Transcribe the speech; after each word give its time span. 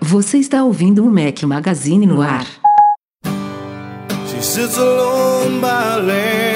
Você 0.00 0.38
está 0.38 0.64
ouvindo 0.64 1.04
o 1.04 1.10
Mac 1.10 1.42
Magazine 1.44 2.06
no 2.06 2.20
ar. 2.20 2.46
She 4.26 4.42
sits 4.42 4.76
alone 4.76 5.60
by 5.60 5.66
a 5.66 6.49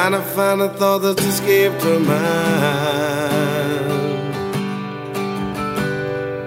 Trying 0.00 0.12
to 0.12 0.22
find 0.22 0.62
a 0.62 0.70
thought 0.70 1.02
that's 1.02 1.22
escaped 1.22 1.82
her 1.82 2.00
mind 2.00 2.16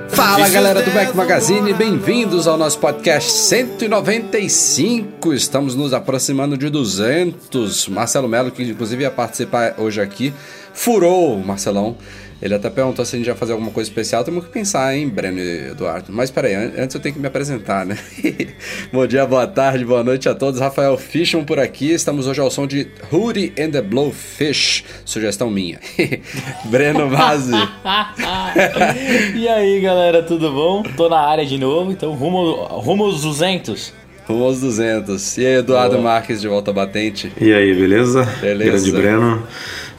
Fala 0.10 0.50
galera 0.50 0.82
do 0.82 0.92
Mac 0.92 1.14
Magazine, 1.14 1.72
bem-vindos 1.74 2.48
ao 2.48 2.58
nosso 2.58 2.80
podcast 2.80 3.32
195. 3.32 5.36
Estamos 5.36 5.76
nos 5.76 5.94
aproximando 5.94 6.58
de 6.58 6.72
200. 6.72 7.90
Marcelo 7.90 8.28
Melo, 8.28 8.50
que 8.50 8.64
inclusive 8.64 9.04
ia 9.04 9.12
participar 9.12 9.76
hoje 9.78 10.02
aqui, 10.02 10.34
furou, 10.74 11.38
Marcelão, 11.38 11.96
ele 12.44 12.54
até 12.54 12.70
perguntou 12.70 13.06
se 13.06 13.16
a 13.16 13.18
gente 13.18 13.28
ia 13.28 13.36
fazer 13.36 13.54
alguma 13.54 13.72
coisa 13.72 13.90
especial. 13.90 14.22
Temos 14.22 14.44
que 14.44 14.52
pensar, 14.52 14.94
hein, 14.94 15.08
Breno 15.08 15.40
e 15.40 15.70
Eduardo. 15.70 16.12
Mas 16.12 16.30
peraí, 16.30 16.54
antes 16.54 16.94
eu 16.94 17.00
tenho 17.00 17.16
que 17.16 17.22
me 17.22 17.28
apresentar, 17.28 17.86
né? 17.86 17.98
Bom 18.92 19.08
dia, 19.08 19.26
boa 19.26 19.48
tarde, 19.48 19.86
boa 19.86 20.04
noite 20.04 20.28
a 20.28 20.36
todos. 20.36 20.60
Rafael 20.60 20.98
Fishman 20.98 21.46
por 21.46 21.58
aqui. 21.58 21.94
Estamos 21.94 22.28
hoje 22.28 22.42
ao 22.42 22.52
som 22.52 22.68
de 22.68 22.86
Hootie 23.10 23.54
and 23.58 23.72
the 23.72 23.82
Blowfish. 23.82 24.84
Sugestão 25.06 25.50
minha. 25.50 25.80
Breno 26.70 27.10
Mazzi. 27.10 27.54
e 29.36 29.48
aí, 29.48 29.80
galera, 29.80 30.22
tudo 30.22 30.52
bom? 30.52 30.84
Tô 30.98 31.08
na 31.08 31.22
área 31.22 31.46
de 31.46 31.58
novo, 31.58 31.94
então 31.94 32.12
rumo, 32.12 32.56
rumo 32.56 33.06
aos 33.06 33.22
200. 33.22 33.94
Rumo 34.28 34.44
aos 34.44 34.60
200. 34.60 35.38
E 35.38 35.46
aí, 35.46 35.54
Eduardo 35.60 35.96
Boa. 35.96 36.04
Marques 36.04 36.42
de 36.42 36.48
volta 36.50 36.74
batente. 36.74 37.32
E 37.40 37.54
aí, 37.54 37.74
beleza? 37.74 38.24
Beleza. 38.42 38.72
Grande 38.72 38.92
Breno. 38.92 39.48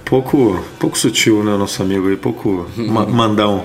Pouco, 0.05 0.63
pouco 0.79 0.99
sutil, 0.99 1.43
né, 1.43 1.57
nosso 1.57 1.83
amigo 1.83 2.09
aí, 2.09 2.17
pouco 2.17 2.69
ma 2.77 3.07
mandão. 3.07 3.65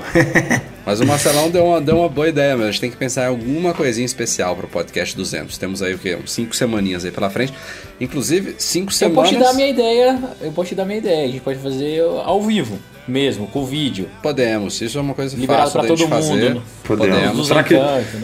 Mas 0.86 1.02
o 1.02 1.06
Marcelão 1.06 1.52
deu 1.52 1.66
uma, 1.66 1.82
deu 1.82 2.00
uma 2.00 2.10
boa 2.10 2.28
ideia, 2.28 2.56
mas 2.56 2.68
a 2.68 2.72
gente 2.72 2.82
tem 2.82 2.90
que 2.90 2.98
pensar 2.98 3.26
em 3.26 3.28
alguma 3.28 3.74
coisinha 3.74 4.06
especial 4.06 4.56
para 4.56 4.66
o 4.66 4.70
podcast 4.70 5.16
200. 5.16 5.56
Temos 5.58 5.84
aí 5.84 5.94
o 5.94 6.00
quê? 6.00 6.16
Uns 6.16 6.32
5 6.32 6.56
semaninhas 6.56 7.06
aí 7.06 7.12
pela 7.12 7.30
frente. 7.30 7.54
Inclusive, 8.02 8.56
5 8.58 8.92
semanas... 8.92 9.18
Eu 9.18 9.24
posso 9.24 9.34
te 9.34 9.40
dar 9.40 9.50
a 9.52 9.54
minha 9.54 9.70
ideia, 9.70 10.20
eu 10.42 10.52
posso 10.52 10.70
te 10.70 10.76
dar 10.76 10.84
a 10.84 10.86
minha 10.86 10.98
ideia. 10.98 11.26
A 11.26 11.28
gente 11.28 11.42
pode 11.42 11.60
fazer 11.60 12.02
ao 12.02 12.42
vivo 12.42 12.80
mesmo, 13.10 13.48
com 13.48 13.66
vídeo. 13.66 14.08
Podemos, 14.22 14.80
isso 14.82 14.98
é 14.98 15.02
uma 15.02 15.14
coisa 15.14 15.36
Liberado 15.36 15.72
fácil 15.72 15.80
pra 15.80 15.88
todo 15.88 16.08
mundo. 16.08 16.10
Fazer. 16.10 16.54
Né? 16.56 16.62
Podemos. 16.84 17.18
Podemos. 17.18 17.48
Será 17.48 17.64
que, 17.64 17.76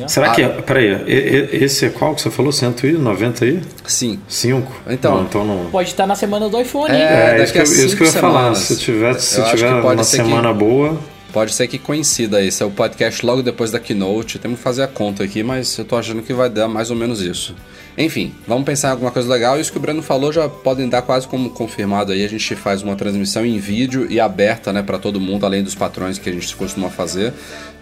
será 0.08 0.30
que, 0.32 0.44
ah. 0.44 0.62
peraí, 0.66 1.04
esse 1.52 1.86
é 1.86 1.90
qual 1.90 2.16
que 2.16 2.22
você 2.22 2.32
falou? 2.32 2.52
190 2.52 3.46
aí? 3.46 3.62
Sim. 3.86 4.20
5? 4.28 4.82
Então, 4.90 5.16
não, 5.16 5.24
então 5.24 5.46
não... 5.46 5.70
Pode 5.70 5.90
estar 5.90 6.08
na 6.08 6.16
semana 6.16 6.48
do 6.50 6.60
iPhone, 6.60 6.92
é, 6.92 6.96
hein? 6.96 7.40
É, 7.40 7.44
isso 7.44 7.54
que, 7.54 7.62
isso 7.62 7.98
que 7.98 8.04
eu 8.04 8.08
ia 8.08 8.14
falar. 8.14 8.56
Se 8.56 8.78
tiver, 8.78 9.14
se 9.16 9.44
tiver 9.50 9.74
uma 9.74 10.04
semana 10.04 10.50
que... 10.50 10.60
boa... 10.60 10.98
Pode 11.36 11.54
ser 11.54 11.68
que 11.68 11.78
coincida 11.78 12.42
esse 12.42 12.64
é 12.64 12.66
o 12.66 12.72
podcast 12.72 13.26
logo 13.26 13.44
depois 13.44 13.70
da 13.70 13.78
keynote. 13.78 14.40
Temos 14.40 14.58
que 14.58 14.64
fazer 14.64 14.84
a 14.84 14.88
conta 14.88 15.22
aqui, 15.22 15.44
mas 15.44 15.78
eu 15.78 15.84
tô 15.84 15.98
achando 15.98 16.22
que 16.22 16.34
vai 16.34 16.50
dar 16.50 16.70
mais 16.70 16.90
ou 16.90 16.96
menos 16.96 17.22
isso. 17.22 17.54
Enfim, 17.98 18.34
vamos 18.48 18.66
pensar 18.66 18.90
em 18.90 18.92
alguma 18.92 19.12
coisa 19.12 19.30
legal. 19.30 19.60
Isso 19.60 19.72
que 19.72 19.78
o 19.78 19.82
Breno 19.82 20.02
falou 20.02 20.32
já 20.32 20.50
podem 20.50 20.90
dar 20.90 21.02
quase 21.02 21.28
como 21.28 21.50
confirmado 21.50 22.12
aí. 22.12 22.26
A 22.26 22.30
gente 22.30 22.56
faz 22.56 22.82
uma 22.82 22.96
transmissão 22.96 23.46
em 23.46 23.58
vídeo 23.58 24.06
e 24.10 24.20
aberta, 24.20 24.74
né, 24.74 24.82
para 24.82 24.98
todo 24.98 25.20
mundo, 25.20 25.46
além 25.46 25.64
dos 25.64 25.76
patrões 25.76 26.18
que 26.18 26.30
a 26.30 26.34
gente 26.34 26.56
costuma 26.56 26.90
fazer. 26.90 27.34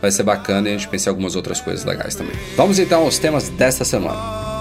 Vai 0.02 0.12
ser 0.12 0.24
bacana 0.24 0.70
e 0.70 0.76
a 0.76 0.78
gente 0.78 0.88
pensa 0.88 1.10
em 1.10 1.12
algumas 1.12 1.36
outras 1.36 1.60
coisas 1.60 1.84
legais 1.84 2.16
também. 2.16 2.36
Vamos 2.56 2.78
então 2.78 3.04
aos 3.04 3.18
temas 3.18 3.50
desta 3.50 3.84
semana. 3.84 4.53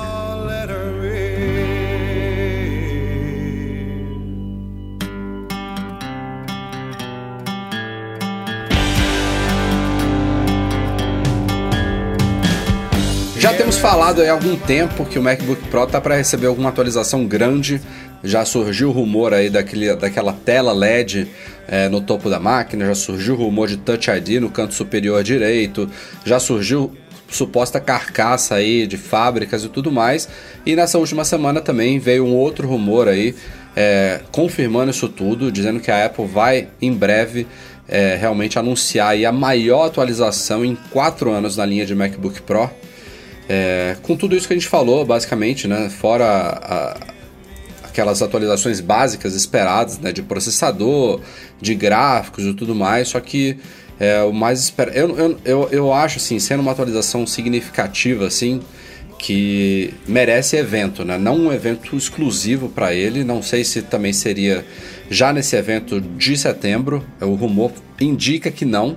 Falado 13.83 14.23
há 14.23 14.31
algum 14.31 14.55
tempo 14.55 15.05
que 15.05 15.19
o 15.19 15.23
MacBook 15.23 15.61
Pro 15.67 15.83
está 15.83 16.01
para 16.01 16.15
receber 16.15 16.47
alguma 16.47 16.69
atualização 16.69 17.27
grande. 17.27 17.81
Já 18.23 18.45
surgiu 18.45 18.91
o 18.91 18.93
rumor 18.93 19.35
aí 19.35 19.51
daquele, 19.51 19.93
daquela 19.97 20.33
tela 20.33 20.73
LED 20.73 21.27
é, 21.67 21.89
no 21.89 22.01
topo 22.01 22.31
da 22.31 22.39
máquina, 22.39 22.87
já 22.87 22.95
surgiu 22.95 23.35
o 23.35 23.39
rumor 23.39 23.67
de 23.67 23.77
Touch 23.77 24.09
ID 24.09 24.41
no 24.41 24.51
canto 24.51 24.73
superior 24.73 25.25
direito, 25.25 25.91
já 26.25 26.39
surgiu 26.39 26.97
suposta 27.29 27.81
carcaça 27.81 28.55
aí 28.55 28.87
de 28.87 28.97
fábricas 28.97 29.65
e 29.65 29.69
tudo 29.69 29.91
mais. 29.91 30.29
E 30.65 30.77
nessa 30.77 30.97
última 30.97 31.25
semana 31.25 31.61
também 31.61 31.99
veio 31.99 32.25
um 32.25 32.37
outro 32.37 32.69
rumor 32.69 33.09
aí 33.09 33.35
é, 33.75 34.21
confirmando 34.31 34.93
isso 34.93 35.09
tudo, 35.09 35.51
dizendo 35.51 35.81
que 35.81 35.91
a 35.91 36.07
Apple 36.07 36.27
vai 36.27 36.69
em 36.81 36.93
breve 36.93 37.49
é, 37.89 38.15
realmente 38.15 38.61
anunciar 38.61 39.17
a 39.25 39.33
maior 39.33 39.87
atualização 39.87 40.65
em 40.65 40.79
quatro 40.93 41.33
anos 41.33 41.57
na 41.57 41.67
linha 41.67 41.85
de 41.85 41.97
MacBook 41.97 42.43
Pro. 42.43 42.71
É, 43.49 43.97
com 44.03 44.17
tudo 44.17 44.37
isso 44.37 44.47
que 44.47 44.55
a 44.55 44.57
gente 44.57 44.69
falou, 44.69 45.05
basicamente, 45.05 45.67
né, 45.67 45.91
fora 45.91 46.25
a, 46.25 46.97
aquelas 47.85 48.23
atualizações 48.23 48.81
básicas 48.81 49.35
esperadas, 49.35 49.99
né, 49.99 50.13
de 50.13 50.23
processador, 50.23 51.21
de 51.61 51.75
gráficos 51.75 52.45
e 52.45 52.55
tudo 52.55 52.75
mais, 52.75 53.09
só 53.09 53.21
que 53.21 53.59
é, 54.01 54.23
o 54.23 54.33
mais 54.33 54.61
esperado. 54.61 54.97
Eu, 54.97 55.17
eu, 55.17 55.39
eu, 55.45 55.69
eu 55.71 55.93
acho, 55.93 56.19
assim, 56.19 56.39
sendo 56.39 56.61
uma 56.61 56.73
atualização 56.73 57.27
significativa, 57.27 58.27
assim, 58.27 58.61
que 59.19 59.95
merece 60.09 60.57
evento, 60.57 61.05
né? 61.05 61.17
Não 61.17 61.37
um 61.37 61.53
evento 61.53 61.97
exclusivo 61.97 62.69
para 62.69 62.93
ele. 62.93 63.23
Não 63.23 63.41
sei 63.41 63.63
se 63.63 63.81
também 63.81 64.13
seria 64.13 64.65
já 65.09 65.33
nesse 65.33 65.55
evento 65.55 66.01
de 66.01 66.37
setembro. 66.37 67.07
O 67.21 67.35
rumor 67.35 67.71
indica 68.01 68.51
que 68.51 68.65
não. 68.65 68.97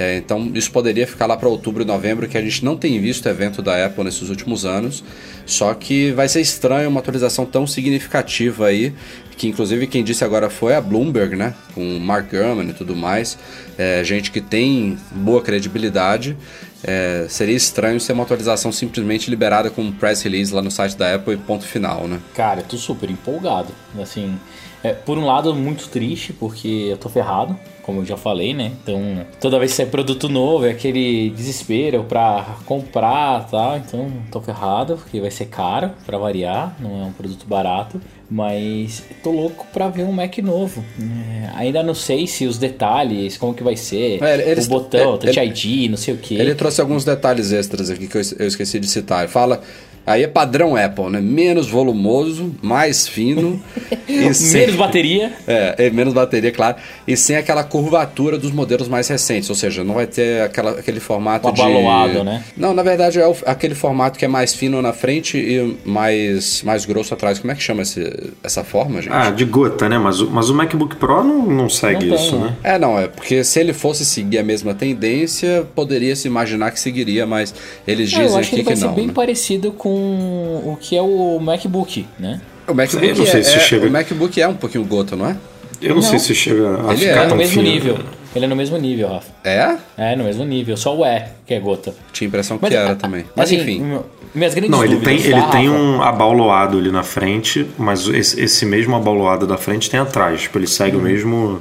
É, 0.00 0.16
então 0.16 0.48
isso 0.54 0.70
poderia 0.70 1.08
ficar 1.08 1.26
lá 1.26 1.36
para 1.36 1.48
outubro 1.48 1.82
e 1.82 1.84
novembro, 1.84 2.28
que 2.28 2.38
a 2.38 2.40
gente 2.40 2.64
não 2.64 2.76
tem 2.76 3.00
visto 3.00 3.28
evento 3.28 3.60
da 3.60 3.84
Apple 3.84 4.04
nesses 4.04 4.28
últimos 4.28 4.64
anos. 4.64 5.02
Só 5.44 5.74
que 5.74 6.12
vai 6.12 6.28
ser 6.28 6.40
estranho 6.40 6.88
uma 6.88 7.00
atualização 7.00 7.44
tão 7.44 7.66
significativa 7.66 8.66
aí, 8.66 8.94
que 9.36 9.48
inclusive 9.48 9.88
quem 9.88 10.04
disse 10.04 10.22
agora 10.22 10.48
foi 10.48 10.76
a 10.76 10.80
Bloomberg, 10.80 11.34
né? 11.34 11.52
Com 11.74 11.98
Mark 11.98 12.30
Gurman 12.30 12.70
e 12.70 12.72
tudo 12.72 12.94
mais. 12.94 13.36
É, 13.76 14.04
gente 14.04 14.30
que 14.30 14.40
tem 14.40 14.96
boa 15.10 15.42
credibilidade. 15.42 16.36
É, 16.84 17.26
seria 17.28 17.56
estranho 17.56 17.98
ser 17.98 18.12
uma 18.12 18.22
atualização 18.22 18.70
simplesmente 18.70 19.28
liberada 19.28 19.68
com 19.68 19.82
um 19.82 19.90
press 19.90 20.22
release 20.22 20.54
lá 20.54 20.62
no 20.62 20.70
site 20.70 20.96
da 20.96 21.12
Apple 21.12 21.34
e 21.34 21.36
ponto 21.38 21.64
final, 21.64 22.06
né? 22.06 22.20
Cara, 22.34 22.60
eu 22.60 22.64
tô 22.64 22.76
super 22.76 23.10
empolgado. 23.10 23.74
Assim, 24.00 24.38
é, 24.80 24.92
por 24.92 25.18
um 25.18 25.26
lado, 25.26 25.52
muito 25.56 25.88
triste, 25.88 26.32
porque 26.32 26.86
eu 26.88 26.96
tô 26.96 27.08
ferrado 27.08 27.58
como 27.88 28.02
eu 28.02 28.04
já 28.04 28.18
falei, 28.18 28.52
né? 28.52 28.72
Então, 28.82 29.24
toda 29.40 29.58
vez 29.58 29.70
que 29.70 29.78
sai 29.78 29.86
produto 29.86 30.28
novo, 30.28 30.66
é 30.66 30.70
aquele 30.72 31.30
desespero 31.30 32.04
pra 32.04 32.58
comprar 32.66 33.48
tal. 33.50 33.78
Então, 33.78 34.12
tô 34.30 34.42
ferrado, 34.42 34.98
porque 34.98 35.18
vai 35.18 35.30
ser 35.30 35.46
caro, 35.46 35.92
pra 36.04 36.18
variar, 36.18 36.76
não 36.78 37.02
é 37.02 37.04
um 37.06 37.12
produto 37.12 37.46
barato. 37.46 37.98
Mas 38.30 39.02
tô 39.22 39.30
louco 39.30 39.66
pra 39.72 39.88
ver 39.88 40.02
um 40.02 40.12
Mac 40.12 40.36
novo. 40.36 40.84
É, 41.00 41.48
ainda 41.54 41.82
não 41.82 41.94
sei 41.94 42.26
se 42.26 42.44
os 42.44 42.58
detalhes, 42.58 43.38
como 43.38 43.54
que 43.54 43.62
vai 43.62 43.74
ser, 43.74 44.22
é, 44.22 44.60
o 44.60 44.66
botão, 44.66 45.14
é, 45.14 45.16
Touch 45.16 45.40
ID, 45.40 45.88
não 45.88 45.96
sei 45.96 46.12
o 46.12 46.18
que. 46.18 46.34
Ele 46.34 46.54
trouxe 46.54 46.82
alguns 46.82 47.06
detalhes 47.06 47.52
extras 47.52 47.88
aqui 47.88 48.06
que 48.06 48.18
eu, 48.18 48.22
eu 48.38 48.46
esqueci 48.46 48.78
de 48.78 48.86
citar. 48.86 49.26
Fala 49.28 49.62
Aí 50.08 50.22
é 50.22 50.26
padrão 50.26 50.74
Apple, 50.74 51.10
né? 51.10 51.20
Menos 51.20 51.68
volumoso, 51.68 52.54
mais 52.62 53.06
fino. 53.06 53.60
sem... 54.32 54.60
Menos 54.62 54.76
bateria. 54.76 55.32
É, 55.46 55.74
é, 55.86 55.90
menos 55.90 56.14
bateria, 56.14 56.50
claro. 56.50 56.76
E 57.06 57.16
sem 57.16 57.36
aquela 57.36 57.62
curvatura 57.62 58.38
dos 58.38 58.50
modelos 58.50 58.88
mais 58.88 59.06
recentes. 59.08 59.50
Ou 59.50 59.56
seja, 59.56 59.84
não 59.84 59.94
vai 59.94 60.06
ter 60.06 60.42
aquela, 60.42 60.72
aquele 60.72 60.98
formato 60.98 61.52
de. 61.52 61.60
Abaloado, 61.60 62.24
né? 62.24 62.42
Não, 62.56 62.72
na 62.72 62.82
verdade 62.82 63.20
é 63.20 63.26
o, 63.26 63.36
aquele 63.44 63.74
formato 63.74 64.18
que 64.18 64.24
é 64.24 64.28
mais 64.28 64.54
fino 64.54 64.80
na 64.80 64.92
frente 64.92 65.36
e 65.36 65.76
mais, 65.84 66.62
mais 66.62 66.86
grosso 66.86 67.12
atrás. 67.12 67.38
Como 67.38 67.52
é 67.52 67.54
que 67.54 67.62
chama 67.62 67.82
esse, 67.82 68.32
essa 68.42 68.64
forma, 68.64 69.02
gente? 69.02 69.12
Ah, 69.12 69.30
de 69.30 69.44
gota, 69.44 69.88
né? 69.88 69.98
Mas, 69.98 70.20
mas 70.22 70.48
o 70.48 70.54
MacBook 70.54 70.96
Pro 70.96 71.22
não, 71.22 71.42
não 71.46 71.68
segue 71.68 72.06
não 72.06 72.16
isso, 72.16 72.30
tem, 72.30 72.40
né? 72.40 72.56
É, 72.64 72.78
não, 72.78 72.98
é 72.98 73.08
porque 73.08 73.44
se 73.44 73.60
ele 73.60 73.74
fosse 73.74 74.04
seguir 74.04 74.38
a 74.38 74.42
mesma 74.42 74.72
tendência, 74.74 75.66
poderia 75.74 76.16
se 76.16 76.26
imaginar 76.26 76.70
que 76.70 76.80
seguiria, 76.80 77.26
mas 77.26 77.54
eles 77.86 78.08
dizem 78.08 78.24
é, 78.24 78.28
eu 78.28 78.36
acho 78.36 78.50
que, 78.50 78.56
que, 78.56 78.60
ele 78.62 78.64
vai 78.64 78.74
não. 78.76 78.88
Ser 78.88 78.94
bem 78.94 79.06
né? 79.08 79.12
parecido 79.12 79.72
com 79.72 79.97
o 79.98 80.78
que 80.80 80.96
é 80.96 81.02
o 81.02 81.38
MacBook, 81.40 82.06
né? 82.18 82.40
O 82.66 82.74
MacBook, 82.74 83.06
é, 83.06 83.38
é, 83.38 83.42
chega... 83.42 83.86
o 83.86 83.90
MacBook 83.90 84.40
é 84.40 84.48
um 84.48 84.54
pouquinho 84.54 84.84
gota, 84.84 85.16
não 85.16 85.26
é? 85.26 85.36
Eu 85.80 85.90
não, 85.90 85.96
não, 85.96 86.02
sei 86.02 86.18
se 86.18 86.34
chega 86.34 86.88
a 86.88 86.92
Ele 86.92 87.06
ficar 87.06 87.22
é 87.22 87.26
no 87.28 87.36
mesmo 87.36 87.54
fino. 87.54 87.72
nível. 87.72 87.98
Ele 88.34 88.44
é 88.44 88.48
no 88.48 88.56
mesmo 88.56 88.76
nível, 88.76 89.08
Rafa. 89.08 89.32
É? 89.44 89.76
É, 89.96 90.16
no 90.16 90.24
mesmo 90.24 90.44
nível. 90.44 90.76
Só 90.76 90.96
o 90.96 91.04
E 91.06 91.24
que 91.46 91.54
é 91.54 91.60
gota. 91.60 91.94
Tinha 92.12 92.26
a 92.26 92.28
impressão 92.28 92.58
que 92.58 92.66
era 92.66 92.94
também. 92.96 93.24
Mas 93.34 93.46
assim, 93.46 93.60
enfim. 93.62 94.00
Minhas 94.34 94.54
grandes 94.54 94.70
Não, 94.70 94.84
ele 94.84 94.96
dúvidas, 94.96 95.22
tem, 95.22 95.32
tá, 95.32 95.38
ele 95.38 95.46
tem 95.50 95.68
Rafa? 95.68 95.80
um 95.80 96.02
abauloado 96.02 96.78
ali 96.78 96.90
na 96.90 97.02
frente, 97.02 97.66
mas 97.78 98.06
esse, 98.08 98.40
esse 98.40 98.66
mesmo 98.66 98.94
abauloado 98.94 99.46
da 99.46 99.56
frente 99.56 99.88
tem 99.88 99.98
atrás. 99.98 100.42
Tipo, 100.42 100.58
ele 100.58 100.66
segue 100.66 100.96
o 100.96 101.00
mesmo. 101.00 101.60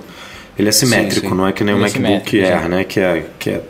Ele 0.57 0.67
é 0.67 0.71
simétrico, 0.71 1.27
Sim, 1.27 1.29
sim. 1.29 1.37
não 1.37 1.47
é 1.47 1.53
que 1.53 1.63
nem 1.63 1.73
o 1.73 1.77
Ele 1.77 1.85
é 1.85 1.87
MacBook 1.87 2.29
simétrico, 2.29 2.63
Air, 2.63 2.69
né? 2.69 2.83
Que 2.83 2.99
é, 2.99 3.25
que 3.39 3.49
é. 3.51 3.61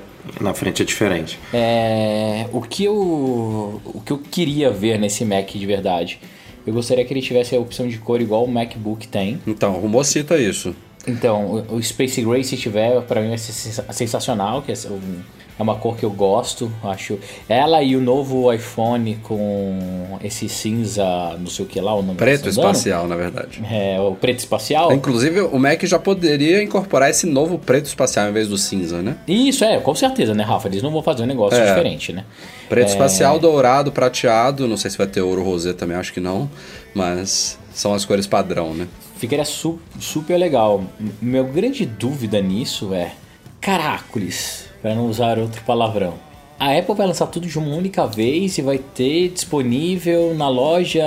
Na 0.42 0.54
frente 0.54 0.82
é 0.82 0.86
diferente. 0.86 1.40
É, 1.54 2.46
o 2.52 2.62
que 2.62 2.84
eu 2.86 3.82
o 3.86 4.02
que 4.06 4.12
eu 4.12 4.18
queria 4.20 4.70
ver 4.72 4.98
nesse 5.00 5.24
Mac 5.26 5.50
de 5.52 5.66
verdade, 5.66 6.20
eu 6.66 6.74
gostaria 6.74 7.04
que 7.06 7.14
ele 7.14 7.22
tivesse 7.22 7.56
a 7.56 7.60
opção 7.60 7.88
de 7.88 7.98
cor 7.98 8.22
igual 8.22 8.44
o 8.44 8.48
MacBook 8.48 9.08
tem. 9.08 9.40
Então, 9.48 9.76
o 9.76 9.80
rumor 9.80 10.04
cita 10.06 10.38
isso. 10.38 10.76
Então, 11.08 11.66
o, 11.70 11.82
Space 11.82 12.22
Gray 12.22 12.44
se 12.44 12.58
tiver, 12.58 13.02
pra 13.04 13.22
mim 13.22 13.30
vai 13.30 13.38
ser 13.38 13.54
sensa- 13.54 13.86
sensacional, 13.94 14.62
que 14.62 14.72
é 14.72 14.76
um- 14.90 15.22
é 15.58 15.64
uma 15.64 15.76
cor 15.76 15.96
que 15.98 16.04
eu 16.04 16.12
gosto, 16.12 16.72
acho. 16.84 17.18
Ela 17.50 17.82
e 17.82 17.96
o 17.96 18.02
novo 18.02 18.52
iPhone 18.54 19.16
com 19.24 20.18
esse 20.24 20.48
cinza, 20.48 21.04
não 21.40 21.48
sei 21.48 21.66
o 21.66 21.68
que 21.68 21.80
lá, 21.82 21.94
o 21.96 22.02
nome 22.02 22.18
Preto 22.18 22.48
espacial, 22.50 23.08
na 23.08 23.16
verdade. 23.16 23.62
É, 23.70 24.00
o 24.00 24.14
preto 24.16 24.40
espacial. 24.40 24.92
Inclusive, 24.94 25.42
o 25.42 25.58
Mac 25.60 25.84
já 25.84 25.98
poderia 26.00 26.62
incorporar 26.62 27.10
esse 27.10 27.26
novo 27.26 27.58
preto 27.58 27.86
espacial 27.86 28.30
em 28.30 28.34
vez 28.34 28.48
do 28.48 28.58
cinza, 28.58 29.02
né? 29.02 29.18
Isso, 29.28 29.64
é, 29.64 29.80
com 29.80 29.96
certeza, 29.96 30.34
né, 30.34 30.44
Rafa? 30.44 30.68
Eles 30.68 30.82
não 30.84 30.92
vão 30.92 31.02
fazer 31.02 31.24
um 31.24 31.28
negócio 31.28 31.60
É. 31.60 31.66
diferente, 31.66 32.14
né? 32.14 32.24
Preto 32.70 32.88
É. 32.90 32.92
espacial, 32.92 33.40
dourado, 33.40 33.92
prateado. 33.92 34.68
Não 34.68 34.78
sei 34.78 34.92
se 34.92 34.98
vai 34.98 35.08
ter 35.08 35.22
ouro 35.22 35.44
rosé 35.44 35.74
também, 35.74 35.98
acho 35.98 36.14
que 36.14 36.20
não. 36.20 36.50
Mas 36.94 37.58
são 37.74 37.94
as 37.94 38.06
cores 38.06 38.28
padrão, 38.28 38.74
né? 38.74 38.88
Ficaria 39.18 39.46
su 39.46 39.80
super 40.00 40.38
legal. 40.38 40.84
Meu 41.22 41.44
grande 41.46 41.86
dúvida 41.86 42.40
nisso 42.42 42.94
é 42.94 43.14
caracoles, 43.60 44.67
para 44.88 44.96
não 44.96 45.08
usar 45.08 45.38
outro 45.38 45.62
palavrão. 45.64 46.14
A 46.58 46.76
Apple 46.78 46.96
vai 46.96 47.06
lançar 47.06 47.28
tudo 47.28 47.46
de 47.46 47.60
uma 47.60 47.76
única 47.76 48.08
vez 48.08 48.58
e 48.58 48.62
vai 48.62 48.78
ter 48.78 49.30
disponível 49.30 50.34
na 50.34 50.48
loja 50.50 51.04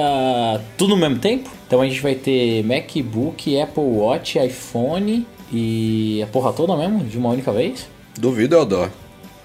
tudo 0.77 0.91
no 0.95 1.01
mesmo 1.01 1.19
tempo? 1.19 1.51
Então 1.67 1.81
a 1.81 1.89
gente 1.89 2.01
vai 2.03 2.15
ter 2.15 2.63
MacBook, 2.63 3.59
Apple 3.59 3.83
Watch, 3.83 4.39
iPhone 4.39 5.27
e 5.51 6.21
a 6.23 6.27
porra 6.27 6.53
toda 6.53 6.77
mesmo 6.77 7.03
de 7.05 7.17
uma 7.19 7.31
única 7.31 7.51
vez? 7.53 7.89
Duvido, 8.19 8.55
Eudor. 8.55 8.91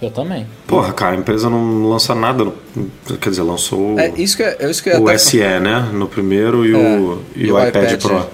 Eu 0.01 0.11
também. 0.11 0.45
Porra, 0.67 0.91
cara, 0.91 1.15
a 1.15 1.19
empresa 1.19 1.49
não 1.49 1.87
lança 1.89 2.13
nada. 2.13 2.43
no- 2.43 2.53
Quer 3.19 3.29
dizer, 3.29 3.41
lançou 3.43 3.97
É, 3.97 4.09
isso 4.17 4.35
que, 4.35 4.43
é- 4.43 4.57
é 4.59 4.69
isso 4.69 4.83
que 4.83 4.89
eu 4.89 5.01
o 5.01 5.07
até- 5.07 5.17
SE, 5.17 5.37
né? 5.39 5.89
No 5.93 6.07
primeiro 6.07 6.65
e, 6.65 6.73
o, 6.75 6.77
É, 6.77 7.39
e, 7.39 7.51
o 7.51 7.67
iPad, 7.67 7.99
Pro. 8.01 8.27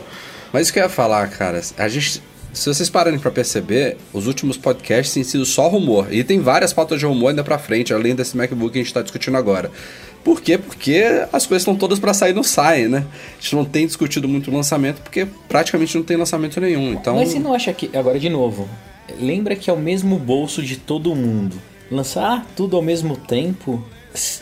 Mas 0.51 0.63
isso 0.63 0.74
que 0.74 0.80
eu 0.80 0.83
ia 0.83 0.89
falar, 0.89 1.30
cara, 1.30 1.62
a 1.77 1.88
gente. 1.88 2.21
Se 2.53 2.68
vocês 2.68 2.89
pararem 2.89 3.18
pra 3.18 3.31
perceber, 3.31 3.98
os 4.12 4.27
últimos 4.27 4.57
podcasts 4.57 5.13
têm 5.13 5.24
sido 5.24 5.45
só 5.45 5.69
rumor. 5.69 6.13
E 6.13 6.24
tem 6.24 6.39
várias 6.39 6.74
pautas 6.74 7.00
de 7.00 7.06
rumor 7.06 7.30
ainda 7.30 7.44
pra 7.44 7.57
frente, 7.57 7.94
além 7.94 8.13
desse 8.13 8.36
MacBook 8.36 8.74
que 8.74 8.80
a 8.80 8.83
gente 8.83 8.94
tá 8.94 9.01
discutindo 9.01 9.38
agora. 9.38 9.71
Por 10.24 10.42
quê? 10.42 10.57
Porque 10.57 11.03
as 11.31 11.48
coisas 11.48 11.62
estão 11.62 11.75
todas 11.75 11.98
pra 11.98 12.13
sair 12.13 12.33
não 12.33 12.44
saem, 12.44 12.88
né? 12.88 13.06
A 13.39 13.42
gente 13.42 13.56
não 13.56 13.65
tem 13.65 13.88
discutido 13.88 14.27
muito 14.27 14.51
lançamento, 14.51 15.01
porque 15.01 15.25
praticamente 15.48 15.95
não 15.95 16.03
tem 16.03 16.18
lançamento 16.18 16.59
nenhum. 16.59 16.92
Então. 16.92 17.15
Mas 17.15 17.30
você 17.30 17.39
não 17.39 17.53
acha 17.53 17.74
que. 17.74 17.89
Agora 17.98 18.19
de 18.19 18.30
novo. 18.30 18.68
Lembra 19.19 19.56
que 19.56 19.69
é 19.69 19.74
o 19.74 19.77
mesmo 19.77 20.19
bolso 20.19 20.62
de 20.62 20.77
todo 20.77 21.15
mundo. 21.15 21.59
Lançar 21.89 22.45
tudo 22.56 22.75
ao 22.75 22.81
mesmo 22.81 23.18
tempo 23.18 23.83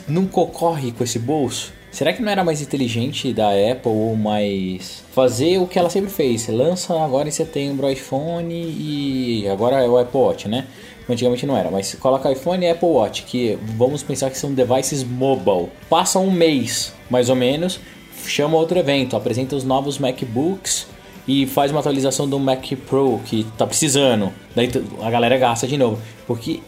nunca 0.06 0.40
ocorre 0.40 0.92
com 0.92 1.02
esse 1.02 1.18
bolso? 1.18 1.72
Será 1.90 2.12
que 2.12 2.22
não 2.22 2.30
era 2.30 2.44
mais 2.44 2.62
inteligente 2.62 3.32
da 3.32 3.48
Apple 3.48 3.90
ou 3.90 4.14
mais. 4.16 5.02
fazer 5.12 5.58
o 5.58 5.66
que 5.66 5.78
ela 5.78 5.90
sempre 5.90 6.10
fez? 6.10 6.46
Lança 6.48 6.98
agora 7.02 7.28
em 7.28 7.32
setembro 7.32 7.86
o 7.86 7.90
iPhone 7.90 8.54
e. 8.54 9.48
agora 9.48 9.82
é 9.84 9.88
o 9.88 9.98
Apple 9.98 10.20
Watch, 10.20 10.48
né? 10.48 10.66
Antigamente 11.08 11.44
não 11.44 11.56
era, 11.56 11.70
mas 11.72 11.92
coloca 11.96 12.30
iPhone 12.30 12.64
e 12.64 12.70
Apple 12.70 12.88
Watch, 12.88 13.24
que 13.24 13.58
vamos 13.76 14.00
pensar 14.02 14.30
que 14.30 14.38
são 14.38 14.54
devices 14.54 15.02
mobile. 15.02 15.68
Passa 15.88 16.20
um 16.20 16.30
mês, 16.30 16.92
mais 17.10 17.28
ou 17.28 17.34
menos, 17.34 17.80
chama 18.24 18.56
outro 18.56 18.78
evento, 18.78 19.16
apresenta 19.16 19.56
os 19.56 19.64
novos 19.64 19.98
MacBooks 19.98 20.86
e 21.26 21.46
faz 21.46 21.72
uma 21.72 21.80
atualização 21.80 22.28
do 22.28 22.38
Mac 22.38 22.64
Pro 22.88 23.20
que 23.24 23.44
tá 23.58 23.66
precisando. 23.66 24.32
Daí 24.54 24.70
a 25.02 25.10
galera 25.10 25.36
gasta 25.36 25.66
de 25.66 25.76
novo. 25.76 25.98
Porque 26.26 26.60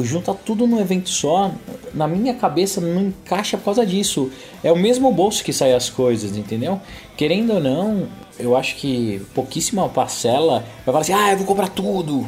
junta 0.00 0.34
tudo 0.34 0.66
num 0.66 0.80
evento 0.80 1.08
só, 1.08 1.52
na 1.92 2.08
minha 2.08 2.34
cabeça 2.34 2.80
não 2.80 3.02
encaixa 3.02 3.56
por 3.56 3.66
causa 3.66 3.86
disso. 3.86 4.30
É 4.62 4.72
o 4.72 4.76
mesmo 4.76 5.12
bolso 5.12 5.44
que 5.44 5.52
sai 5.52 5.72
as 5.72 5.88
coisas, 5.90 6.36
entendeu? 6.36 6.80
Querendo 7.16 7.54
ou 7.54 7.60
não, 7.60 8.08
eu 8.38 8.56
acho 8.56 8.76
que 8.76 9.22
pouquíssima 9.34 9.88
parcela 9.88 10.64
vai 10.84 10.92
falar 10.92 11.00
assim: 11.00 11.12
ah, 11.12 11.32
eu 11.32 11.38
vou 11.38 11.46
comprar 11.46 11.68
tudo. 11.68 12.26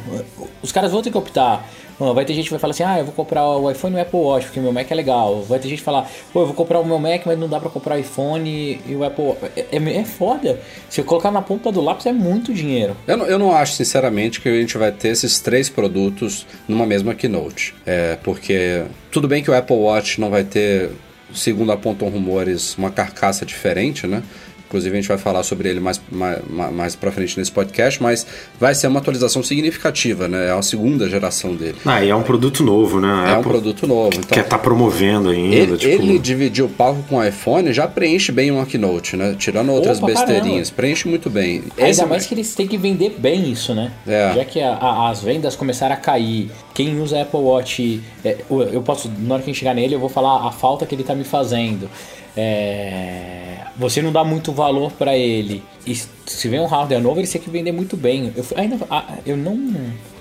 Os 0.61 0.71
caras 0.71 0.91
vão 0.91 1.01
ter 1.01 1.11
que 1.11 1.17
optar. 1.17 1.67
Vai 1.99 2.25
ter 2.25 2.33
gente 2.33 2.45
que 2.45 2.51
vai 2.51 2.59
falar 2.59 2.71
assim: 2.71 2.83
ah, 2.83 2.99
eu 2.99 3.05
vou 3.05 3.13
comprar 3.13 3.47
o 3.47 3.69
iPhone 3.69 3.95
e 3.95 3.97
o 3.97 4.01
Apple 4.01 4.19
Watch, 4.19 4.45
porque 4.47 4.59
meu 4.59 4.71
Mac 4.71 4.89
é 4.89 4.95
legal. 4.95 5.41
Vai 5.43 5.59
ter 5.59 5.67
gente 5.67 5.79
que 5.79 5.83
falar: 5.83 6.09
pô, 6.31 6.41
eu 6.41 6.45
vou 6.45 6.55
comprar 6.55 6.79
o 6.79 6.85
meu 6.85 6.99
Mac, 6.99 7.25
mas 7.25 7.39
não 7.39 7.49
dá 7.49 7.59
pra 7.59 7.69
comprar 7.69 7.95
o 7.95 7.99
iPhone 7.99 8.79
e 8.87 8.95
o 8.95 9.03
Apple 9.03 9.23
Watch. 9.23 9.39
É, 9.55 9.65
é, 9.71 9.97
é 9.97 10.03
foda. 10.03 10.59
Se 10.89 11.01
eu 11.01 11.05
colocar 11.05 11.31
na 11.31 11.41
ponta 11.41 11.71
do 11.71 11.81
lápis 11.81 12.05
é 12.05 12.13
muito 12.13 12.53
dinheiro. 12.53 12.95
Eu 13.07 13.17
não, 13.17 13.25
eu 13.25 13.39
não 13.39 13.51
acho, 13.51 13.73
sinceramente, 13.73 14.39
que 14.39 14.47
a 14.47 14.53
gente 14.53 14.77
vai 14.77 14.91
ter 14.91 15.09
esses 15.09 15.39
três 15.39 15.69
produtos 15.69 16.45
numa 16.67 16.85
mesma 16.85 17.15
keynote. 17.15 17.73
É, 17.85 18.17
porque 18.23 18.83
tudo 19.11 19.27
bem 19.27 19.41
que 19.41 19.49
o 19.49 19.55
Apple 19.55 19.75
Watch 19.75 20.21
não 20.21 20.29
vai 20.29 20.43
ter, 20.43 20.91
segundo 21.33 21.71
apontam 21.71 22.09
rumores, 22.09 22.77
uma 22.77 22.91
carcaça 22.91 23.45
diferente, 23.45 24.05
né? 24.05 24.21
Inclusive 24.67 24.91
a 24.97 24.99
gente 24.99 25.07
vai 25.07 25.17
falar 25.17 25.43
sobre 25.43 25.69
ele 25.69 25.79
mais, 25.79 25.99
mais, 26.11 26.39
mais 26.73 26.95
pra 26.95 27.11
frente 27.11 27.37
nesse 27.39 27.51
podcast, 27.51 28.01
mas 28.03 28.27
vai 28.59 28.75
ser 28.75 28.87
uma 28.87 28.99
atualização 28.99 29.41
significativa, 29.41 30.27
né? 30.27 30.47
É 30.47 30.51
a 30.51 30.61
segunda 30.61 31.09
geração 31.09 31.55
dele. 31.55 31.75
Ah, 31.85 32.03
e 32.03 32.09
é 32.09 32.15
um 32.15 32.21
produto 32.23 32.63
novo, 32.63 32.99
né? 32.99 33.07
A 33.07 33.29
É 33.31 33.37
um 33.37 33.43
produto 33.43 33.87
novo. 33.87 34.09
Então, 34.17 34.23
Quer 34.37 34.43
tá 34.47 34.57
promovendo 34.57 35.29
ainda. 35.29 35.55
ele, 35.55 35.77
tipo, 35.77 36.03
ele 36.03 36.19
dividir 36.19 36.63
o 36.65 36.69
palco 36.69 37.01
com 37.09 37.15
o 37.17 37.23
iPhone 37.23 37.71
já 37.71 37.87
preenche 37.87 38.31
bem 38.31 38.51
uma 38.51 38.65
keynote, 38.65 39.15
né? 39.15 39.35
Tirando 39.39 39.71
outras 39.71 39.97
Opa, 39.99 40.07
besteirinhas. 40.07 40.69
Preenche 40.69 41.07
muito 41.07 41.29
bem. 41.29 41.63
Ainda 41.77 41.89
Esse- 41.89 42.05
mais 42.05 42.25
que 42.25 42.33
eles 42.33 42.53
têm 42.53 42.67
que 42.67 42.77
vender 42.77 43.15
bem 43.17 43.49
isso, 43.49 43.73
né? 43.73 43.91
É. 44.05 44.33
Já 44.35 44.43
que 44.45 44.59
a- 44.61 44.73
a- 44.73 45.09
as 45.09 45.21
vendas 45.21 45.55
começaram 45.55 45.93
a 45.93 45.97
cair, 45.97 46.51
quem 46.73 46.99
usa 47.01 47.21
Apple 47.21 47.39
Watch, 47.39 48.01
é, 48.25 48.37
eu 48.49 48.61
eu 48.63 48.81
posso, 48.81 49.09
na 49.19 49.35
hora 49.35 49.43
que 49.43 49.49
a 49.49 49.53
gente 49.53 49.59
chegar 49.59 49.73
nele, 49.73 49.95
eu 49.95 49.99
vou 49.99 50.09
falar 50.09 50.45
a 50.47 50.51
falta 50.51 50.85
que 50.85 50.93
ele 50.93 51.03
tá 51.03 51.15
me 51.15 51.23
fazendo. 51.23 51.89
É, 52.37 53.57
você 53.75 54.01
não 54.01 54.11
dá 54.11 54.23
muito 54.23 54.51
valor 54.51 54.91
pra 54.91 55.17
ele. 55.17 55.63
E 55.85 55.95
se 55.95 56.47
vem 56.47 56.59
um 56.59 56.67
hardware 56.67 57.01
novo, 57.01 57.19
ele 57.19 57.27
tem 57.27 57.41
que 57.41 57.49
vender 57.49 57.71
muito 57.71 57.97
bem. 57.97 58.31
Eu 58.35 58.45
ainda, 58.55 58.77
ah, 58.91 59.15
eu 59.25 59.35
não, 59.35 59.57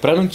Pra 0.01 0.15
não 0.15 0.29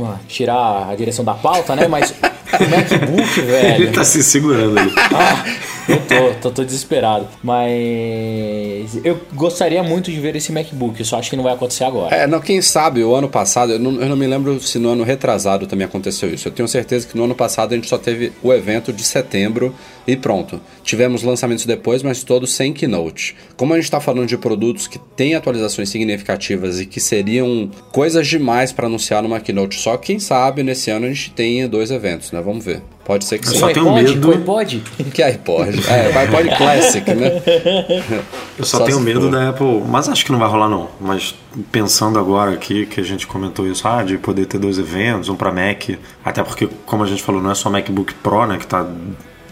ah, 0.00 0.18
tirar 0.26 0.90
a 0.90 0.94
direção 0.96 1.24
da 1.24 1.34
pauta, 1.34 1.76
né? 1.76 1.86
Mas 1.86 2.10
o 2.20 2.68
MacBook, 2.68 3.40
velho. 3.40 3.84
Ele 3.84 3.92
tá 3.92 4.04
se 4.04 4.22
segurando 4.22 4.78
ali. 4.78 4.92
Ah, 4.96 5.44
eu 5.92 6.00
tô, 6.06 6.34
tô, 6.40 6.50
tô 6.50 6.64
desesperado. 6.64 7.28
Mas 7.42 8.98
eu 9.04 9.20
gostaria 9.34 9.82
muito 9.82 10.10
de 10.10 10.20
ver 10.20 10.36
esse 10.36 10.52
MacBook, 10.52 10.98
eu 10.98 11.06
só 11.06 11.18
acho 11.18 11.30
que 11.30 11.36
não 11.36 11.44
vai 11.44 11.54
acontecer 11.54 11.84
agora. 11.84 12.14
É, 12.14 12.26
não, 12.26 12.40
quem 12.40 12.60
sabe, 12.62 13.02
o 13.02 13.14
ano 13.14 13.28
passado, 13.28 13.72
eu 13.72 13.78
não, 13.78 14.00
eu 14.00 14.08
não 14.08 14.16
me 14.16 14.26
lembro 14.26 14.60
se 14.60 14.78
no 14.78 14.90
ano 14.90 15.04
retrasado 15.04 15.66
também 15.66 15.86
aconteceu 15.86 16.32
isso. 16.32 16.48
Eu 16.48 16.52
tenho 16.52 16.68
certeza 16.68 17.06
que 17.06 17.16
no 17.16 17.24
ano 17.24 17.34
passado 17.34 17.72
a 17.72 17.74
gente 17.74 17.88
só 17.88 17.98
teve 17.98 18.32
o 18.42 18.52
evento 18.52 18.92
de 18.92 19.04
setembro 19.04 19.74
e 20.06 20.16
pronto. 20.16 20.60
Tivemos 20.82 21.22
lançamentos 21.22 21.64
depois, 21.64 22.02
mas 22.02 22.22
todos 22.24 22.52
sem 22.52 22.72
keynote. 22.72 23.36
Como 23.56 23.72
a 23.72 23.76
gente 23.76 23.84
está 23.84 24.00
falando 24.00 24.26
de 24.26 24.36
produtos 24.36 24.86
que 24.86 24.98
têm 24.98 25.34
atualizações 25.34 25.88
significativas 25.88 26.80
e 26.80 26.86
que 26.86 27.00
seriam 27.00 27.70
coisas 27.92 28.26
demais 28.26 28.72
para 28.72 28.86
anunciar 28.86 29.22
numa 29.22 29.40
keynote 29.40 29.78
só, 29.78 29.96
quem 29.96 30.18
sabe 30.18 30.62
nesse 30.62 30.90
ano 30.90 31.06
a 31.06 31.08
gente 31.08 31.30
tenha 31.30 31.68
dois 31.68 31.90
eventos, 31.90 32.32
né? 32.32 32.40
Vamos 32.40 32.64
ver. 32.64 32.82
Pode 33.04 33.24
ser 33.24 33.38
que 33.38 33.48
Eu 33.48 33.52
sim. 33.52 33.58
só 33.58 33.72
tenho 33.72 33.88
iPod, 33.88 34.14
medo- 34.14 34.28
com 34.28 34.32
iPod. 34.34 34.82
Que 35.12 35.22
iPod. 35.24 35.80
É, 35.88 36.12
o 36.14 36.18
iPod 36.20 36.56
Classic, 36.56 37.14
né? 37.14 37.42
Eu 38.58 38.64
só, 38.64 38.78
Só 38.78 38.84
tenho 38.84 39.00
medo 39.00 39.22
for. 39.22 39.30
da 39.30 39.48
Apple, 39.48 39.82
mas 39.88 40.08
acho 40.08 40.24
que 40.24 40.30
não 40.30 40.38
vai 40.38 40.48
rolar 40.48 40.68
não. 40.68 40.88
Mas 41.00 41.34
pensando 41.72 42.18
agora 42.18 42.52
aqui 42.52 42.86
que 42.86 43.00
a 43.00 43.04
gente 43.04 43.26
comentou 43.26 43.66
isso, 43.66 43.88
ah, 43.88 44.02
de 44.04 44.18
poder 44.18 44.46
ter 44.46 44.58
dois 44.58 44.78
eventos, 44.78 45.28
um 45.28 45.34
para 45.34 45.50
Mac, 45.50 45.98
até 46.24 46.42
porque 46.44 46.68
como 46.86 47.02
a 47.02 47.06
gente 47.06 47.22
falou, 47.22 47.42
não 47.42 47.50
é 47.50 47.54
só 47.56 47.68
MacBook 47.68 48.14
Pro, 48.14 48.46
né, 48.46 48.56
que 48.58 48.66
tá 48.66 48.86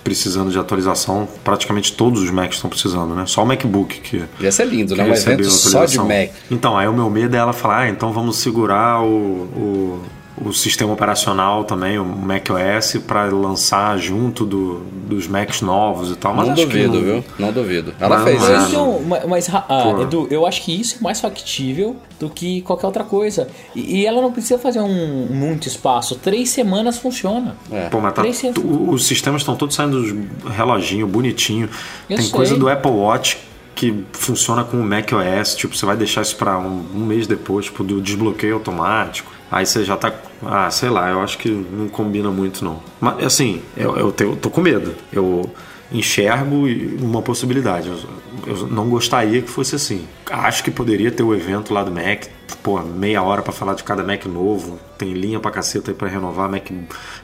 precisando 0.04 0.50
de 0.50 0.58
atualização, 0.58 1.28
praticamente 1.44 1.92
todos 1.92 2.22
os 2.22 2.30
Macs 2.30 2.54
estão 2.56 2.70
precisando, 2.70 3.14
né? 3.14 3.24
Só 3.26 3.42
o 3.42 3.46
MacBook 3.46 4.00
que 4.00 4.22
Ia 4.40 4.50
ser 4.50 4.64
lindo, 4.66 4.96
né? 4.96 5.04
Um 5.04 5.12
evento 5.12 5.50
só 5.50 5.84
de. 5.84 5.98
Mac. 5.98 6.30
Então, 6.50 6.76
aí 6.78 6.88
o 6.88 6.92
meu 6.92 7.10
medo 7.10 7.34
é 7.34 7.38
ela 7.38 7.52
falar, 7.52 7.80
ah, 7.80 7.88
então 7.88 8.12
vamos 8.12 8.36
segurar 8.38 9.02
o, 9.02 9.06
o, 9.08 10.02
o 10.44 10.52
sistema 10.52 10.92
operacional 10.92 11.64
também, 11.64 11.98
o 11.98 12.04
macOS, 12.04 12.96
para 13.06 13.24
lançar 13.26 13.98
junto 13.98 14.44
do, 14.46 14.80
dos 15.06 15.26
Macs 15.28 15.60
novos 15.60 16.10
e 16.10 16.16
tal. 16.16 16.32
Mas 16.34 16.46
Não 16.46 16.54
acho 16.54 16.62
que 16.66 16.68
duvido, 16.72 16.94
não- 16.94 17.00
viu? 17.02 17.24
Não 17.38 17.52
duvido. 17.52 17.94
Ela 18.00 18.18
Não, 18.18 18.24
fez 18.24 18.40
mas- 18.40 18.62
isso. 18.62 18.70
Então, 18.70 19.02
ma- 19.02 19.20
mas, 19.28 19.48
ah. 19.52 19.96
Edu, 20.02 20.26
eu 20.30 20.46
acho 20.46 20.62
que 20.62 20.80
isso 20.80 20.96
é 20.98 21.02
mais 21.02 21.20
factível 21.20 21.96
do 22.18 22.30
que 22.30 22.62
qualquer 22.62 22.86
outra 22.86 23.04
coisa. 23.04 23.48
E, 23.74 24.00
e 24.00 24.06
ela 24.06 24.22
não 24.22 24.32
precisa 24.32 24.58
fazer 24.58 24.80
um 24.80 25.26
muito 25.30 25.68
espaço. 25.68 26.14
Três 26.16 26.48
semanas 26.50 26.98
funciona. 26.98 27.56
É. 27.70 27.88
Pô, 27.88 28.00
mas 28.00 28.14
tá, 28.14 28.22
Três 28.22 28.36
se- 28.36 28.52
tu- 28.52 28.90
os 28.90 29.06
sistemas 29.06 29.42
estão 29.42 29.54
todos 29.56 29.74
saindo 29.76 30.00
dos 30.02 30.14
reloginho, 30.54 31.06
bonitinho. 31.06 31.68
Eu 32.08 32.16
Tem 32.16 32.24
sei. 32.26 32.34
coisa 32.34 32.56
do 32.56 32.68
Apple 32.68 32.90
Watch 32.90 33.38
que 33.74 34.04
funciona 34.12 34.62
com 34.62 34.76
o 34.78 34.84
Mac 34.84 35.10
OS, 35.12 35.54
tipo, 35.56 35.74
você 35.74 35.86
vai 35.86 35.96
deixar 35.96 36.20
isso 36.22 36.36
para 36.36 36.58
um, 36.58 36.84
um, 36.94 37.04
mês 37.06 37.26
depois, 37.26 37.64
tipo, 37.66 37.82
do 37.82 38.00
desbloqueio 38.00 38.54
automático. 38.54 39.30
Aí 39.50 39.66
você 39.66 39.84
já 39.84 39.96
tá. 39.96 40.12
Ah, 40.42 40.70
sei 40.70 40.88
lá, 40.88 41.10
eu 41.10 41.20
acho 41.20 41.36
que 41.38 41.50
não 41.50 41.88
combina 41.88 42.30
muito, 42.30 42.64
não. 42.64 42.80
Mas 43.00 43.24
assim, 43.24 43.62
eu, 43.76 43.96
eu, 43.96 44.12
tenho, 44.12 44.32
eu 44.32 44.36
tô 44.36 44.48
com 44.48 44.60
medo. 44.60 44.94
Eu 45.12 45.50
enxergo 45.92 46.66
uma 47.00 47.20
possibilidade. 47.20 47.90
Eu 48.46 48.66
não 48.66 48.88
gostaria 48.88 49.40
que 49.42 49.48
fosse 49.48 49.74
assim. 49.74 50.06
Acho 50.30 50.62
que 50.62 50.70
poderia 50.70 51.10
ter 51.10 51.22
o 51.22 51.34
evento 51.34 51.74
lá 51.74 51.82
do 51.82 51.90
Mac, 51.90 52.26
pô, 52.62 52.78
meia 52.80 53.22
hora 53.22 53.42
para 53.42 53.52
falar 53.52 53.74
de 53.74 53.82
cada 53.82 54.02
Mac 54.02 54.26
novo. 54.26 54.78
Tem 54.98 55.12
linha 55.12 55.40
pra 55.40 55.50
caceta 55.50 55.90
aí 55.90 55.94
pra 55.94 56.08
renovar. 56.08 56.50
Mac, 56.50 56.70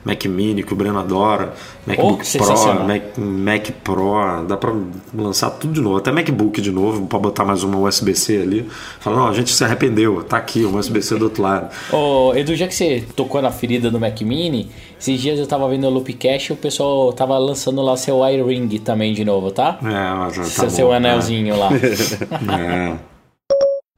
Mac 0.05 0.25
Mini, 0.25 0.63
que 0.63 0.73
o 0.73 0.77
Breno 0.77 0.99
adora. 0.99 1.53
MacBook 1.87 2.25
oh, 2.35 2.39
Pro, 2.39 2.85
Mac, 2.85 3.03
Mac 3.19 3.71
Pro. 3.85 4.45
Dá 4.47 4.57
pra 4.57 4.73
lançar 5.15 5.51
tudo 5.51 5.75
de 5.75 5.81
novo. 5.81 5.99
Até 5.99 6.11
MacBook 6.11 6.61
de 6.61 6.73
novo, 6.73 7.07
pra 7.07 7.19
botar 7.19 7.45
mais 7.45 7.63
uma 7.63 7.79
USB-C 7.79 8.41
ali. 8.41 8.69
Fala, 8.99 9.17
não, 9.17 9.29
a 9.29 9.35
gente 9.35 9.53
se 9.53 9.63
arrependeu. 9.63 10.23
Tá 10.25 10.39
aqui, 10.39 10.65
uma 10.65 10.79
USB-C 10.79 11.17
do 11.17 11.27
outro 11.27 11.43
lado. 11.43 11.71
Ô, 11.93 12.35
Edu, 12.35 12.55
já 12.57 12.67
que 12.67 12.75
você 12.75 13.05
tocou 13.15 13.43
na 13.43 13.51
ferida 13.51 13.91
do 13.91 14.01
Mac 14.01 14.21
Mini, 14.23 14.71
esses 14.99 15.21
dias 15.21 15.39
eu 15.39 15.47
tava 15.47 15.69
vendo 15.69 15.87
o 15.87 15.91
Loopcast 15.91 16.51
e 16.51 16.55
o 16.55 16.57
pessoal 16.57 17.13
tava 17.13 17.37
lançando 17.37 17.83
lá 17.83 17.97
seu 17.97 18.27
iRing 18.27 18.79
também 18.79 19.13
de 19.13 19.25
novo, 19.25 19.51
tá? 19.51 19.79
É, 19.83 20.15
mas 20.15 20.55
tá 20.55 20.71
seu, 20.71 20.87
bom, 20.89 20.95
anelzinho 21.07 21.57
lá. 21.57 21.71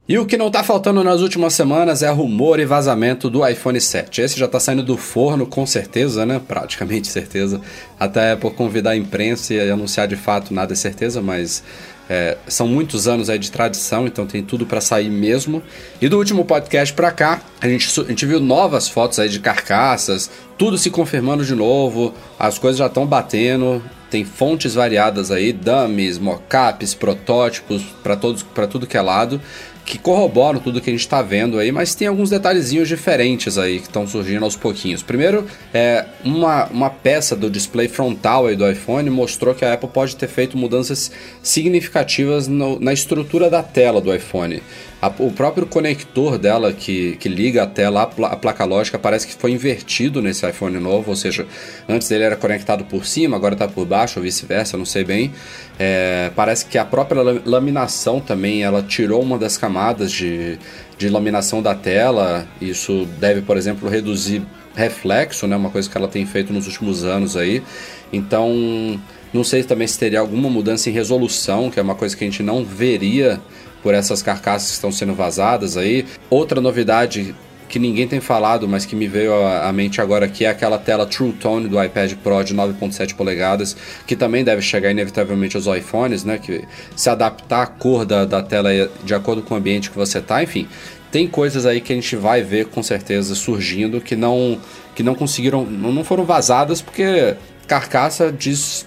E 0.09 0.17
o 0.17 0.25
que 0.25 0.37
não 0.37 0.47
está 0.47 0.63
faltando 0.63 1.03
nas 1.03 1.21
últimas 1.21 1.53
semanas 1.53 2.01
é 2.01 2.09
rumor 2.09 2.59
e 2.59 2.65
vazamento 2.65 3.29
do 3.29 3.47
iPhone 3.47 3.79
7. 3.79 4.21
Esse 4.21 4.39
já 4.39 4.47
está 4.47 4.59
saindo 4.59 4.81
do 4.81 4.97
forno 4.97 5.45
com 5.45 5.67
certeza, 5.67 6.25
né? 6.25 6.41
Praticamente 6.47 7.07
certeza. 7.07 7.61
Até 7.99 8.35
por 8.35 8.55
convidar 8.55 8.89
a 8.89 8.97
imprensa 8.97 9.53
e 9.53 9.69
anunciar 9.69 10.07
de 10.07 10.15
fato 10.15 10.51
nada 10.51 10.73
é 10.73 10.75
certeza, 10.75 11.21
mas 11.21 11.63
é, 12.09 12.37
são 12.47 12.67
muitos 12.67 13.07
anos 13.07 13.29
aí 13.29 13.37
de 13.37 13.51
tradição, 13.51 14.07
então 14.07 14.25
tem 14.25 14.41
tudo 14.41 14.65
para 14.65 14.81
sair 14.81 15.11
mesmo. 15.11 15.61
E 16.01 16.09
do 16.09 16.17
último 16.17 16.43
podcast 16.43 16.91
para 16.95 17.11
cá, 17.11 17.39
a 17.61 17.69
gente, 17.69 18.01
a 18.01 18.03
gente 18.05 18.25
viu 18.25 18.39
novas 18.39 18.89
fotos 18.89 19.19
aí 19.19 19.29
de 19.29 19.39
carcaças, 19.39 20.27
tudo 20.57 20.75
se 20.75 20.89
confirmando 20.89 21.45
de 21.45 21.53
novo, 21.53 22.15
as 22.39 22.57
coisas 22.57 22.79
já 22.79 22.87
estão 22.87 23.05
batendo, 23.05 23.79
tem 24.09 24.25
fontes 24.25 24.73
variadas 24.73 25.31
aí, 25.31 25.53
dummies, 25.53 26.17
mockups, 26.17 26.93
protótipos 26.93 27.83
para 28.03 28.15
todos 28.15 28.43
para 28.43 28.67
tudo 28.67 28.87
que 28.87 28.97
é 28.97 29.01
lado 29.01 29.41
que 29.89 29.97
corroboram 29.97 30.59
tudo 30.59 30.79
que 30.79 30.91
a 30.91 30.93
gente 30.93 31.01
está 31.01 31.19
vendo 31.23 31.57
aí, 31.57 31.71
mas 31.71 31.95
tem 31.95 32.07
alguns 32.07 32.29
detalhezinhos 32.29 32.87
diferentes 32.87 33.57
aí 33.57 33.79
que 33.79 33.87
estão 33.87 34.05
surgindo 34.05 34.45
aos 34.45 34.55
pouquinhos. 34.55 35.01
Primeiro, 35.01 35.47
é 35.73 36.05
uma, 36.23 36.65
uma 36.65 36.89
peça 36.89 37.35
do 37.35 37.49
display 37.49 37.87
frontal 37.87 38.47
aí 38.47 38.55
do 38.55 38.69
iPhone 38.69 39.09
mostrou 39.09 39.55
que 39.55 39.63
a 39.63 39.73
Apple 39.73 39.89
pode 39.89 40.15
ter 40.15 40.27
feito 40.27 40.57
mudanças 40.57 41.11
significativas 41.41 42.47
no, 42.47 42.79
na 42.79 42.91
estrutura 42.91 43.49
da 43.49 43.63
tela 43.63 44.01
do 44.01 44.13
iPhone. 44.13 44.61
A, 45.01 45.07
o 45.19 45.31
próprio 45.31 45.65
conector 45.65 46.37
dela 46.37 46.73
que, 46.73 47.15
que 47.17 47.29
liga 47.29 47.63
a 47.63 47.67
tela 47.67 48.01
à, 48.01 48.35
placa 48.35 48.65
lógica 48.65 48.99
parece 48.99 49.27
que 49.27 49.33
foi 49.33 49.51
invertido 49.51 50.21
nesse 50.21 50.47
iPhone 50.47 50.77
novo, 50.77 51.11
ou 51.11 51.15
seja, 51.15 51.47
antes 51.87 52.11
ele 52.11 52.23
era 52.23 52.35
conectado 52.35 52.83
por 52.83 53.05
cima, 53.05 53.37
agora 53.37 53.55
está 53.55 53.67
por 53.67 53.85
baixo 53.85 54.19
ou 54.19 54.23
vice-versa, 54.23 54.77
não 54.77 54.85
sei 54.85 55.05
bem. 55.05 55.31
É, 55.77 56.31
parece 56.35 56.65
que 56.65 56.77
a 56.77 56.83
própria 56.83 57.21
laminação 57.45 58.19
também 58.19 58.63
ela 58.63 58.83
tirou 58.83 59.21
uma 59.21 59.37
das 59.37 59.57
camadas 59.57 60.11
de, 60.11 60.59
de 60.99 61.09
laminação 61.09 61.63
da 61.63 61.73
tela. 61.73 62.45
Isso 62.61 63.07
deve, 63.19 63.41
por 63.41 63.57
exemplo, 63.57 63.89
reduzir 63.89 64.43
reflexo, 64.75 65.47
né? 65.47 65.55
Uma 65.55 65.69
coisa 65.69 65.89
que 65.89 65.97
ela 65.97 66.07
tem 66.07 66.25
feito 66.25 66.53
nos 66.53 66.67
últimos 66.67 67.03
anos 67.05 67.35
aí. 67.35 67.63
Então, 68.11 68.99
não 69.33 69.43
sei 69.43 69.63
também 69.63 69.87
se 69.87 69.97
teria 69.97 70.19
alguma 70.19 70.49
mudança 70.49 70.89
em 70.89 70.93
resolução, 70.93 71.71
que 71.71 71.79
é 71.79 71.83
uma 71.83 71.95
coisa 71.95 72.15
que 72.15 72.23
a 72.23 72.27
gente 72.27 72.43
não 72.43 72.63
veria 72.63 73.39
por 73.81 73.93
essas 73.93 74.21
carcaças 74.21 74.67
que 74.69 74.73
estão 74.73 74.91
sendo 74.91 75.13
vazadas 75.13 75.77
aí. 75.77 76.05
Outra 76.29 76.59
novidade 76.59 77.33
que 77.69 77.77
ninguém 77.77 78.07
tem 78.07 78.19
falado, 78.19 78.67
mas 78.67 78.85
que 78.85 78.95
me 78.95 79.07
veio 79.07 79.33
à 79.45 79.71
mente 79.71 80.01
agora 80.01 80.25
aqui 80.25 80.43
é 80.43 80.49
aquela 80.49 80.77
tela 80.79 81.05
True 81.05 81.31
Tone 81.33 81.69
do 81.69 81.81
iPad 81.81 82.13
Pro 82.15 82.43
de 82.43 82.53
9.7 82.55 83.15
polegadas, 83.15 83.77
que 84.07 84.15
também 84.15 84.43
deve 84.43 84.61
chegar 84.61 84.89
inevitavelmente 84.89 85.55
aos 85.55 85.67
iPhones, 85.67 86.23
né? 86.23 86.39
Que 86.39 86.65
se 86.95 87.09
adaptar 87.09 87.61
a 87.61 87.67
cor 87.67 88.05
da, 88.05 88.25
da 88.25 88.41
tela 88.41 88.69
de 89.03 89.13
acordo 89.13 89.43
com 89.43 89.53
o 89.53 89.57
ambiente 89.57 89.91
que 89.91 89.95
você 89.95 90.17
está, 90.17 90.41
enfim. 90.41 90.67
Tem 91.11 91.27
coisas 91.27 91.65
aí 91.65 91.79
que 91.79 91.93
a 91.93 91.95
gente 91.95 92.15
vai 92.15 92.41
ver 92.41 92.65
com 92.65 92.81
certeza 92.81 93.35
surgindo 93.35 94.01
que 94.01 94.15
não 94.15 94.59
que 94.95 95.03
não 95.03 95.15
conseguiram, 95.15 95.63
não 95.63 96.03
foram 96.03 96.25
vazadas 96.25 96.81
porque 96.81 97.35
carcaça 97.67 98.31
diz 98.31 98.85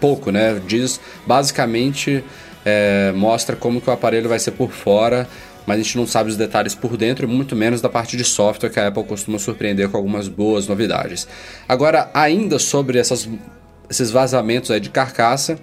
pouco, 0.00 0.30
né? 0.30 0.60
Diz 0.66 1.00
basicamente 1.26 2.24
é, 2.64 3.12
mostra 3.14 3.56
como 3.56 3.80
que 3.80 3.90
o 3.90 3.92
aparelho 3.92 4.28
vai 4.28 4.38
ser 4.38 4.52
por 4.52 4.70
fora, 4.70 5.28
mas 5.66 5.80
a 5.80 5.82
gente 5.82 5.96
não 5.96 6.06
sabe 6.06 6.30
os 6.30 6.36
detalhes 6.36 6.74
por 6.74 6.96
dentro 6.96 7.28
muito 7.28 7.54
menos 7.54 7.80
da 7.80 7.88
parte 7.88 8.16
de 8.16 8.24
software 8.24 8.70
que 8.70 8.80
a 8.80 8.88
Apple 8.88 9.04
costuma 9.04 9.38
surpreender 9.38 9.88
com 9.88 9.96
algumas 9.96 10.28
boas 10.28 10.66
novidades. 10.66 11.26
Agora, 11.68 12.10
ainda 12.12 12.58
sobre 12.58 12.98
essas, 12.98 13.28
esses 13.88 14.10
vazamentos 14.10 14.70
aí 14.70 14.80
de 14.80 14.90
carcaça, 14.90 15.58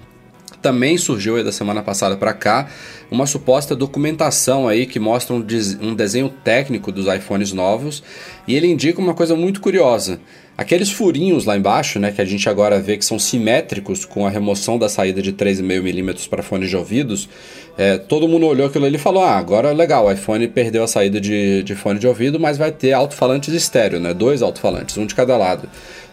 também 0.62 0.98
surgiu 0.98 1.38
aí 1.38 1.44
da 1.44 1.52
semana 1.52 1.82
passada 1.82 2.18
para 2.18 2.34
cá 2.34 2.70
uma 3.10 3.26
suposta 3.26 3.76
documentação 3.76 4.68
aí 4.68 4.86
que 4.86 5.00
mostra 5.00 5.36
um, 5.36 5.46
um 5.82 5.96
desenho 5.96 6.30
técnico 6.44 6.92
dos 6.92 7.08
iPhones 7.08 7.54
novos 7.54 8.04
e 8.48 8.56
ele 8.56 8.68
indica 8.68 9.00
uma 9.00 9.14
coisa 9.14 9.36
muito 9.36 9.62
curiosa. 9.62 10.20
Aqueles 10.60 10.92
furinhos 10.92 11.46
lá 11.46 11.56
embaixo, 11.56 12.00
né, 12.02 12.12
que 12.12 12.22
a 12.22 12.26
gente 12.26 12.50
agora 12.50 12.82
vê 12.82 12.98
que 12.98 13.06
são 13.06 13.18
simétricos 13.18 14.04
com 14.04 14.28
a 14.28 14.30
remoção 14.30 14.78
da 14.78 14.90
saída 14.90 15.22
de 15.22 15.32
3,5mm 15.32 16.28
para 16.28 16.44
fones 16.44 16.70
de 16.70 16.76
ouvidos, 16.76 17.30
é, 17.78 17.98
todo 17.98 18.28
mundo 18.28 18.46
olhou 18.46 18.68
aquilo 18.68 18.84
ali 18.84 18.98
e 18.98 19.00
falou: 19.00 19.24
ah, 19.24 19.38
agora 19.38 19.72
legal, 19.72 20.08
o 20.08 20.12
iPhone 20.12 20.46
perdeu 20.50 20.84
a 20.84 20.88
saída 20.88 21.22
de, 21.22 21.64
de 21.64 21.76
fone 21.76 21.98
de 21.98 22.06
ouvido, 22.06 22.38
mas 22.42 22.58
vai 22.58 22.74
ter 22.74 22.92
alto-falantes 22.92 23.54
estéreo, 23.54 24.02
né, 24.02 24.14
dois 24.14 24.42
alto-falantes, 24.42 24.98
um 24.98 25.06
de 25.06 25.16
cada 25.16 25.38
lado. 25.38 25.70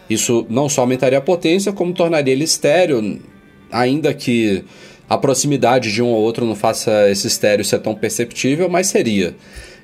Isso 0.09 0.45
não 0.49 0.69
só 0.69 0.79
aumentaria 0.79 1.17
a 1.17 1.21
potência, 1.21 1.73
como 1.73 1.91
tornaria 1.91 2.31
ele 2.31 2.45
estéreo, 2.45 3.19
ainda 3.69 4.13
que 4.13 4.63
a 5.09 5.17
proximidade 5.17 5.91
de 5.91 6.01
um 6.01 6.07
ao 6.07 6.21
outro 6.21 6.45
não 6.45 6.55
faça 6.55 7.11
esse 7.11 7.27
estéreo 7.27 7.65
ser 7.65 7.79
tão 7.79 7.93
perceptível, 7.93 8.69
mas 8.69 8.87
seria. 8.87 9.35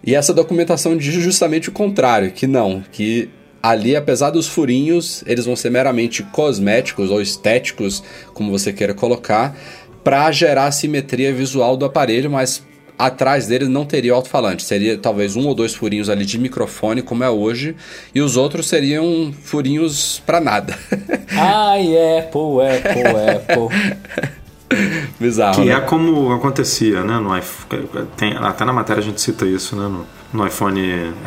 E 0.02 0.16
essa 0.16 0.34
documentação 0.34 0.96
diz 0.96 1.16
justamente 1.16 1.68
o 1.68 1.74
contrário, 1.74 2.32
que 2.32 2.48
não, 2.48 2.82
que 2.94 3.28
ali, 3.64 3.96
apesar 3.96 4.30
dos 4.30 4.46
furinhos, 4.46 5.24
eles 5.26 5.46
vão 5.46 5.56
ser 5.56 5.70
meramente 5.70 6.22
cosméticos 6.22 7.10
ou 7.10 7.22
estéticos, 7.22 8.04
como 8.34 8.52
você 8.52 8.74
queira 8.74 8.94
colocar, 8.94 9.58
para 10.04 10.30
gerar 10.34 10.66
a 10.66 10.72
simetria 10.72 11.34
visual 11.34 11.78
do 11.78 11.86
aparelho, 11.86 12.30
mas 12.30 12.62
atrás 13.00 13.48
dele 13.48 13.70
não 13.70 13.86
teria 13.86 14.12
alto-falante. 14.12 14.64
Seria 14.64 14.98
talvez 14.98 15.38
um 15.38 15.48
ou 15.48 15.56
dois 15.56 15.74
furinhos 15.74 16.10
ali 16.10 16.26
de 16.26 16.38
microfone, 16.38 17.02
como 17.02 17.24
é 17.24 17.30
hoje, 17.30 17.74
e 18.14 18.22
os 18.22 18.36
outros 18.36 18.68
seriam 18.68 19.34
furinhos 19.44 20.22
para 20.26 20.42
nada. 20.42 20.78
Ai, 21.32 21.94
Apple, 22.20 22.68
Apple, 22.68 23.58
Apple. 23.58 24.34
Bizarro. 25.18 25.62
Que 25.62 25.70
né? 25.70 25.76
é 25.76 25.80
como 25.80 26.34
acontecia, 26.34 27.02
né? 27.04 27.18
No 27.18 27.38
iPhone, 27.38 27.88
tem, 28.18 28.34
até 28.36 28.66
na 28.66 28.74
matéria 28.74 29.02
a 29.02 29.06
gente 29.06 29.22
cita 29.22 29.46
isso, 29.46 29.76
né? 29.76 29.88
No, 29.88 30.06
no 30.34 30.48
iPhone 30.48 30.82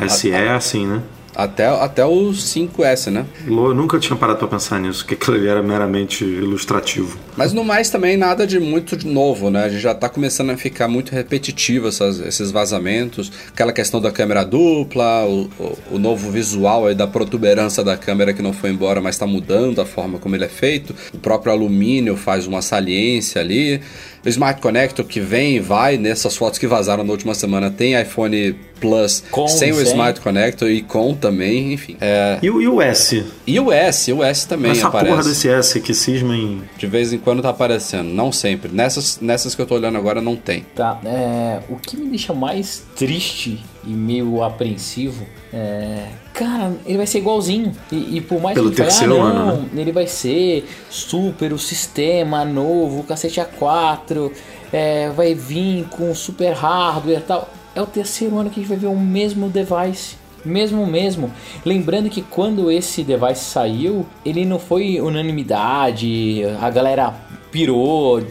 SE 0.07 0.31
é 0.31 0.49
assim, 0.49 0.85
né? 0.85 1.01
Até, 1.37 1.67
até 1.67 2.03
o 2.03 2.31
5S, 2.31 3.11
né? 3.11 3.23
Eu 3.45 3.71
nunca 3.71 3.99
tinha 3.99 4.17
parado 4.17 4.39
para 4.39 4.47
pensar 4.47 4.79
nisso, 4.79 5.05
que 5.05 5.13
aquilo 5.13 5.37
ali 5.37 5.47
era 5.47 5.61
meramente 5.61 6.25
ilustrativo. 6.25 7.15
Mas 7.35 7.53
no 7.53 7.63
mais 7.63 7.91
também 7.91 8.17
nada 8.17 8.47
de 8.47 8.59
muito 8.59 9.07
novo, 9.07 9.51
né? 9.51 9.65
A 9.65 9.69
gente 9.69 9.81
já 9.81 9.93
tá 9.93 10.09
começando 10.09 10.49
a 10.49 10.57
ficar 10.57 10.87
muito 10.87 11.11
repetitivo 11.11 11.89
essas, 11.89 12.19
esses 12.21 12.49
vazamentos. 12.49 13.31
Aquela 13.49 13.71
questão 13.71 14.01
da 14.01 14.09
câmera 14.09 14.43
dupla, 14.43 15.25
o, 15.27 15.47
o, 15.59 15.77
o, 15.91 15.99
novo 15.99 16.31
visual 16.31 16.87
aí 16.87 16.95
da 16.95 17.05
protuberância 17.05 17.83
da 17.83 17.95
câmera 17.95 18.33
que 18.33 18.41
não 18.41 18.51
foi 18.51 18.71
embora, 18.71 18.99
mas 18.99 19.13
está 19.13 19.27
mudando 19.27 19.79
a 19.79 19.85
forma 19.85 20.17
como 20.17 20.35
ele 20.35 20.45
é 20.45 20.49
feito. 20.49 20.95
O 21.13 21.19
próprio 21.19 21.51
alumínio 21.51 22.17
faz 22.17 22.47
uma 22.47 22.63
saliência 22.63 23.39
ali. 23.39 23.79
O 24.25 24.29
Smart 24.29 24.61
Connector 24.61 25.05
que 25.05 25.19
vem 25.19 25.57
e 25.57 25.59
vai, 25.59 25.97
nessas 25.97 26.35
fotos 26.35 26.59
que 26.59 26.67
vazaram 26.67 27.03
na 27.03 27.11
última 27.11 27.33
semana, 27.33 27.69
tem 27.69 27.99
iPhone 27.99 28.55
Plus 28.79 29.23
com, 29.31 29.47
sem 29.47 29.71
o 29.71 29.81
Smart 29.81 30.21
Connector 30.21 30.69
e 30.69 30.81
com 30.81 31.15
também, 31.15 31.73
enfim. 31.73 31.97
É... 31.99 32.37
E, 32.41 32.49
o, 32.49 32.61
e 32.61 32.67
o 32.67 32.81
S? 32.81 33.25
E 33.45 33.59
o 33.59 33.71
S, 33.71 34.13
o 34.13 34.23
S 34.23 34.47
também 34.47 34.71
Essa 34.71 34.87
aparece. 34.87 35.11
porra 35.11 35.23
desse 35.23 35.49
S 35.49 35.79
que 35.81 35.93
cisma 35.93 36.35
em... 36.35 36.61
De 36.77 36.85
vez 36.85 37.11
em 37.11 37.17
quando 37.17 37.41
tá 37.41 37.49
aparecendo, 37.49 38.09
não 38.09 38.31
sempre. 38.31 38.71
Nessas, 38.71 39.19
nessas 39.19 39.55
que 39.55 39.61
eu 39.61 39.65
tô 39.65 39.75
olhando 39.75 39.97
agora 39.97 40.21
não 40.21 40.35
tem. 40.35 40.65
Tá, 40.75 40.99
é... 41.03 41.59
o 41.69 41.75
que 41.75 41.97
me 41.97 42.07
deixa 42.09 42.33
mais 42.33 42.83
triste 42.95 43.63
e 43.87 43.93
meio 43.93 44.43
apreensivo 44.43 45.25
é... 45.53 46.09
Cara, 46.33 46.73
ele 46.85 46.97
vai 46.97 47.07
ser 47.07 47.19
igualzinho. 47.19 47.71
E, 47.91 48.17
e 48.17 48.21
por 48.21 48.41
mais 48.41 48.55
Pelo 48.55 48.69
que 48.69 48.81
ele 48.81 48.83
terceiro 48.83 49.15
fale, 49.15 49.27
ah, 49.27 49.33
não, 49.33 49.49
ano, 49.49 49.69
né? 49.73 49.81
ele 49.81 49.91
vai 49.91 50.07
ser 50.07 50.67
super, 50.89 51.51
o 51.53 51.57
sistema 51.57 52.45
novo, 52.45 52.99
o 52.99 53.03
cacete 53.03 53.39
A4, 53.39 54.31
é, 54.71 55.09
vai 55.09 55.33
vir 55.33 55.85
com 55.85 56.13
super 56.13 56.53
hardware 56.53 57.19
e 57.19 57.21
tal. 57.21 57.49
É 57.73 57.81
o 57.81 57.85
terceiro 57.85 58.37
ano 58.37 58.49
que 58.49 58.59
a 58.59 58.63
gente 58.63 58.69
vai 58.69 58.77
ver 58.77 58.87
o 58.87 58.99
mesmo 58.99 59.49
device. 59.49 60.15
Mesmo 60.45 60.85
mesmo. 60.85 61.31
Lembrando 61.65 62.09
que 62.09 62.21
quando 62.21 62.71
esse 62.71 63.03
device 63.03 63.43
saiu, 63.43 64.05
ele 64.23 64.45
não 64.45 64.59
foi 64.59 65.01
unanimidade, 65.01 66.43
a 66.61 66.69
galera 66.69 67.13
pirou. 67.51 68.21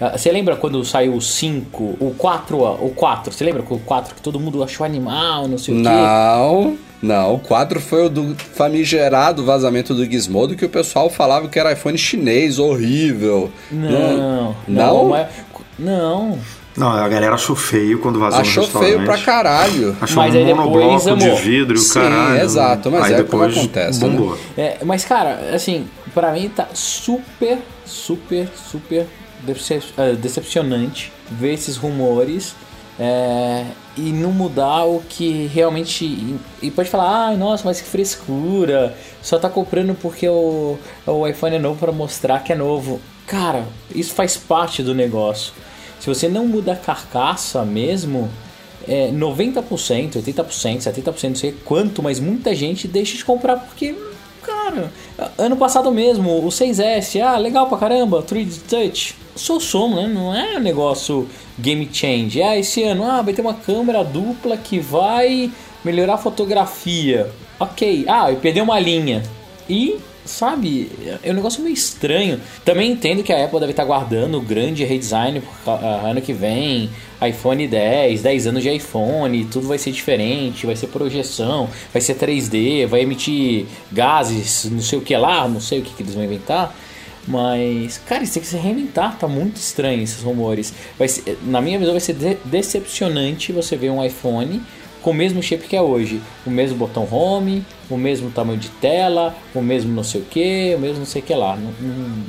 Ah, 0.00 0.16
Você 0.16 0.30
lembra 0.32 0.56
quando 0.56 0.84
saiu 0.84 1.14
o 1.14 1.20
5, 1.20 1.96
o 2.00 2.14
4, 2.16 2.56
o 2.58 2.92
4? 2.94 3.32
Você 3.32 3.44
lembra 3.44 3.62
com 3.62 3.74
o 3.74 3.78
4 3.80 4.14
que 4.14 4.22
todo 4.22 4.38
mundo 4.40 4.62
achou 4.62 4.84
animal, 4.84 5.46
não 5.48 5.58
sei 5.58 5.74
o 5.74 5.76
quê? 5.78 5.82
Não, 5.84 6.76
não. 7.02 7.34
O 7.34 7.38
4 7.38 7.80
foi 7.80 8.06
o 8.06 8.08
do 8.08 8.36
famigerado 8.54 9.44
vazamento 9.44 9.94
do 9.94 10.04
Gizmodo 10.04 10.56
que 10.56 10.64
o 10.64 10.68
pessoal 10.68 11.08
falava 11.10 11.48
que 11.48 11.58
era 11.58 11.72
iPhone 11.72 11.96
chinês, 11.98 12.58
horrível. 12.58 13.50
Não, 13.70 13.90
Não? 13.90 14.56
não, 14.68 15.08
mas- 15.08 15.28
não. 15.78 16.38
Não, 16.74 16.90
a 16.90 17.06
galera 17.06 17.34
achou 17.34 17.54
feio 17.54 17.98
quando 17.98 18.18
vazou 18.18 18.40
Achou 18.40 18.66
feio 18.66 19.04
pra 19.04 19.18
caralho. 19.18 19.94
Achou 20.00 20.16
Mas 20.22 20.34
um 20.34 20.38
aí 20.38 20.54
monobloco 20.54 21.16
de 21.16 21.30
vidro 21.42 21.76
e 21.76 21.78
Sim, 21.78 22.00
caralho. 22.00 22.40
exato, 22.40 22.90
mas 22.90 23.04
aí 23.04 23.12
é 23.12 23.16
como 23.24 23.42
depois 23.46 23.58
acontece, 23.58 24.02
né? 24.06 24.36
É, 24.56 24.76
mas, 24.82 25.04
cara, 25.04 25.50
assim, 25.54 25.84
pra 26.14 26.32
mim 26.32 26.48
tá 26.48 26.68
super, 26.74 27.58
super, 27.84 28.48
super 28.70 29.06
decep- 29.40 29.92
eh, 29.98 30.12
decepcionante 30.14 31.12
ver 31.30 31.54
esses 31.54 31.76
rumores 31.76 32.54
é, 32.98 33.64
e 33.96 34.12
não 34.12 34.30
mudar 34.32 34.84
o 34.84 35.00
que 35.08 35.46
realmente. 35.52 36.04
E, 36.04 36.38
e 36.62 36.70
pode 36.70 36.88
falar, 36.88 37.28
ai, 37.28 37.36
nossa, 37.36 37.64
mas 37.64 37.80
que 37.80 37.88
frescura, 37.88 38.94
só 39.22 39.38
tá 39.38 39.48
comprando 39.48 39.94
porque 40.00 40.28
o, 40.28 40.78
o 41.06 41.26
iPhone 41.26 41.56
é 41.56 41.58
novo 41.58 41.78
pra 41.78 41.92
mostrar 41.92 42.40
que 42.44 42.52
é 42.52 42.56
novo. 42.56 43.00
Cara, 43.26 43.64
isso 43.94 44.12
faz 44.14 44.36
parte 44.36 44.82
do 44.82 44.94
negócio. 44.94 45.52
Se 45.98 46.08
você 46.08 46.28
não 46.28 46.46
muda 46.46 46.72
a 46.72 46.76
carcaça 46.76 47.64
mesmo, 47.64 48.28
é 48.86 49.10
90%, 49.12 50.14
80%, 50.22 50.78
70%, 50.80 51.28
não 51.28 51.34
sei 51.36 51.52
quanto, 51.64 52.02
mas 52.02 52.18
muita 52.18 52.54
gente 52.54 52.88
deixa 52.88 53.16
de 53.16 53.24
comprar 53.24 53.56
porque, 53.56 53.94
cara, 54.42 54.92
ano 55.38 55.56
passado 55.56 55.90
mesmo, 55.90 56.44
o 56.44 56.48
6S, 56.48 57.20
ah, 57.20 57.36
legal 57.38 57.68
pra 57.68 57.78
caramba, 57.78 58.22
3D 58.22 58.60
Touch, 58.68 59.14
só 59.34 59.58
som, 59.58 59.94
né? 59.94 60.06
Não 60.06 60.34
é 60.34 60.56
um 60.56 60.60
negócio 60.60 61.28
game 61.58 61.88
change. 61.92 62.42
Ah, 62.42 62.58
esse 62.58 62.82
ano, 62.82 63.04
ah, 63.04 63.22
vai 63.22 63.32
ter 63.32 63.42
uma 63.42 63.54
câmera 63.54 64.02
dupla 64.04 64.56
que 64.56 64.78
vai 64.78 65.50
melhorar 65.84 66.14
a 66.14 66.18
fotografia. 66.18 67.30
Ok, 67.58 68.04
ah, 68.08 68.30
eu 68.30 68.36
perdi 68.36 68.60
uma 68.60 68.78
linha. 68.78 69.22
E 69.68 69.98
sabe, 70.24 70.90
é 71.22 71.30
um 71.30 71.34
negócio 71.34 71.62
meio 71.62 71.74
estranho. 71.74 72.40
Também 72.64 72.92
entendo 72.92 73.22
que 73.22 73.32
a 73.32 73.44
Apple 73.44 73.60
deve 73.60 73.72
estar 73.72 73.84
guardando 73.84 74.38
o 74.38 74.40
grande 74.40 74.84
redesign 74.84 75.42
ca- 75.64 75.72
ano 76.04 76.20
que 76.20 76.32
vem, 76.32 76.90
iPhone 77.26 77.66
10, 77.68 78.22
10 78.22 78.46
anos 78.46 78.62
de 78.62 78.70
iPhone, 78.74 79.44
tudo 79.46 79.68
vai 79.68 79.78
ser 79.78 79.92
diferente, 79.92 80.66
vai 80.66 80.74
ser 80.76 80.88
projeção, 80.88 81.68
vai 81.92 82.00
ser 82.00 82.14
3D, 82.14 82.86
vai 82.86 83.02
emitir 83.02 83.66
gases, 83.90 84.64
não 84.70 84.80
sei 84.82 84.98
o 84.98 85.02
que 85.02 85.16
lá, 85.16 85.46
não 85.48 85.60
sei 85.60 85.78
o 85.80 85.82
que, 85.82 85.94
que 85.94 86.02
eles 86.02 86.14
vão 86.14 86.24
inventar. 86.24 86.74
Mas, 87.26 87.98
cara, 88.06 88.24
isso 88.24 88.32
tem 88.34 88.42
que 88.42 88.48
se 88.48 88.56
reinventar, 88.56 89.16
tá 89.16 89.28
muito 89.28 89.56
estranho 89.56 90.02
esses 90.02 90.22
rumores. 90.22 90.72
Vai 90.98 91.06
ser- 91.06 91.38
na 91.44 91.60
minha 91.60 91.78
visão, 91.78 91.92
vai 91.94 92.00
ser 92.00 92.14
de- 92.14 92.36
decepcionante 92.44 93.52
você 93.52 93.76
ver 93.76 93.90
um 93.90 94.04
iPhone 94.04 94.60
com 95.02 95.10
o 95.10 95.14
mesmo 95.14 95.42
shape 95.42 95.66
que 95.66 95.76
é 95.76 95.82
hoje. 95.82 96.20
O 96.46 96.50
mesmo 96.50 96.76
botão 96.76 97.06
home, 97.10 97.64
o 97.90 97.96
mesmo 97.96 98.30
tamanho 98.30 98.58
de 98.58 98.68
tela, 98.70 99.34
o 99.54 99.60
mesmo 99.60 99.92
não 99.92 100.04
sei 100.04 100.20
o 100.20 100.24
que, 100.24 100.74
o 100.76 100.80
mesmo 100.80 100.98
não 101.00 101.06
sei 101.06 101.20
o 101.20 101.24
que 101.24 101.34
lá. 101.34 101.56
Não, 101.56 101.72
não, 101.80 102.24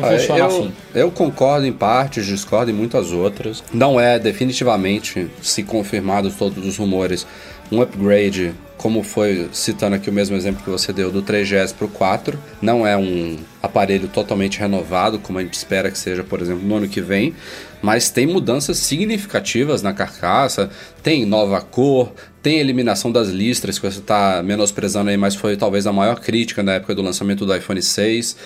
não 0.00 0.04
Ah, 0.08 0.12
funciona 0.12 0.38
eu, 0.40 0.46
assim. 0.46 0.72
Eu 0.94 1.10
concordo 1.10 1.66
em 1.66 1.72
partes, 1.72 2.24
discordo 2.24 2.70
em 2.70 2.74
muitas 2.74 3.10
outras. 3.12 3.62
Não 3.72 4.00
é 4.00 4.18
definitivamente, 4.18 5.28
se 5.42 5.62
confirmados 5.62 6.36
todos 6.36 6.64
os 6.66 6.76
rumores, 6.78 7.26
um 7.70 7.82
upgrade, 7.82 8.52
como 8.82 9.04
foi 9.04 9.48
citando 9.52 9.94
aqui 9.94 10.10
o 10.10 10.12
mesmo 10.12 10.34
exemplo 10.34 10.60
que 10.60 10.68
você 10.68 10.92
deu 10.92 11.08
do 11.08 11.22
3GS 11.22 11.72
para 11.72 11.86
o 11.86 11.88
4. 11.88 12.36
Não 12.60 12.84
é 12.84 12.96
um 12.96 13.38
aparelho 13.62 14.08
totalmente 14.08 14.58
renovado, 14.58 15.20
como 15.20 15.38
a 15.38 15.42
gente 15.42 15.54
espera 15.54 15.88
que 15.88 15.96
seja, 15.96 16.24
por 16.24 16.42
exemplo, 16.42 16.66
no 16.66 16.74
ano 16.74 16.88
que 16.88 17.00
vem. 17.00 17.32
Mas 17.80 18.10
tem 18.10 18.26
mudanças 18.26 18.78
significativas 18.78 19.82
na 19.82 19.92
carcaça, 19.92 20.68
tem 21.00 21.24
nova 21.24 21.60
cor, 21.60 22.12
tem 22.42 22.58
eliminação 22.58 23.12
das 23.12 23.28
listras 23.28 23.78
que 23.78 23.88
você 23.88 24.00
está 24.00 24.42
menosprezando 24.42 25.10
aí, 25.10 25.16
mas 25.16 25.36
foi 25.36 25.56
talvez 25.56 25.86
a 25.86 25.92
maior 25.92 26.18
crítica 26.18 26.60
na 26.60 26.72
época 26.72 26.92
do 26.92 27.02
lançamento 27.02 27.46
do 27.46 27.54
iPhone 27.54 27.80
6. 27.80 28.36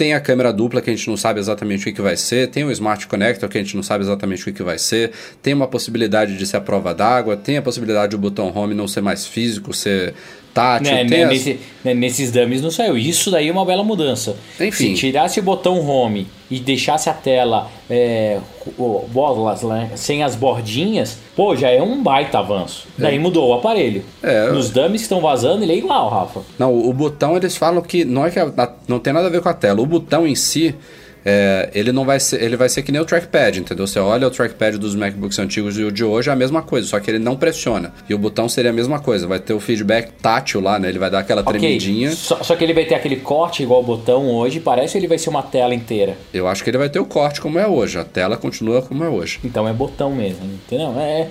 Tem 0.00 0.14
a 0.14 0.20
câmera 0.20 0.50
dupla 0.50 0.80
que 0.80 0.88
a 0.88 0.96
gente 0.96 1.10
não 1.10 1.16
sabe 1.18 1.40
exatamente 1.40 1.82
o 1.82 1.84
que, 1.84 1.92
que 1.92 2.00
vai 2.00 2.16
ser, 2.16 2.48
tem 2.48 2.64
o 2.64 2.70
Smart 2.70 3.06
Connector 3.06 3.46
que 3.50 3.58
a 3.58 3.62
gente 3.62 3.76
não 3.76 3.82
sabe 3.82 4.02
exatamente 4.02 4.40
o 4.40 4.44
que, 4.46 4.52
que 4.54 4.62
vai 4.62 4.78
ser, 4.78 5.12
tem 5.42 5.52
uma 5.52 5.68
possibilidade 5.68 6.38
de 6.38 6.46
ser 6.46 6.56
a 6.56 6.60
prova 6.62 6.94
d'água, 6.94 7.36
tem 7.36 7.58
a 7.58 7.62
possibilidade 7.62 8.12
do 8.12 8.18
botão 8.18 8.50
home 8.56 8.74
não 8.74 8.88
ser 8.88 9.02
mais 9.02 9.26
físico, 9.26 9.74
ser 9.74 10.14
tátil, 10.54 10.92
Né, 10.92 11.04
né, 11.04 11.22
as- 11.24 11.30
nesse- 11.30 11.60
né, 11.84 11.94
nesses 11.94 12.30
dummies 12.32 12.60
não 12.62 12.70
saiu. 12.70 12.96
Isso 12.98 13.30
daí 13.30 13.48
é 13.48 13.52
uma 13.52 13.64
bela 13.64 13.82
mudança. 13.84 14.36
Enfim. 14.60 14.88
Se 14.88 14.94
tirasse 14.94 15.40
o 15.40 15.42
botão 15.42 15.78
home 15.86 16.26
e 16.50 16.58
deixasse 16.58 17.08
a 17.08 17.12
tela 17.14 17.70
é, 17.88 18.38
o- 18.78 19.04
bolas, 19.08 19.62
né, 19.62 19.90
sem 19.96 20.22
as 20.22 20.34
bordinhas, 20.34 21.18
pô, 21.36 21.54
já 21.56 21.70
é 21.70 21.80
um 21.82 22.02
baita 22.02 22.38
avanço. 22.38 22.86
Daí 22.98 23.18
mudou 23.18 23.48
o 23.50 23.54
aparelho. 23.54 24.04
É, 24.22 24.50
Nos 24.50 24.70
dummies 24.70 25.00
que 25.00 25.04
estão 25.04 25.20
vazando, 25.20 25.62
ele 25.62 25.72
é 25.72 25.76
igual, 25.76 26.08
Rafa. 26.08 26.40
Não, 26.58 26.72
o 26.76 26.92
botão 26.92 27.36
eles 27.36 27.56
falam 27.56 27.82
que 27.82 28.04
não 28.04 28.26
é 28.26 28.30
que 28.30 28.38
a- 28.38 28.72
não 28.88 28.98
tem 28.98 29.12
nada 29.12 29.26
a 29.26 29.30
ver 29.30 29.40
com 29.40 29.48
a 29.48 29.54
tela. 29.54 29.80
O 29.80 29.86
botão 29.86 30.26
em 30.26 30.34
si, 30.34 30.74
é, 31.24 31.70
ele 31.74 31.92
não 31.92 32.04
vai 32.04 32.18
ser, 32.20 32.42
ele 32.42 32.56
vai 32.56 32.68
ser 32.68 32.82
que 32.82 32.92
nem 32.92 33.00
o 33.00 33.04
trackpad, 33.04 33.60
entendeu? 33.60 33.86
Você 33.86 33.98
olha 33.98 34.26
o 34.26 34.30
trackpad 34.30 34.78
dos 34.78 34.94
MacBooks 34.94 35.38
antigos 35.38 35.78
e 35.78 35.84
o 35.84 35.92
de 35.92 36.04
hoje 36.04 36.30
é 36.30 36.32
a 36.32 36.36
mesma 36.36 36.62
coisa, 36.62 36.86
só 36.86 36.98
que 37.00 37.10
ele 37.10 37.18
não 37.18 37.36
pressiona. 37.36 37.92
E 38.08 38.14
o 38.14 38.18
botão 38.18 38.48
seria 38.48 38.70
a 38.70 38.74
mesma 38.74 38.98
coisa, 39.00 39.26
vai 39.26 39.38
ter 39.38 39.52
o 39.52 39.60
feedback 39.60 40.12
tátil 40.20 40.60
lá, 40.60 40.78
né? 40.78 40.88
Ele 40.88 40.98
vai 40.98 41.10
dar 41.10 41.20
aquela 41.20 41.42
Ok, 41.42 41.58
tremidinha. 41.58 42.10
Só, 42.12 42.42
só 42.42 42.56
que 42.56 42.64
ele 42.64 42.74
vai 42.74 42.84
ter 42.84 42.94
aquele 42.94 43.16
corte 43.16 43.62
igual 43.62 43.80
o 43.80 43.84
botão 43.84 44.28
hoje, 44.30 44.60
parece 44.60 44.96
ou 44.96 45.00
ele 45.00 45.08
vai 45.08 45.18
ser 45.18 45.30
uma 45.30 45.42
tela 45.42 45.74
inteira? 45.74 46.16
Eu 46.32 46.48
acho 46.48 46.64
que 46.64 46.70
ele 46.70 46.78
vai 46.78 46.88
ter 46.88 46.98
o 46.98 47.04
corte 47.06 47.40
como 47.40 47.58
é 47.58 47.66
hoje, 47.66 47.98
a 47.98 48.04
tela 48.04 48.36
continua 48.36 48.82
como 48.82 49.04
é 49.04 49.08
hoje. 49.08 49.40
Então 49.44 49.68
é 49.68 49.72
botão 49.72 50.14
mesmo, 50.14 50.44
entendeu? 50.44 50.94
É, 50.98 51.28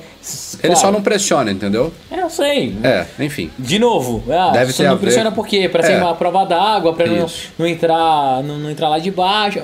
Ele 0.56 0.74
cara, 0.74 0.76
só 0.76 0.92
não 0.92 1.02
pressiona, 1.02 1.52
entendeu? 1.52 1.92
É, 2.12 2.22
eu 2.22 2.30
sei. 2.30 2.78
É, 2.84 3.06
enfim. 3.20 3.50
De 3.58 3.78
novo, 3.80 4.24
ah, 4.32 4.52
Deve 4.52 4.72
só 4.74 4.84
ter 4.84 4.90
não 4.90 4.98
pressiona 4.98 5.32
por 5.32 5.48
quê? 5.48 5.68
Pra 5.70 5.84
ser 5.84 5.94
É. 5.94 5.98
uma 5.98 6.16
prova 6.16 6.46
d'água, 6.46 6.94
pra 6.94 7.06
não, 7.08 7.26
não 7.58 7.68
entrar 7.68 8.44
não, 8.44 8.58
não 8.58 8.70
entrar 8.70 8.90
lá 8.90 9.00
de 9.00 9.12
baixo. 9.12 9.60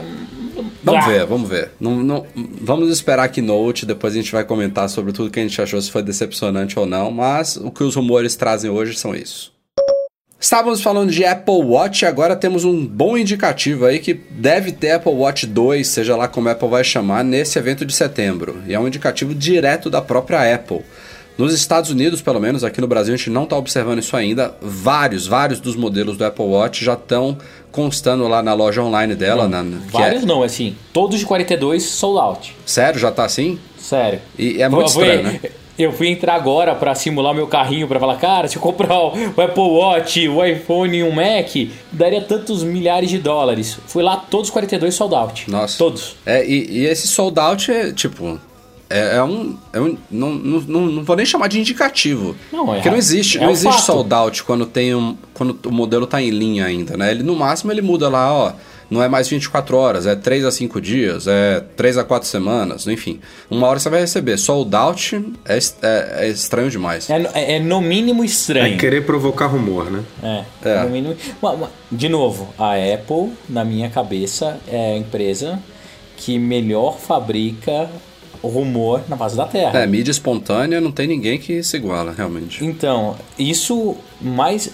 Vamos 0.84 1.04
Ah, 1.06 1.08
ver, 1.10 1.25
vamos 1.25 1.49
ver. 1.49 1.71
Não, 1.80 1.95
não- 1.95 2.25
vamos 2.62 2.89
esperar 2.89 3.23
a 3.23 3.28
Keynote, 3.28 3.86
depois 3.86 4.13
a 4.13 4.17
gente 4.17 4.32
vai 4.32 4.43
comentar 4.43 4.88
sobre 4.89 5.12
tudo 5.12 5.30
que 5.32 5.39
a 5.39 5.43
gente 5.43 5.60
achou, 5.62 5.82
se 5.82 5.89
foi 5.91 6.04
decepcionante 6.04 6.78
ou 6.80 6.86
não, 6.86 7.10
mas 7.12 7.58
o 7.58 7.71
que 7.71 7.84
os 7.84 7.95
rumores 7.95 8.36
trazem 8.36 8.69
hoje 8.69 8.95
são 8.97 9.13
isso. 9.15 9.51
Estávamos 10.45 10.79
falando 10.79 11.10
de 11.10 11.25
Apple 11.25 11.63
Watch, 11.63 12.05
agora 12.05 12.36
temos 12.36 12.63
um 12.63 12.86
bom 12.86 13.17
indicativo 13.17 13.84
aí 13.84 13.97
que 13.97 14.13
deve 14.13 14.71
ter 14.71 14.91
Apple 14.91 15.12
Watch 15.12 15.47
2, 15.47 15.88
seja 15.88 16.15
lá 16.15 16.27
como 16.27 16.47
a 16.47 16.51
Apple 16.51 16.69
vai 16.69 16.84
chamar, 16.84 17.23
nesse 17.23 17.58
evento 17.58 17.84
de 17.84 17.91
setembro. 17.91 18.62
E 18.67 18.71
é 18.75 18.79
um 18.79 18.88
indicativo 18.88 19.34
direto 19.34 19.89
da 19.89 20.03
própria 20.03 20.53
Apple. 20.53 20.81
Nos 21.36 21.51
Estados 21.51 21.89
Unidos, 21.89 22.21
pelo 22.21 22.39
menos, 22.39 22.63
aqui 22.63 22.79
no 22.79 22.86
Brasil 22.86 23.15
a 23.15 23.17
gente 23.17 23.31
não 23.31 23.45
está 23.45 23.58
observando 23.58 23.97
isso 23.97 24.15
ainda. 24.15 24.55
Vários, 24.62 25.25
vários 25.25 25.60
dos 25.60 25.75
modelos 25.75 26.15
do 26.15 26.23
Apple 26.23 26.45
Watch 26.45 26.86
já 26.86 26.93
estão 26.93 27.36
constando 27.71 28.27
lá 28.27 28.43
na 28.43 28.53
loja 28.53 28.84
online 28.84 29.15
dela. 29.15 29.47
na, 29.47 29.63
que 29.63 29.97
é- 29.97 29.99
Vários 29.99 30.25
não, 30.25 30.43
assim. 30.43 30.75
Todos 30.93 31.17
de 31.17 31.25
42 31.25 31.81
sold 31.81 32.19
out. 32.19 32.55
Sério, 32.67 32.99
já 32.99 33.10
tá 33.10 33.25
assim? 33.25 33.58
Sério. 33.79 34.19
E 34.38 34.62
é 34.62 34.69
muito 34.69 34.89
estranho, 34.89 35.23
né? 35.23 35.39
Eu 35.77 35.91
fui 35.91 36.07
entrar 36.07 36.35
agora 36.35 36.73
pra 36.73 36.95
simular 36.95 37.33
meu 37.33 37.47
carrinho 37.47 37.88
pra 37.88 37.99
falar, 37.99 38.15
cara, 38.15 38.47
se 38.47 38.55
eu 38.55 38.61
comprar 38.61 38.97
o 38.97 39.09
Apple 39.41 39.61
Watch, 39.61 40.27
o 40.29 40.43
iPhone 40.43 40.97
e 40.97 41.03
um 41.03 41.11
Mac, 41.11 41.53
daria 41.91 42.21
tantos 42.21 42.63
milhares 42.63 43.09
de 43.09 43.17
dólares. 43.17 43.77
Fui 43.88 44.01
lá, 44.01 44.15
todos 44.15 44.49
42 44.49 44.93
sold 44.95 45.15
out. 45.15 45.51
Nossa. 45.51 45.77
Todos. 45.77 46.15
É, 46.25 46.45
e, 46.45 46.79
e 46.79 46.85
esse 46.85 47.07
sold 47.07 47.38
out 47.39 47.69
é 47.71 47.91
tipo. 47.91 48.39
É, 48.89 49.17
é 49.17 49.23
um. 49.23 49.57
É 49.73 49.81
um 49.81 49.97
não, 50.09 50.29
não, 50.31 50.61
não, 50.61 51.03
vou 51.03 51.15
nem 51.15 51.25
chamar 51.25 51.47
de 51.47 51.59
indicativo. 51.59 52.35
Não, 52.53 52.71
é 52.71 52.75
Porque 52.75 52.89
não 52.89 52.97
existe, 52.97 53.38
é 53.38 53.41
não 53.41 53.49
um 53.49 53.51
existe 53.51 53.73
fato. 53.73 53.85
sold 53.85 54.13
out 54.13 54.43
quando 54.43 54.65
tem 54.65 54.95
um. 54.95 55.17
Quando 55.33 55.59
o 55.65 55.71
modelo 55.71 56.07
tá 56.07 56.21
em 56.21 56.29
linha 56.29 56.65
ainda, 56.65 56.95
né? 56.95 57.11
Ele 57.11 57.23
no 57.23 57.35
máximo 57.35 57.71
ele 57.71 57.81
muda 57.81 58.07
lá, 58.07 58.31
ó. 58.33 58.53
Não 58.89 59.02
é 59.02 59.08
mais 59.10 59.28
24 59.28 59.76
horas, 59.78 60.06
é 60.06 60.15
3 60.15 60.45
a 60.45 60.52
5 60.52 60.80
dias, 60.80 61.26
é 61.28 61.60
3 61.76 61.98
a 61.98 62.04
4 62.04 62.28
semanas, 62.28 62.86
enfim. 62.88 63.19
Uma 63.50 63.67
hora 63.67 63.80
você 63.80 63.89
vai 63.89 64.02
receber. 64.02 64.38
Sold 64.38 64.76
out 64.76 65.26
é, 65.45 65.58
est- 65.58 65.84
é- 65.84 66.26
é 66.26 66.30
estranho 66.30 66.69
demais. 66.69 67.10
É, 67.10 67.17
no- 67.19 67.30
é- 67.34 67.56
é 67.56 67.60
no 67.60 67.82
mínimo 67.82 68.24
estranho. 68.24 68.76
É 68.76 68.78
querer 68.78 69.06
provocar 69.06 69.48
rumor, 69.48 69.89
né? 69.91 70.04
É, 70.63 70.69
É. 70.69 70.84
no 70.84 70.89
mínimo. 70.89 71.15
De 71.91 72.08
novo, 72.10 72.54
a 72.58 72.74
Apple, 72.76 73.32
na 73.50 73.65
minha 73.65 73.89
cabeça, 73.89 74.58
é 74.67 74.93
a 74.93 74.98
empresa 74.98 75.60
que 76.17 76.38
melhor 76.39 76.98
fabrica 77.00 77.89
o 78.41 78.48
rumor 78.48 79.02
na 79.10 79.17
face 79.17 79.36
da 79.36 79.45
Terra. 79.45 79.80
É, 79.80 79.88
mídia 79.88 80.12
espontânea 80.12 80.80
não 80.80 80.91
tem 80.91 81.08
ninguém 81.08 81.39
que 81.39 81.63
se 81.63 81.78
iguala, 81.78 82.13
realmente. 82.15 82.63
Então, 82.63 83.15
isso 83.39 83.98
mais. 84.21 84.69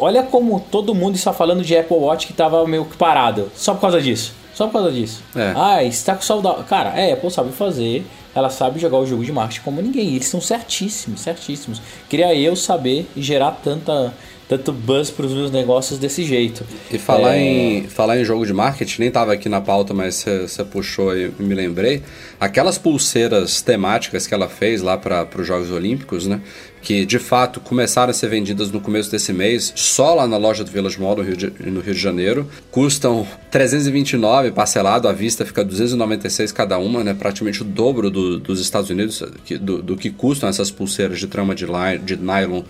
Olha 0.00 0.22
como 0.22 0.60
todo 0.60 0.94
mundo 0.94 1.16
está 1.16 1.32
falando 1.32 1.62
de 1.62 1.76
Apple 1.76 1.96
Watch 1.96 2.26
que 2.26 2.32
estava 2.32 2.66
meio 2.66 2.84
que 2.84 2.96
parado. 2.96 3.50
Só 3.54 3.74
por 3.74 3.80
causa 3.80 4.00
disso. 4.00 4.34
Só 4.54 4.66
por 4.66 4.74
causa 4.74 4.90
disso. 4.90 5.22
É. 5.34 5.52
Ah, 5.54 5.84
está 5.84 6.14
com 6.14 6.22
saudade. 6.22 6.64
Cara, 6.64 6.90
a 6.90 7.12
Apple 7.12 7.30
sabe 7.30 7.52
fazer. 7.52 8.04
Ela 8.34 8.50
sabe 8.50 8.78
jogar 8.78 8.98
o 8.98 9.06
jogo 9.06 9.24
de 9.24 9.32
marketing 9.32 9.62
como 9.62 9.80
ninguém. 9.80 10.14
Eles 10.14 10.28
são 10.28 10.40
certíssimos, 10.40 11.20
certíssimos. 11.20 11.80
Queria 12.08 12.34
eu 12.34 12.54
saber 12.54 13.06
gerar 13.16 13.52
tanta, 13.62 14.14
tanto 14.46 14.72
buzz 14.72 15.10
para 15.10 15.26
os 15.26 15.32
meus 15.32 15.50
negócios 15.50 15.98
desse 15.98 16.22
jeito. 16.22 16.64
E 16.90 16.98
falar, 16.98 17.36
é... 17.36 17.40
em, 17.40 17.88
falar 17.88 18.18
em 18.18 18.24
jogo 18.24 18.46
de 18.46 18.52
marketing, 18.52 19.00
nem 19.00 19.08
estava 19.08 19.32
aqui 19.32 19.48
na 19.48 19.60
pauta, 19.60 19.94
mas 19.94 20.24
você 20.24 20.64
puxou 20.64 21.16
e 21.16 21.32
me 21.38 21.54
lembrei. 21.54 22.02
Aquelas 22.38 22.76
pulseiras 22.76 23.62
temáticas 23.62 24.26
que 24.26 24.34
ela 24.34 24.48
fez 24.48 24.82
lá 24.82 24.98
para 24.98 25.26
os 25.38 25.46
Jogos 25.46 25.70
Olímpicos, 25.70 26.26
né? 26.26 26.40
Que 26.86 27.04
de 27.04 27.18
fato 27.18 27.58
começaram 27.58 28.12
a 28.12 28.14
ser 28.14 28.28
vendidas 28.28 28.70
no 28.70 28.80
começo 28.80 29.10
desse 29.10 29.32
mês, 29.32 29.72
só 29.74 30.14
lá 30.14 30.28
na 30.28 30.36
loja 30.36 30.62
do 30.62 30.70
Village 30.70 31.00
Mall 31.00 31.16
no 31.16 31.22
Rio 31.24 31.36
de, 31.36 31.52
no 31.58 31.80
Rio 31.80 31.92
de 31.92 31.98
Janeiro. 32.00 32.48
Custam 32.70 33.26
329 33.50 34.52
parcelado, 34.52 35.08
à 35.08 35.12
vista 35.12 35.44
fica 35.44 35.64
296 35.64 36.52
cada 36.52 36.78
uma, 36.78 37.02
né? 37.02 37.12
praticamente 37.12 37.62
o 37.62 37.64
dobro 37.64 38.08
do, 38.08 38.38
dos 38.38 38.60
Estados 38.60 38.88
Unidos, 38.88 39.20
do, 39.60 39.82
do, 39.82 39.96
que 39.96 40.10
custam 40.10 40.48
essas 40.48 40.70
pulseiras 40.70 41.18
de 41.18 41.26
trama 41.26 41.56
de, 41.56 41.66
line, 41.66 41.98
de 42.04 42.16
nylon 42.16 42.62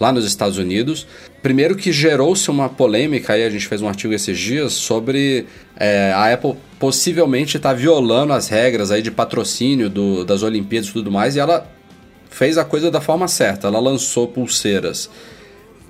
lá 0.00 0.10
nos 0.10 0.24
Estados 0.24 0.58
Unidos. 0.58 1.06
Primeiro 1.40 1.76
que 1.76 1.92
gerou-se 1.92 2.50
uma 2.50 2.68
polêmica, 2.68 3.34
aí 3.34 3.44
a 3.44 3.50
gente 3.50 3.68
fez 3.68 3.80
um 3.80 3.86
artigo 3.86 4.12
esses 4.12 4.36
dias, 4.36 4.72
sobre 4.72 5.46
é, 5.76 6.10
a 6.12 6.34
Apple 6.34 6.56
possivelmente 6.80 7.56
estar 7.56 7.68
tá 7.68 7.74
violando 7.76 8.32
as 8.32 8.48
regras 8.48 8.90
aí 8.90 9.00
de 9.00 9.12
patrocínio 9.12 9.88
do, 9.88 10.24
das 10.24 10.42
Olimpíadas 10.42 10.88
e 10.88 10.92
tudo 10.92 11.12
mais, 11.12 11.36
e 11.36 11.38
ela 11.38 11.78
fez 12.30 12.56
a 12.56 12.64
coisa 12.64 12.90
da 12.90 13.00
forma 13.00 13.28
certa. 13.28 13.66
Ela 13.66 13.80
lançou 13.80 14.28
pulseiras 14.28 15.10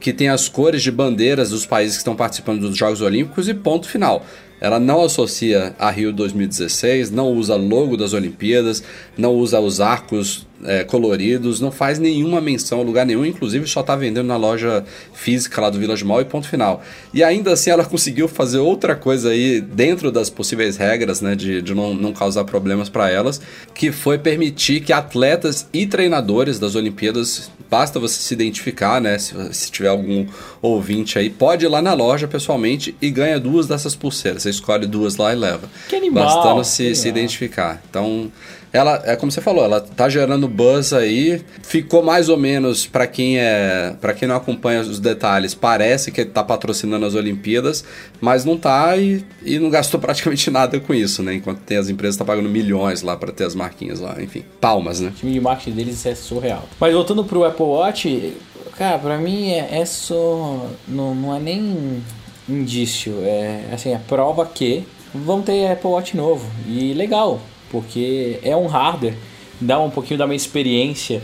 que 0.00 0.12
tem 0.12 0.30
as 0.30 0.48
cores 0.48 0.82
de 0.82 0.90
bandeiras 0.90 1.50
dos 1.50 1.66
países 1.66 1.96
que 1.96 2.00
estão 2.00 2.16
participando 2.16 2.60
dos 2.60 2.76
Jogos 2.76 3.02
Olímpicos 3.02 3.48
e 3.48 3.54
ponto 3.54 3.86
final. 3.86 4.24
Ela 4.60 4.80
não 4.80 5.02
associa 5.02 5.74
a 5.78 5.90
Rio 5.90 6.12
2016, 6.12 7.10
não 7.10 7.32
usa 7.32 7.54
logo 7.54 7.96
das 7.96 8.12
Olimpíadas, 8.14 8.82
não 9.16 9.34
usa 9.34 9.60
os 9.60 9.80
arcos 9.80 10.46
é, 10.64 10.84
coloridos, 10.84 11.60
não 11.60 11.70
faz 11.70 11.98
nenhuma 11.98 12.40
menção 12.40 12.80
a 12.80 12.82
lugar 12.82 13.06
nenhum, 13.06 13.24
inclusive 13.24 13.66
só 13.66 13.80
está 13.80 13.96
vendendo 13.96 14.26
na 14.26 14.36
loja 14.36 14.84
física 15.12 15.60
lá 15.60 15.70
do 15.70 15.78
Village 15.78 16.04
Mall 16.04 16.20
e 16.20 16.24
ponto 16.24 16.48
final. 16.48 16.82
E 17.12 17.22
ainda 17.22 17.52
assim 17.52 17.70
ela 17.70 17.84
conseguiu 17.86 18.28
fazer 18.28 18.58
outra 18.58 18.94
coisa 18.94 19.30
aí 19.30 19.60
dentro 19.60 20.10
das 20.12 20.30
possíveis 20.30 20.76
regras, 20.76 21.20
né, 21.20 21.34
de, 21.34 21.62
de 21.62 21.74
não, 21.74 21.94
não 21.94 22.12
causar 22.12 22.44
problemas 22.44 22.88
para 22.88 23.10
elas, 23.10 23.40
que 23.74 23.90
foi 23.90 24.18
permitir 24.18 24.80
que 24.80 24.92
atletas 24.92 25.66
e 25.72 25.86
treinadores 25.86 26.58
das 26.58 26.74
Olimpíadas, 26.74 27.50
basta 27.70 27.98
você 27.98 28.20
se 28.20 28.34
identificar, 28.34 29.00
né, 29.00 29.18
se, 29.18 29.34
se 29.52 29.70
tiver 29.70 29.88
algum 29.88 30.26
ouvinte 30.60 31.18
aí, 31.18 31.30
pode 31.30 31.64
ir 31.64 31.68
lá 31.68 31.80
na 31.80 31.94
loja 31.94 32.28
pessoalmente 32.28 32.94
e 33.00 33.10
ganha 33.10 33.40
duas 33.40 33.66
dessas 33.66 33.94
pulseiras. 33.94 34.42
Você 34.42 34.50
escolhe 34.50 34.86
duas 34.86 35.16
lá 35.16 35.32
e 35.32 35.36
leva. 35.36 35.68
Que 35.88 35.96
animal! 35.96 36.24
Bastando 36.24 36.64
se, 36.64 36.94
se 36.94 37.08
identificar. 37.08 37.82
Então, 37.88 38.30
ela 38.72 39.02
é 39.04 39.16
como 39.16 39.32
você 39.32 39.40
falou, 39.40 39.64
ela 39.64 39.80
tá 39.80 40.08
gerando 40.08 40.46
buzz 40.46 40.92
aí. 40.92 41.42
Ficou 41.62 42.02
mais 42.02 42.28
ou 42.28 42.36
menos 42.36 42.86
para 42.86 43.06
quem 43.06 43.38
é, 43.38 43.94
para 44.00 44.12
quem 44.12 44.28
não 44.28 44.36
acompanha 44.36 44.80
os 44.80 45.00
detalhes, 45.00 45.54
parece 45.54 46.12
que 46.12 46.20
ele 46.20 46.30
tá 46.30 46.42
patrocinando 46.42 47.04
as 47.04 47.14
Olimpíadas, 47.14 47.84
mas 48.20 48.44
não 48.44 48.56
tá 48.56 48.96
e, 48.96 49.24
e 49.42 49.58
não 49.58 49.70
gastou 49.70 49.98
praticamente 50.00 50.50
nada 50.50 50.78
com 50.78 50.94
isso, 50.94 51.22
né? 51.22 51.34
Enquanto 51.34 51.60
tem 51.60 51.76
as 51.76 51.88
empresas 51.88 52.16
tá 52.16 52.24
pagando 52.24 52.48
milhões 52.48 53.02
lá 53.02 53.16
para 53.16 53.32
ter 53.32 53.44
as 53.44 53.54
marquinhas 53.54 53.98
lá, 53.98 54.16
enfim, 54.22 54.44
palmas, 54.60 55.00
né? 55.00 55.08
O 55.08 55.12
time 55.12 55.32
de 55.32 55.40
marketing 55.40 55.72
deles 55.72 56.06
é 56.06 56.14
surreal. 56.14 56.68
Mas 56.78 56.94
voltando 56.94 57.24
pro 57.24 57.44
Apple 57.44 57.64
Watch, 57.64 58.34
cara, 58.76 58.98
para 58.98 59.18
mim 59.18 59.50
é, 59.50 59.80
é 59.80 59.84
só 59.84 60.68
não, 60.86 61.14
não 61.14 61.34
é 61.34 61.40
nem 61.40 62.02
indício, 62.48 63.14
é 63.24 63.64
assim, 63.72 63.92
é 63.92 64.00
prova 64.08 64.46
que 64.46 64.84
vão 65.12 65.42
ter 65.42 65.70
Apple 65.70 65.90
Watch 65.90 66.16
novo 66.16 66.48
e 66.68 66.94
legal 66.94 67.40
porque 67.70 68.38
é 68.42 68.56
um 68.56 68.66
hardware, 68.66 69.16
dá 69.60 69.78
um 69.78 69.90
pouquinho 69.90 70.18
da 70.18 70.26
minha 70.26 70.36
experiência. 70.36 71.22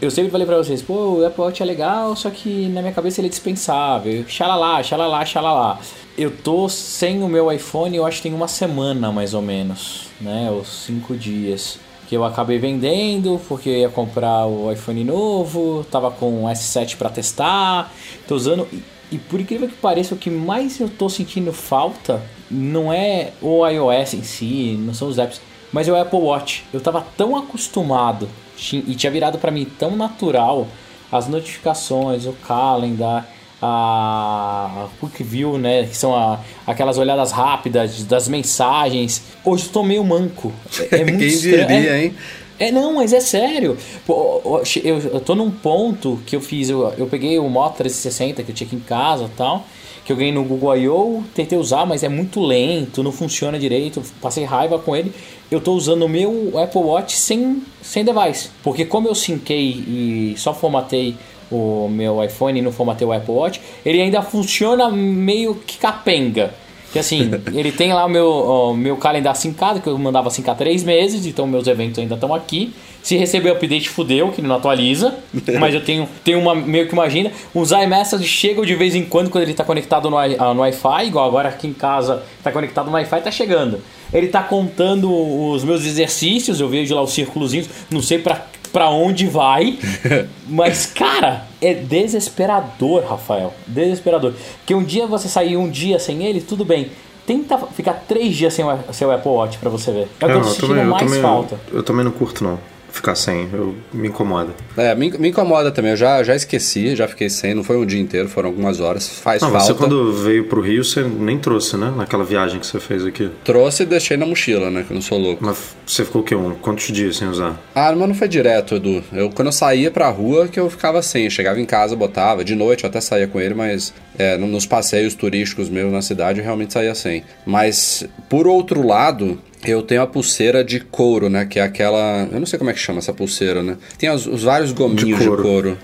Eu 0.00 0.12
sempre 0.12 0.30
falei 0.30 0.46
pra 0.46 0.56
vocês, 0.56 0.80
pô, 0.80 0.94
o 0.94 1.26
Apple 1.26 1.42
Watch 1.42 1.60
é 1.60 1.66
legal, 1.66 2.14
só 2.14 2.30
que 2.30 2.68
na 2.68 2.80
minha 2.80 2.92
cabeça 2.92 3.20
ele 3.20 3.26
é 3.26 3.30
dispensável. 3.30 4.24
Xalala, 4.28 4.80
xalala, 4.82 5.24
xalala. 5.24 5.80
Eu 6.16 6.30
tô 6.30 6.68
sem 6.68 7.22
o 7.22 7.28
meu 7.28 7.50
iPhone, 7.50 7.96
eu 7.96 8.06
acho 8.06 8.18
que 8.18 8.24
tem 8.24 8.34
uma 8.34 8.46
semana 8.46 9.10
mais 9.10 9.34
ou 9.34 9.42
menos, 9.42 10.06
né? 10.20 10.48
Ou 10.52 10.64
cinco 10.64 11.16
dias. 11.16 11.80
Que 12.08 12.16
eu 12.16 12.24
acabei 12.24 12.58
vendendo 12.58 13.40
porque 13.48 13.70
eu 13.70 13.78
ia 13.78 13.88
comprar 13.88 14.46
o 14.46 14.70
iPhone 14.70 15.02
novo, 15.02 15.84
tava 15.90 16.10
com 16.10 16.44
o 16.44 16.48
S7 16.48 16.96
para 16.96 17.10
testar, 17.10 17.92
tô 18.28 18.36
usando. 18.36 18.68
E 19.10 19.18
por 19.18 19.40
incrível 19.40 19.66
que 19.66 19.74
pareça, 19.74 20.14
o 20.14 20.18
que 20.18 20.30
mais 20.30 20.78
eu 20.78 20.88
tô 20.88 21.08
sentindo 21.08 21.52
falta 21.52 22.22
não 22.48 22.92
é 22.92 23.32
o 23.40 23.66
iOS 23.66 24.14
em 24.14 24.22
si, 24.22 24.76
não 24.78 24.94
são 24.94 25.08
os 25.08 25.18
apps 25.18 25.40
mas 25.72 25.88
é 25.88 25.92
o 25.92 25.96
Apple 25.96 26.18
Watch, 26.18 26.64
eu 26.72 26.80
tava 26.80 27.04
tão 27.16 27.36
acostumado 27.36 28.28
e 28.72 28.94
tinha 28.94 29.10
virado 29.10 29.38
para 29.38 29.50
mim 29.50 29.64
tão 29.64 29.96
natural 29.96 30.68
as 31.10 31.28
notificações, 31.28 32.26
o 32.26 32.32
calendar, 32.32 33.26
a 33.60 34.88
Quick 34.98 35.22
View, 35.22 35.56
né, 35.56 35.84
que 35.84 35.96
são 35.96 36.16
a, 36.16 36.40
aquelas 36.66 36.98
olhadas 36.98 37.30
rápidas 37.30 38.02
das 38.04 38.26
mensagens. 38.26 39.22
Hoje 39.44 39.66
eu 39.66 39.72
tô 39.72 39.82
meio 39.84 40.02
manco. 40.02 40.52
É, 40.90 41.00
é 41.00 41.04
muito 41.04 41.18
Quem 41.18 41.38
diria, 41.38 41.66
é, 41.68 42.04
hein? 42.04 42.14
É, 42.62 42.70
não, 42.70 42.94
mas 42.94 43.12
é 43.12 43.18
sério. 43.18 43.76
Pô, 44.06 44.62
eu, 44.84 44.98
eu 44.98 45.20
tô 45.20 45.34
num 45.34 45.50
ponto 45.50 46.20
que 46.24 46.36
eu 46.36 46.40
fiz, 46.40 46.70
eu, 46.70 46.92
eu 46.96 47.08
peguei 47.08 47.36
o 47.38 47.48
Moto 47.48 47.78
360 47.78 48.42
que 48.44 48.50
eu 48.52 48.54
tinha 48.54 48.66
aqui 48.68 48.76
em 48.76 48.80
casa 48.80 49.24
e 49.24 49.36
tal 49.36 49.64
que 50.04 50.12
eu 50.12 50.16
ganhei 50.16 50.32
no 50.32 50.42
Google 50.42 50.76
I.O., 50.76 51.24
tentei 51.32 51.56
usar, 51.56 51.86
mas 51.86 52.02
é 52.02 52.08
muito 52.08 52.40
lento, 52.40 53.02
não 53.02 53.12
funciona 53.12 53.56
direito, 53.58 54.02
passei 54.20 54.44
raiva 54.44 54.78
com 54.78 54.96
ele. 54.96 55.12
Eu 55.50 55.58
estou 55.58 55.76
usando 55.76 56.02
o 56.02 56.08
meu 56.08 56.52
Apple 56.58 56.80
Watch 56.80 57.16
sem, 57.16 57.62
sem 57.80 58.04
device, 58.04 58.48
porque 58.64 58.84
como 58.84 59.06
eu 59.06 59.14
syncei 59.14 59.70
e 59.70 60.34
só 60.36 60.52
formatei 60.52 61.14
o 61.52 61.88
meu 61.88 62.22
iPhone 62.24 62.58
e 62.58 62.62
não 62.62 62.72
formatei 62.72 63.06
o 63.06 63.12
Apple 63.12 63.32
Watch, 63.32 63.60
ele 63.84 64.00
ainda 64.00 64.22
funciona 64.22 64.90
meio 64.90 65.54
que 65.54 65.78
capenga. 65.78 66.52
Que 66.92 66.98
assim, 66.98 67.30
ele 67.54 67.72
tem 67.72 67.92
lá 67.92 68.04
o 68.04 68.08
meu, 68.08 68.28
o 68.28 68.76
meu 68.76 68.96
calendário 68.96 69.40
sincado, 69.40 69.80
que 69.80 69.88
eu 69.88 69.98
mandava 69.98 70.30
sincar 70.30 70.56
três 70.56 70.84
meses, 70.84 71.26
então 71.26 71.46
meus 71.46 71.66
eventos 71.66 71.98
ainda 71.98 72.14
estão 72.14 72.34
aqui. 72.34 72.72
Se 73.02 73.16
receber 73.16 73.50
o 73.50 73.54
update, 73.54 73.88
fudeu, 73.88 74.30
que 74.30 74.40
ele 74.40 74.46
não 74.46 74.56
atualiza. 74.56 75.16
mas 75.58 75.74
eu 75.74 75.82
tenho, 75.82 76.08
tenho 76.22 76.38
uma, 76.38 76.54
meio 76.54 76.86
que 76.86 76.92
uma 76.92 77.04
agenda. 77.04 77.32
Os 77.52 77.72
iMessages 77.72 78.28
chegam 78.28 78.64
de 78.64 78.74
vez 78.76 78.94
em 78.94 79.04
quando, 79.04 79.30
quando 79.30 79.42
ele 79.42 79.52
está 79.52 79.64
conectado 79.64 80.08
no, 80.08 80.16
no 80.54 80.60
Wi-Fi, 80.60 81.06
igual 81.06 81.26
agora 81.26 81.48
aqui 81.48 81.66
em 81.66 81.72
casa 81.72 82.22
está 82.38 82.52
conectado 82.52 82.86
no 82.86 82.92
Wi-Fi, 82.92 83.18
está 83.18 83.30
chegando. 83.30 83.80
Ele 84.12 84.26
está 84.26 84.42
contando 84.42 85.10
os 85.10 85.64
meus 85.64 85.84
exercícios, 85.84 86.60
eu 86.60 86.68
vejo 86.68 86.94
lá 86.94 87.02
os 87.02 87.12
círculozinhos, 87.12 87.68
não 87.90 88.02
sei 88.02 88.18
para 88.18 88.46
para 88.72 88.88
onde 88.90 89.26
vai. 89.26 89.78
Mas, 90.48 90.86
cara, 90.86 91.46
é 91.60 91.74
desesperador, 91.74 93.04
Rafael. 93.04 93.52
Desesperador. 93.66 94.32
Porque 94.58 94.74
um 94.74 94.82
dia 94.82 95.06
você 95.06 95.28
sair 95.28 95.56
um 95.56 95.68
dia 95.68 95.98
sem 95.98 96.24
ele, 96.24 96.40
tudo 96.40 96.64
bem. 96.64 96.90
Tenta 97.26 97.56
ficar 97.58 98.04
três 98.08 98.34
dias 98.34 98.52
sem 98.52 98.64
o 98.64 98.92
seu 98.92 99.12
Apple 99.12 99.30
Watch 99.30 99.58
para 99.58 99.70
você 99.70 99.92
ver. 99.92 100.08
É 100.20 100.26
o 100.26 100.28
que 100.28 100.34
eu 100.34 100.42
tô 100.42 100.48
sentindo 100.48 100.84
mais 100.84 101.04
também, 101.04 101.22
falta. 101.22 101.60
Eu 101.72 101.82
também 101.82 102.04
não 102.04 102.10
curto, 102.10 102.42
não 102.42 102.71
ficar 102.92 103.14
sem. 103.14 103.48
Eu, 103.52 103.74
me 103.92 104.08
incomoda. 104.08 104.52
É, 104.76 104.94
me, 104.94 105.10
me 105.18 105.30
incomoda 105.30 105.72
também. 105.72 105.92
Eu 105.92 105.96
já, 105.96 106.22
já 106.22 106.36
esqueci, 106.36 106.94
já 106.94 107.08
fiquei 107.08 107.28
sem. 107.28 107.54
Não 107.54 107.64
foi 107.64 107.76
um 107.76 107.86
dia 107.86 108.00
inteiro, 108.00 108.28
foram 108.28 108.50
algumas 108.50 108.78
horas. 108.78 109.08
Faz 109.08 109.42
não, 109.42 109.50
falta. 109.50 109.66
Você 109.66 109.74
quando 109.74 110.12
veio 110.12 110.44
pro 110.44 110.60
Rio, 110.60 110.84
você 110.84 111.02
nem 111.02 111.38
trouxe, 111.38 111.76
né? 111.76 111.92
Naquela 111.96 112.24
viagem 112.24 112.60
que 112.60 112.66
você 112.66 112.78
fez 112.78 113.04
aqui. 113.04 113.30
Trouxe 113.44 113.82
e 113.82 113.86
deixei 113.86 114.16
na 114.16 114.26
mochila, 114.26 114.70
né? 114.70 114.84
Que 114.86 114.92
eu 114.92 114.94
não 114.94 115.02
sou 115.02 115.18
louco. 115.18 115.44
Mas 115.44 115.74
você 115.86 116.04
ficou 116.04 116.22
o 116.22 116.24
quê? 116.24 116.34
Um, 116.34 116.52
quantos 116.54 116.86
dias 116.88 117.16
sem 117.16 117.28
usar? 117.28 117.58
Ah, 117.74 117.92
mas 117.96 118.08
não 118.08 118.14
foi 118.14 118.28
direto, 118.28 118.76
Edu. 118.76 119.02
Eu, 119.12 119.30
quando 119.30 119.48
eu 119.48 119.52
saía 119.52 119.90
pra 119.90 120.08
rua, 120.10 120.46
que 120.46 120.60
eu 120.60 120.68
ficava 120.68 121.02
sem. 121.02 121.24
Eu 121.24 121.30
chegava 121.30 121.58
em 121.58 121.66
casa, 121.66 121.96
botava. 121.96 122.44
De 122.44 122.54
noite 122.54 122.84
eu 122.84 122.90
até 122.90 123.00
saía 123.00 123.26
com 123.26 123.40
ele, 123.40 123.54
mas 123.54 123.92
é, 124.18 124.36
nos 124.36 124.66
passeios 124.66 125.14
turísticos 125.14 125.68
meus 125.68 125.90
na 125.90 126.02
cidade 126.02 126.38
eu 126.38 126.44
realmente 126.44 126.72
saía 126.72 126.94
sem. 126.94 127.24
Mas, 127.46 128.04
por 128.28 128.46
outro 128.46 128.86
lado, 128.86 129.40
eu 129.64 129.82
tenho 129.82 130.02
a 130.02 130.06
pulseira 130.06 130.64
de 130.64 130.80
couro, 130.80 131.28
né? 131.28 131.44
Que 131.44 131.58
é 131.58 131.62
aquela. 131.62 132.28
Eu 132.30 132.38
não 132.38 132.46
sei 132.46 132.58
como 132.58 132.70
é 132.70 132.72
que 132.72 132.78
chama 132.78 132.98
essa 132.98 133.12
pulseira, 133.12 133.62
né? 133.62 133.76
Tem 133.98 134.10
os, 134.10 134.26
os 134.26 134.42
vários 134.42 134.72
gominhos 134.72 135.18
de 135.18 135.26
couro. 135.26 135.42
De 135.42 135.48
couro. 135.48 135.78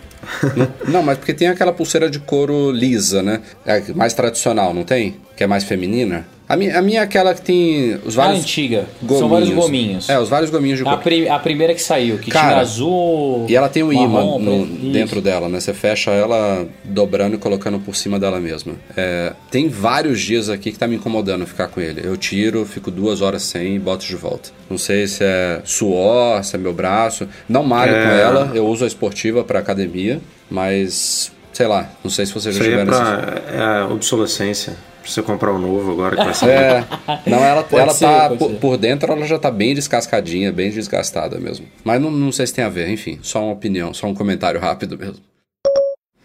não, 0.57 0.93
não, 0.93 1.03
mas 1.03 1.19
porque 1.19 1.33
tem 1.33 1.49
aquela 1.49 1.73
pulseira 1.73 2.11
de 2.11 2.19
couro 2.19 2.71
lisa, 2.71 3.23
né? 3.23 3.41
É 3.65 3.83
mais 3.95 4.15
tradicional, 4.15 4.75
não 4.75 4.85
tem? 4.85 5.17
Que 5.37 5.45
é 5.45 5.47
mais 5.47 5.65
feminina. 5.65 6.27
A 6.49 6.57
minha, 6.57 6.79
a 6.79 6.83
minha 6.83 7.01
é 7.01 7.03
aquela 7.03 7.35
que 7.35 7.43
tem 7.43 8.01
os 8.07 8.15
vários. 8.15 8.39
A 8.39 8.41
antiga. 8.41 8.87
Gominhos. 9.03 9.19
São 9.19 9.29
vários 9.29 9.51
gominhos. 9.51 10.09
É, 10.09 10.19
os 10.19 10.29
vários 10.31 10.51
gominhos 10.51 10.79
de 10.79 10.89
a, 10.89 10.97
prim 10.97 11.29
a 11.29 11.39
primeira 11.39 11.75
que 11.75 11.83
saiu, 11.83 12.19
que 12.19 12.31
Cara, 12.31 12.49
tinha 12.49 12.61
azul. 12.61 13.45
E 13.47 13.55
ela 13.55 13.69
tem 13.69 13.83
um 13.83 13.93
imã 13.93 14.39
no, 14.39 14.65
dentro 14.91 15.21
dela, 15.21 15.47
né? 15.49 15.61
Você 15.61 15.75
fecha 15.75 16.11
ela 16.11 16.67
dobrando 16.83 17.37
e 17.37 17.39
colocando 17.39 17.79
por 17.79 17.95
cima 17.95 18.19
dela 18.19 18.41
mesma. 18.41 18.75
É, 18.97 19.35
tem 19.51 19.69
vários 19.69 20.21
dias 20.23 20.49
aqui 20.49 20.73
que 20.73 20.79
tá 20.79 20.87
me 20.87 20.97
incomodando 20.97 21.47
ficar 21.47 21.69
com 21.69 21.83
ele. 21.83 22.01
Eu 22.03 22.17
tiro, 22.17 22.65
fico 22.65 22.91
duas 22.91 23.21
horas 23.21 23.43
sem 23.43 23.77
e 23.77 23.79
boto 23.79 24.07
de 24.07 24.17
volta. 24.17 24.49
Não 24.71 24.79
sei 24.79 25.07
se 25.07 25.23
é 25.23 25.61
suor, 25.65 26.43
se 26.43 26.57
é 26.57 26.59
meu 26.59 26.73
braço. 26.73 27.29
Não 27.47 27.63
malho 27.63 27.95
é... 27.95 28.05
com 28.05 28.11
ela, 28.11 28.51
eu 28.55 28.67
uso 28.67 28.85
a 28.85 28.87
esportiva 28.87 29.45
para 29.45 29.59
academia, 29.59 30.19
mas 30.51 31.31
sei 31.53 31.67
lá, 31.67 31.91
não 32.03 32.11
sei 32.11 32.25
se 32.25 32.33
você 32.33 32.53
já 32.53 32.63
tiver 32.63 32.83
é 32.83 32.85
pra, 32.87 33.43
É 33.53 33.93
obsolescência 33.93 34.89
você 35.13 35.23
comprar 35.23 35.53
um 35.53 35.59
novo 35.59 35.93
agora 35.93 36.17
que 36.17 36.25
vai 36.25 36.35
ser. 36.35 36.49
É, 36.59 36.85
não, 37.27 37.39
ela, 37.39 37.67
ela 37.71 37.93
ser, 37.93 38.07
tá 38.07 38.31
por, 38.31 38.51
por, 38.55 38.77
dentro, 38.77 39.13
ela 39.13 39.27
já 39.27 39.39
tá 39.39 39.51
bem 39.51 39.75
descascadinha, 39.75 40.51
bem 40.53 40.71
desgastada 40.71 41.39
mesmo. 41.39 41.67
Mas 41.85 42.01
não, 42.01 42.11
não 42.11 42.33
sei 42.33 42.47
se 42.47 42.55
tem 42.55 42.65
a 42.65 42.69
ver, 42.69 42.89
enfim, 42.91 43.19
só 43.23 43.43
uma 43.43 43.53
opinião, 43.53 43.95
só 43.95 44.07
um 44.07 44.15
comentário 44.15 44.61
rápido 44.61 44.99
mesmo. 44.99 45.23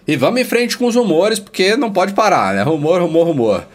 E 0.08 0.15
vamos 0.15 0.41
em 0.41 0.43
frente 0.43 0.78
com 0.78 0.86
os 0.86 0.96
rumores, 0.96 1.39
porque 1.39 1.76
não 1.78 1.91
pode 1.91 2.13
parar, 2.13 2.54
né? 2.54 2.63
Rumor, 2.63 3.02
rumor, 3.02 3.28
rumor. 3.28 3.67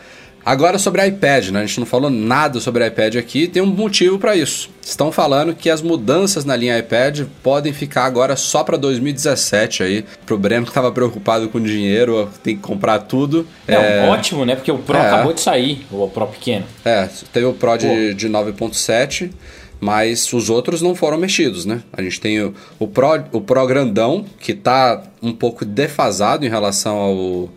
Agora 0.48 0.78
sobre 0.78 1.06
iPad, 1.06 1.50
né? 1.50 1.60
A 1.60 1.66
gente 1.66 1.78
não 1.78 1.86
falou 1.86 2.08
nada 2.08 2.58
sobre 2.58 2.86
iPad 2.86 3.16
aqui, 3.16 3.46
tem 3.46 3.60
um 3.60 3.66
motivo 3.66 4.18
para 4.18 4.34
isso. 4.34 4.70
Estão 4.82 5.12
falando 5.12 5.54
que 5.54 5.68
as 5.68 5.82
mudanças 5.82 6.42
na 6.46 6.56
linha 6.56 6.78
iPad 6.78 7.26
podem 7.42 7.70
ficar 7.70 8.06
agora 8.06 8.34
só 8.34 8.64
para 8.64 8.78
2017 8.78 9.82
aí. 9.82 10.06
Pro 10.24 10.38
Breno 10.38 10.64
que 10.64 10.70
estava 10.70 10.90
preocupado 10.90 11.50
com 11.50 11.60
dinheiro, 11.60 12.30
tem 12.42 12.56
que 12.56 12.62
comprar 12.62 13.00
tudo. 13.00 13.46
Não, 13.66 13.76
é... 13.76 14.08
ótimo, 14.08 14.46
né? 14.46 14.56
Porque 14.56 14.72
o 14.72 14.78
Pro 14.78 14.96
é. 14.96 15.06
acabou 15.06 15.34
de 15.34 15.42
sair, 15.42 15.86
o 15.92 16.08
Pro 16.08 16.26
pequeno. 16.28 16.64
É, 16.82 17.06
teve 17.30 17.44
o 17.44 17.52
Pro 17.52 17.76
de, 17.76 18.14
de 18.14 18.26
9.7 18.26 19.30
mas 19.80 20.32
os 20.32 20.48
outros 20.48 20.80
não 20.80 20.94
foram 20.94 21.18
mexidos, 21.18 21.66
né? 21.66 21.82
A 21.92 22.02
gente 22.02 22.18
tem 22.20 22.40
o, 22.40 22.54
o, 22.78 22.88
Pro, 22.88 23.22
o 23.32 23.40
Pro 23.42 23.66
grandão, 23.66 24.24
que 24.40 24.52
está 24.52 25.02
um 25.22 25.32
pouco 25.32 25.66
defasado 25.66 26.46
em 26.46 26.48
relação 26.48 26.96
ao, 26.96 27.48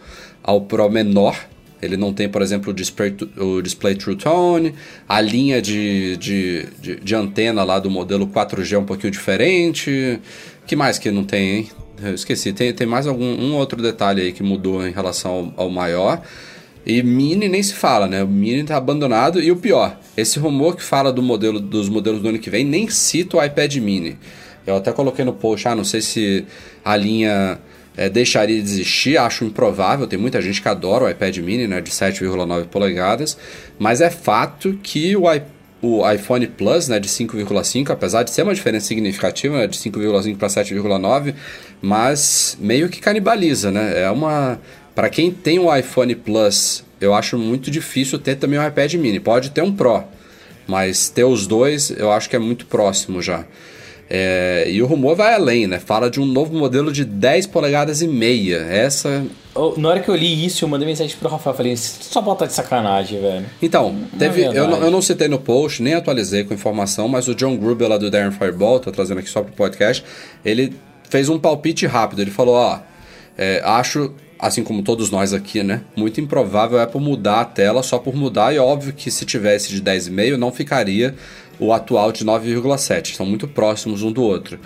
ao 0.43 0.61
Pro 0.61 0.89
menor, 0.89 1.35
ele 1.81 1.97
não 1.97 2.13
tem, 2.13 2.29
por 2.29 2.41
exemplo, 2.41 2.71
o 2.71 2.73
display, 2.73 3.15
o 3.37 3.61
display 3.61 3.95
True 3.95 4.15
Tone, 4.15 4.73
a 5.07 5.19
linha 5.19 5.61
de, 5.61 6.15
de, 6.17 6.65
de, 6.79 6.95
de, 6.97 7.15
antena 7.15 7.63
lá 7.63 7.79
do 7.79 7.89
modelo 7.89 8.27
4G 8.27 8.73
é 8.73 8.77
um 8.77 8.85
pouquinho 8.85 9.11
diferente. 9.11 10.19
que 10.67 10.75
mais 10.75 10.99
que 10.99 11.09
não 11.09 11.23
tem, 11.23 11.57
hein? 11.57 11.69
Eu 12.03 12.13
esqueci, 12.13 12.51
tem, 12.53 12.73
tem 12.73 12.87
mais 12.87 13.05
algum 13.05 13.25
um 13.25 13.55
outro 13.55 13.81
detalhe 13.81 14.21
aí 14.21 14.31
que 14.31 14.41
mudou 14.41 14.85
em 14.85 14.91
relação 14.91 15.53
ao, 15.57 15.65
ao 15.65 15.69
maior. 15.69 16.21
E 16.85 17.03
Mini 17.03 17.47
nem 17.47 17.61
se 17.61 17.73
fala, 17.73 18.07
né? 18.07 18.23
O 18.23 18.27
Mini 18.27 18.63
tá 18.63 18.75
abandonado 18.75 19.39
e 19.39 19.51
o 19.51 19.55
pior, 19.55 19.99
esse 20.17 20.39
rumor 20.39 20.75
que 20.75 20.83
fala 20.83 21.11
do 21.13 21.21
modelo 21.21 21.59
dos 21.59 21.89
modelos 21.89 22.21
do 22.21 22.29
ano 22.29 22.39
que 22.39 22.49
vem 22.49 22.65
nem 22.65 22.89
cita 22.89 23.37
o 23.37 23.43
iPad 23.43 23.75
Mini. 23.77 24.17
Eu 24.65 24.75
até 24.75 24.91
coloquei 24.91 25.25
no 25.25 25.33
post, 25.33 25.67
ah, 25.67 25.75
não 25.75 25.83
sei 25.83 26.01
se 26.01 26.45
a 26.83 26.95
linha 26.95 27.59
é, 27.95 28.09
deixaria 28.09 28.61
de 28.61 28.69
existir, 28.69 29.17
acho 29.17 29.43
improvável. 29.43 30.07
Tem 30.07 30.17
muita 30.17 30.41
gente 30.41 30.61
que 30.61 30.67
adora 30.67 31.05
o 31.05 31.09
iPad 31.09 31.37
mini, 31.37 31.67
né, 31.67 31.81
de 31.81 31.91
7,9 31.91 32.65
polegadas, 32.65 33.37
mas 33.77 34.01
é 34.01 34.09
fato 34.09 34.77
que 34.81 35.15
o, 35.15 35.23
o 35.81 36.11
iPhone 36.11 36.47
Plus, 36.47 36.87
né, 36.87 36.99
de 36.99 37.09
5,5, 37.09 37.89
apesar 37.89 38.23
de 38.23 38.31
ser 38.31 38.43
uma 38.43 38.53
diferença 38.53 38.87
significativa, 38.87 39.57
né, 39.57 39.67
de 39.67 39.77
5,5 39.77 40.37
para 40.37 40.47
7,9, 40.47 41.33
mas 41.81 42.57
meio 42.59 42.87
que 42.89 42.99
canibaliza, 42.99 43.71
né? 43.71 44.03
É 44.03 44.11
uma 44.11 44.59
para 44.93 45.09
quem 45.09 45.31
tem 45.31 45.57
o 45.57 45.73
iPhone 45.73 46.13
Plus, 46.15 46.83
eu 46.99 47.13
acho 47.13 47.37
muito 47.37 47.71
difícil 47.71 48.19
ter 48.19 48.35
também 48.35 48.59
o 48.59 48.67
iPad 48.67 48.93
mini. 48.95 49.19
Pode 49.19 49.49
ter 49.51 49.61
um 49.63 49.71
Pro, 49.71 50.03
mas 50.67 51.09
ter 51.09 51.23
os 51.23 51.47
dois 51.47 51.89
eu 51.91 52.11
acho 52.11 52.29
que 52.29 52.35
é 52.35 52.39
muito 52.39 52.65
próximo 52.65 53.21
já. 53.21 53.45
É, 54.13 54.65
e 54.69 54.81
o 54.81 54.85
rumor 54.85 55.15
vai 55.15 55.33
além, 55.33 55.67
né? 55.67 55.79
Fala 55.79 56.11
de 56.11 56.19
um 56.19 56.25
novo 56.25 56.53
modelo 56.53 56.91
de 56.91 57.05
10 57.05 57.47
polegadas 57.47 58.01
e 58.01 58.07
meia. 58.09 58.57
Essa. 58.57 59.25
na 59.77 59.87
hora 59.87 60.01
que 60.01 60.09
eu 60.09 60.15
li 60.17 60.45
isso, 60.45 60.65
eu 60.65 60.67
mandei 60.67 60.85
mensagem 60.85 61.15
pro 61.17 61.29
Rafael. 61.29 61.55
Falei, 61.55 61.77
só 61.77 62.21
bota 62.21 62.45
de 62.45 62.51
sacanagem, 62.51 63.21
velho. 63.21 63.45
Então, 63.61 63.95
teve. 64.19 64.43
É 64.43 64.49
eu, 64.49 64.67
não, 64.67 64.83
eu 64.83 64.91
não 64.91 65.01
citei 65.01 65.29
no 65.29 65.39
post, 65.39 65.81
nem 65.81 65.93
atualizei 65.93 66.43
com 66.43 66.53
informação, 66.53 67.07
mas 67.07 67.29
o 67.29 67.33
John 67.33 67.55
Gruber 67.55 67.87
lá 67.87 67.97
do 67.97 68.11
Darren 68.11 68.31
Fireball, 68.31 68.81
tô 68.81 68.91
trazendo 68.91 69.19
aqui 69.19 69.29
só 69.29 69.43
pro 69.43 69.53
podcast, 69.53 70.03
ele 70.43 70.73
fez 71.09 71.29
um 71.29 71.39
palpite 71.39 71.87
rápido. 71.87 72.21
Ele 72.21 72.31
falou: 72.31 72.55
ó, 72.55 72.79
é, 73.37 73.61
acho 73.63 74.13
assim 74.37 74.61
como 74.61 74.81
todos 74.81 75.09
nós 75.09 75.33
aqui, 75.33 75.63
né? 75.63 75.83
Muito 75.95 76.19
improvável 76.19 76.81
é 76.81 76.85
por 76.85 76.99
mudar 76.99 77.41
a 77.41 77.45
tela 77.45 77.81
só 77.81 77.97
por 77.97 78.13
mudar, 78.13 78.53
e 78.53 78.59
óbvio 78.59 78.91
que 78.91 79.09
se 79.09 79.23
tivesse 79.23 79.69
de 79.69 79.81
10,5 79.81 80.35
não 80.35 80.51
ficaria 80.51 81.15
o 81.61 81.71
atual 81.71 82.11
de 82.11 82.25
9,7. 82.25 83.15
São 83.15 83.25
muito 83.25 83.47
próximos 83.47 84.01
um 84.01 84.11
do 84.11 84.23
outro. 84.23 84.59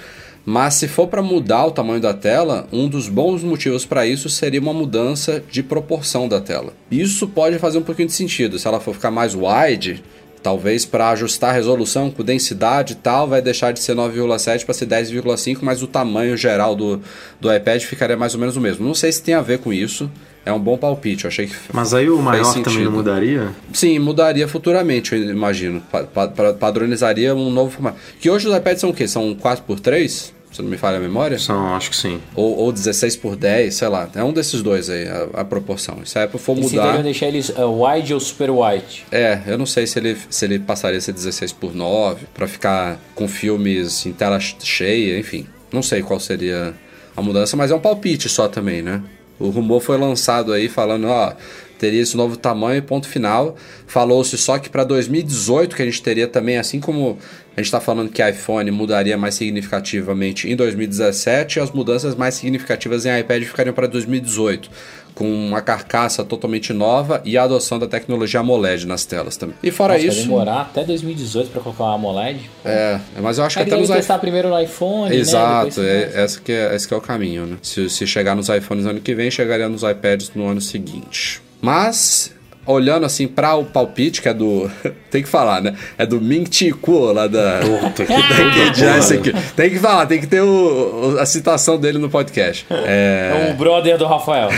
Mas 0.46 0.76
se 0.76 0.88
for 0.88 1.08
para 1.08 1.22
mudar 1.22 1.66
o 1.66 1.72
tamanho 1.72 2.00
da 2.00 2.14
tela, 2.14 2.68
um 2.72 2.88
dos 2.88 3.10
bons 3.10 3.44
motivos 3.44 3.84
para 3.84 4.06
isso 4.06 4.30
seria 4.30 4.62
uma 4.62 4.74
mudança 4.74 5.44
de 5.52 5.62
proporção 5.62 6.28
da 6.28 6.40
tela. 6.40 6.72
Isso 6.90 7.28
pode 7.28 7.60
fazer 7.60 7.80
um 7.80 7.84
pouquinho 7.84 8.08
de 8.08 8.14
sentido. 8.14 8.58
Se 8.58 8.68
ela 8.68 8.80
for 8.80 8.94
ficar 8.94 9.10
mais 9.10 9.36
wide, 9.36 10.04
talvez 10.44 10.86
para 10.86 11.10
ajustar 11.10 11.50
a 11.50 11.54
resolução 11.54 12.12
com 12.12 12.24
densidade 12.24 12.94
e 12.94 12.96
tal, 12.98 13.28
vai 13.28 13.42
deixar 13.42 13.74
de 13.74 13.80
ser 13.80 13.96
9,7 13.96 14.64
para 14.64 14.74
ser 14.76 14.86
10,5, 14.86 15.58
mas 15.62 15.82
o 15.82 15.88
tamanho 15.88 16.38
geral 16.38 16.76
do, 16.76 17.02
do 17.42 17.52
iPad 17.52 17.82
ficaria 17.82 18.16
mais 18.16 18.36
ou 18.36 18.40
menos 18.40 18.56
o 18.56 18.62
mesmo. 18.62 18.86
Não 18.86 18.94
sei 18.94 19.12
se 19.12 19.24
tem 19.24 19.34
a 19.34 19.42
ver 19.42 19.58
com 19.58 19.74
isso. 19.74 20.10
É 20.46 20.54
um 20.54 20.60
bom 20.60 20.78
palpite, 20.78 21.26
eu 21.26 21.30
achei 21.30 21.48
que. 21.48 21.56
Mas 21.74 21.94
aí 21.94 22.10
o 22.10 22.22
maior 22.22 22.54
também 22.62 22.84
não 22.84 22.92
mudaria? 22.92 23.50
Sim, 23.74 23.98
mudaria 23.98 24.48
futuramente, 24.48 25.16
eu 25.16 25.32
imagino. 25.32 25.82
Pa 25.92 26.04
pa 26.04 26.54
padronizaria 26.54 27.34
um 27.34 27.50
novo 27.50 27.72
formato. 27.72 27.98
Que 28.20 28.30
hoje 28.30 28.48
os 28.48 28.56
iPads 28.56 28.80
são 28.80 28.92
o 28.92 28.94
quê? 28.94 29.08
São 29.08 29.34
4x3? 29.36 30.36
Se 30.56 30.62
não 30.62 30.70
me 30.70 30.78
falha 30.78 30.98
a 30.98 31.00
memória? 31.02 31.38
São, 31.38 31.76
acho 31.76 31.90
que 31.90 31.98
sim. 31.98 32.22
Ou, 32.34 32.58
ou 32.58 32.72
16 32.72 33.18
por 33.18 33.36
10, 33.36 33.76
sei 33.76 33.88
lá. 33.90 34.08
É 34.16 34.24
um 34.24 34.32
desses 34.32 34.62
dois 34.62 34.90
aí, 34.90 35.06
a, 35.06 35.42
a 35.42 35.44
proporção. 35.44 35.98
Se 36.06 36.18
a 36.18 36.24
Apple 36.24 36.40
for 36.40 36.56
mudar. 36.56 36.98
E 36.98 37.04
deixar 37.04 37.26
eles 37.26 37.50
uh, 37.50 37.84
wide 37.84 38.14
ou 38.14 38.20
super 38.22 38.50
wide? 38.52 39.04
É, 39.12 39.42
eu 39.48 39.58
não 39.58 39.66
sei 39.66 39.86
se 39.86 40.00
ele, 40.00 40.16
se 40.30 40.46
ele 40.46 40.60
passaria 40.60 40.98
a 40.98 41.02
ser 41.02 41.12
16 41.12 41.52
por 41.52 41.76
9 41.76 42.28
para 42.34 42.48
ficar 42.48 42.98
com 43.14 43.28
filmes 43.28 44.06
em 44.06 44.14
tela 44.14 44.40
cheia, 44.40 45.20
enfim. 45.20 45.46
Não 45.74 45.82
sei 45.82 46.02
qual 46.02 46.22
seria 46.22 46.74
a 47.18 47.22
mudança, 47.22 47.58
mas 47.58 47.70
é 47.70 47.76
um 47.76 47.80
palpite 47.82 48.30
só 48.30 48.48
também, 48.48 48.82
né? 48.82 49.02
O 49.39 49.50
rumor 49.50 49.82
foi 49.82 49.98
lançado 49.98 50.54
aí 50.54 50.69
falando, 50.69 51.08
ó, 51.08 51.34
teria 51.78 52.02
esse 52.02 52.15
novo 52.15 52.38
tamanho, 52.38 52.82
ponto 52.82 53.08
final. 53.08 53.56
Falou-se 53.86 54.38
só 54.38 54.58
que 54.58 54.69
para 54.69 54.84
2018 54.84 55.76
que 55.76 55.82
a 55.82 55.86
gente 55.86 56.02
teria 56.02 56.28
também, 56.28 56.58
assim 56.58 56.80
como 56.80 57.17
a 57.56 57.60
gente 57.60 57.67
está 57.67 57.80
falando 57.80 58.10
que 58.10 58.28
iPhone 58.28 58.69
mudaria 58.71 59.17
mais 59.17 59.36
significativamente 59.36 60.50
em 60.50 60.56
2017, 60.56 61.60
as 61.60 61.71
mudanças 61.71 62.15
mais 62.15 62.36
significativas 62.36 63.06
em 63.06 63.19
iPad 63.19 63.43
ficariam 63.43 63.74
para 63.74 63.88
2018 63.88 64.69
com 65.15 65.28
uma 65.28 65.62
carcaça 65.62 66.23
totalmente 66.25 66.73
nova 66.73 67.21
e 67.23 67.38
a 67.38 67.43
adoção 67.43 67.80
da 67.80 67.88
tecnologia 67.88 68.41
AMOLED 68.41 68.86
nas 68.86 69.06
telas 69.06 69.38
também. 69.38 69.56
E 69.63 69.71
fora 69.71 69.93
Nossa, 69.93 70.06
isso. 70.06 70.17
Vai 70.17 70.25
demorar 70.25 70.62
até 70.62 70.84
2018 70.84 71.49
para 71.49 71.62
colocar 71.62 71.86
uma 71.86 71.95
AMOLED? 71.95 72.49
É, 72.65 72.99
mas 73.21 73.38
eu 73.38 73.45
acho 73.45 73.58
Aí 73.58 73.65
que 73.65 73.71
até 73.71 73.80
nos 73.80 73.89
testar 73.89 74.19
primeiro 74.19 74.49
no 74.49 74.60
iPhone. 74.60 75.10
Né? 75.10 75.15
Exato, 75.15 75.82
né? 75.82 76.12
é, 76.13 76.25
esse, 76.25 76.41
que 76.41 76.51
é, 76.51 76.75
esse 76.75 76.86
que 76.86 76.93
é 76.93 76.97
o 76.97 77.01
caminho, 77.01 77.45
né? 77.45 77.58
Se, 77.62 77.89
se 77.89 78.06
chegar 78.06 78.36
nos 78.36 78.49
iPhones 78.49 78.84
no 78.84 78.91
ano 78.91 78.99
que 78.99 79.15
vem, 79.15 79.32
chegaria 79.32 79.69
nos 79.69 79.84
iPads 79.84 80.32
no 80.36 80.47
ano 80.47 80.60
seguinte. 80.60 81.41
Mas 81.62 82.35
olhando 82.65 83.06
assim 83.06 83.28
para 83.28 83.56
o 83.56 83.65
palpite, 83.65 84.21
que 84.21 84.30
é 84.30 84.34
do. 84.34 84.69
tem 85.12 85.21
que 85.21 85.30
falar, 85.30 85.62
né? 85.62 85.75
É 85.97 86.06
do 86.06 86.19
Ming 86.19 86.45
Chi 86.49 86.71
Kuo, 86.71 87.12
lá 87.12 87.28
da. 87.28 87.60
Puta, 87.60 88.06
que 88.06 88.13
da 88.13 89.41
Tem 89.56 89.69
que 89.69 89.80
falar, 89.80 90.06
tem 90.06 90.19
que 90.19 90.28
ter 90.28 90.41
o, 90.41 91.17
a 91.19 91.25
citação 91.25 91.78
dele 91.78 91.97
no 91.97 92.10
podcast. 92.10 92.65
É, 92.69 93.47
é 93.47 93.51
o 93.51 93.58
brother 93.58 93.97
do 93.97 94.06
Rafael. 94.06 94.49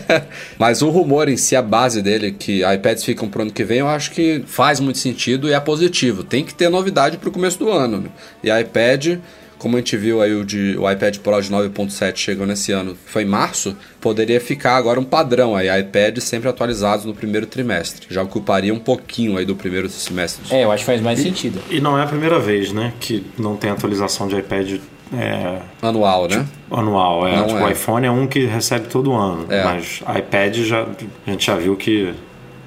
Mas 0.58 0.82
o 0.82 0.90
rumor 0.90 1.28
em 1.28 1.36
si, 1.36 1.54
a 1.54 1.62
base 1.62 2.02
dele, 2.02 2.32
que 2.32 2.62
iPads 2.64 3.04
ficam 3.04 3.28
pro 3.28 3.42
ano 3.42 3.52
que 3.52 3.64
vem, 3.64 3.78
eu 3.78 3.88
acho 3.88 4.10
que 4.10 4.42
faz 4.46 4.80
muito 4.80 4.98
sentido 4.98 5.48
e 5.48 5.52
é 5.52 5.60
positivo. 5.60 6.24
Tem 6.24 6.44
que 6.44 6.54
ter 6.54 6.68
novidade 6.68 7.18
pro 7.18 7.30
começo 7.30 7.58
do 7.58 7.70
ano. 7.70 7.98
Né? 7.98 8.08
E 8.42 8.60
iPad 8.60 9.18
como 9.60 9.76
a 9.76 9.78
gente 9.78 9.94
viu 9.94 10.22
aí 10.22 10.34
o, 10.34 10.42
de, 10.42 10.74
o 10.78 10.90
iPad 10.90 11.18
Pro 11.18 11.40
de 11.40 11.50
9.7 11.50 12.16
chegou 12.16 12.46
nesse 12.46 12.72
ano, 12.72 12.96
foi 13.04 13.24
em 13.24 13.26
março, 13.26 13.76
poderia 14.00 14.40
ficar 14.40 14.74
agora 14.74 14.98
um 14.98 15.04
padrão 15.04 15.54
aí, 15.54 15.68
iPad 15.80 16.18
sempre 16.18 16.48
atualizados 16.48 17.04
no 17.04 17.12
primeiro 17.12 17.46
trimestre. 17.46 18.06
Já 18.08 18.22
ocuparia 18.22 18.72
um 18.72 18.78
pouquinho 18.78 19.36
aí 19.36 19.44
do 19.44 19.54
primeiro 19.54 19.86
semestre. 19.90 20.42
É, 20.50 20.64
eu 20.64 20.72
acho 20.72 20.82
que 20.82 20.86
faz 20.86 21.02
mais 21.02 21.20
e, 21.20 21.24
sentido. 21.24 21.60
E 21.68 21.78
não 21.78 21.98
é 21.98 22.02
a 22.02 22.06
primeira 22.06 22.38
vez, 22.38 22.72
né, 22.72 22.94
que 22.98 23.22
não 23.38 23.54
tem 23.54 23.70
atualização 23.70 24.26
de 24.26 24.38
iPad 24.38 24.80
é, 25.12 25.58
anual, 25.82 26.26
né? 26.26 26.38
Tipo, 26.38 26.76
anual, 26.76 27.28
é. 27.28 27.36
Não 27.36 27.46
tipo, 27.46 27.58
é. 27.58 27.64
o 27.64 27.70
iPhone 27.70 28.06
é 28.06 28.10
um 28.10 28.26
que 28.26 28.46
recebe 28.46 28.88
todo 28.88 29.12
ano, 29.12 29.44
é. 29.50 29.62
mas 29.62 30.02
iPad 30.16 30.56
já 30.56 30.86
a 31.26 31.30
gente 31.30 31.46
já 31.46 31.56
viu 31.56 31.76
que 31.76 32.14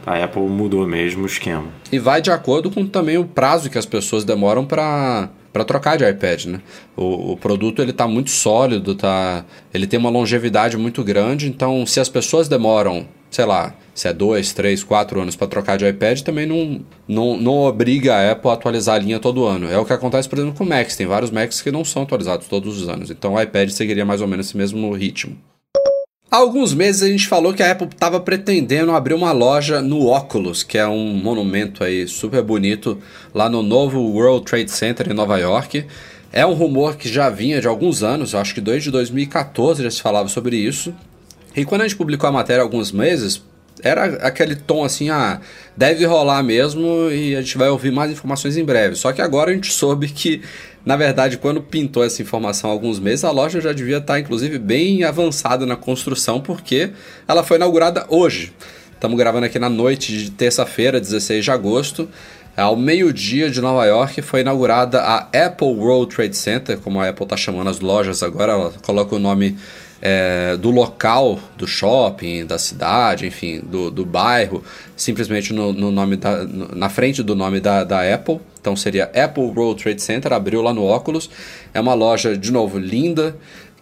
a 0.05 0.23
Apple 0.23 0.43
mudou 0.43 0.85
mesmo 0.85 1.23
o 1.23 1.25
esquema. 1.25 1.65
E 1.91 1.97
vai 1.97 2.21
de 2.21 2.29
acordo 2.29 2.69
com 2.69 2.85
também 2.85 3.17
o 3.17 3.25
prazo 3.25 3.67
que 3.67 3.79
as 3.79 3.85
pessoas 3.85 4.23
demoram 4.23 4.63
para 4.63 5.29
para 5.53 5.63
trocar 5.63 5.97
de 5.97 6.09
iPad, 6.09 6.45
né? 6.45 6.61
O, 6.97 7.33
o 7.33 7.37
produto 7.37 7.81
ele 7.81 7.91
está 7.91 8.07
muito 8.07 8.31
sólido, 8.31 8.95
tá? 8.95 9.45
Ele 9.71 9.85
tem 9.85 9.99
uma 9.99 10.09
longevidade 10.09 10.75
muito 10.75 11.03
grande, 11.03 11.47
então 11.47 11.85
se 11.85 11.99
as 11.99 12.09
pessoas 12.09 12.47
demoram, 12.49 13.07
sei 13.29 13.45
lá, 13.45 13.75
se 13.93 14.07
é 14.07 14.13
dois, 14.13 14.51
três, 14.51 14.83
quatro 14.83 15.21
anos 15.21 15.35
para 15.35 15.47
trocar 15.47 15.77
de 15.77 15.87
iPad, 15.87 16.21
também 16.21 16.47
não, 16.47 16.81
não, 17.07 17.37
não 17.37 17.59
obriga 17.59 18.15
a 18.15 18.31
Apple 18.31 18.49
a 18.49 18.53
atualizar 18.53 18.95
a 18.95 18.99
linha 18.99 19.19
todo 19.19 19.45
ano. 19.45 19.69
É 19.69 19.77
o 19.77 19.85
que 19.85 19.93
acontece, 19.93 20.27
por 20.27 20.39
exemplo, 20.39 20.57
com 20.57 20.65
Macs. 20.65 20.95
Tem 20.95 21.05
vários 21.05 21.29
Macs 21.29 21.61
que 21.61 21.71
não 21.71 21.85
são 21.85 22.01
atualizados 22.01 22.47
todos 22.47 22.81
os 22.81 22.89
anos. 22.89 23.11
Então 23.11 23.35
o 23.35 23.41
iPad 23.41 23.69
seguiria 23.69 24.03
mais 24.03 24.21
ou 24.21 24.27
menos 24.27 24.47
esse 24.47 24.57
mesmo 24.57 24.91
ritmo. 24.93 25.37
Há 26.33 26.37
alguns 26.37 26.73
meses 26.73 27.03
a 27.03 27.07
gente 27.07 27.27
falou 27.27 27.53
que 27.53 27.61
a 27.61 27.71
Apple 27.71 27.87
estava 27.91 28.19
pretendendo 28.19 28.91
abrir 28.91 29.13
uma 29.13 29.31
loja 29.31 29.83
no 29.83 30.07
Oculus, 30.07 30.63
que 30.63 30.79
é 30.79 30.87
um 30.87 31.13
monumento 31.13 31.83
aí 31.83 32.07
super 32.07 32.41
bonito 32.41 32.97
lá 33.31 33.47
no 33.47 33.61
novo 33.61 33.99
World 33.99 34.43
Trade 34.43 34.71
Center 34.71 35.11
em 35.11 35.13
Nova 35.13 35.37
York. 35.37 35.85
É 36.31 36.43
um 36.43 36.53
rumor 36.53 36.97
que 36.97 37.07
já 37.07 37.29
vinha 37.29 37.61
de 37.61 37.67
alguns 37.67 38.01
anos, 38.01 38.33
acho 38.33 38.55
que 38.55 38.61
desde 38.61 38.89
2014 38.89 39.83
já 39.83 39.91
se 39.91 40.01
falava 40.01 40.27
sobre 40.27 40.55
isso. 40.57 40.91
E 41.55 41.63
quando 41.63 41.81
a 41.81 41.87
gente 41.87 41.97
publicou 41.97 42.27
a 42.27 42.31
matéria 42.31 42.63
há 42.63 42.65
alguns 42.65 42.91
meses, 42.91 43.39
era 43.83 44.05
aquele 44.25 44.55
tom 44.55 44.83
assim, 44.83 45.11
ah, 45.11 45.39
deve 45.77 46.03
rolar 46.03 46.41
mesmo 46.41 47.11
e 47.11 47.35
a 47.35 47.41
gente 47.41 47.59
vai 47.59 47.69
ouvir 47.69 47.91
mais 47.91 48.11
informações 48.11 48.57
em 48.57 48.65
breve. 48.65 48.95
Só 48.95 49.13
que 49.13 49.21
agora 49.21 49.51
a 49.51 49.53
gente 49.53 49.71
soube 49.71 50.07
que, 50.07 50.41
na 50.85 50.97
verdade, 50.97 51.37
quando 51.37 51.61
pintou 51.61 52.03
essa 52.03 52.21
informação 52.21 52.69
há 52.69 52.73
alguns 52.73 52.99
meses, 52.99 53.23
a 53.23 53.31
loja 53.31 53.61
já 53.61 53.71
devia 53.71 53.97
estar, 53.97 54.19
inclusive, 54.19 54.59
bem 54.59 55.03
avançada 55.03 55.65
na 55.65 55.77
construção, 55.77 56.41
porque 56.41 56.91
ela 57.27 57.43
foi 57.43 57.57
inaugurada 57.57 58.05
hoje. 58.09 58.51
Estamos 58.93 59.17
gravando 59.17 59.45
aqui 59.45 59.59
na 59.59 59.69
noite 59.69 60.17
de 60.17 60.31
terça-feira, 60.31 60.99
16 60.99 61.43
de 61.43 61.51
agosto. 61.51 62.09
Ao 62.55 62.75
meio-dia 62.75 63.49
de 63.49 63.61
Nova 63.61 63.85
York 63.85 64.21
foi 64.21 64.41
inaugurada 64.41 65.01
a 65.01 65.27
Apple 65.45 65.67
World 65.67 66.13
Trade 66.13 66.35
Center, 66.35 66.77
como 66.77 66.99
a 66.99 67.09
Apple 67.09 67.23
está 67.23 67.35
chamando 67.35 67.69
as 67.69 67.79
lojas 67.79 68.21
agora, 68.21 68.51
ela 68.51 68.73
coloca 68.83 69.15
o 69.15 69.19
nome 69.19 69.57
é, 70.01 70.57
do 70.57 70.69
local 70.69 71.39
do 71.57 71.65
shopping, 71.65 72.45
da 72.45 72.59
cidade, 72.59 73.25
enfim, 73.25 73.61
do, 73.61 73.89
do 73.89 74.05
bairro, 74.05 74.61
simplesmente 74.95 75.53
no, 75.53 75.71
no 75.71 75.91
nome 75.91 76.17
da, 76.17 76.43
na 76.45 76.89
frente 76.89 77.23
do 77.23 77.35
nome 77.35 77.59
da, 77.59 77.83
da 77.83 78.13
Apple. 78.13 78.39
Então 78.63 78.77
seria 78.77 79.11
Apple 79.13 79.43
World 79.43 79.83
Trade 79.83 80.01
Center, 80.01 80.31
abriu 80.31 80.61
lá 80.61 80.73
no 80.73 80.85
óculos. 80.85 81.29
É 81.73 81.81
uma 81.81 81.93
loja, 81.93 82.37
de 82.37 82.49
novo, 82.49 82.79
linda, 82.79 83.35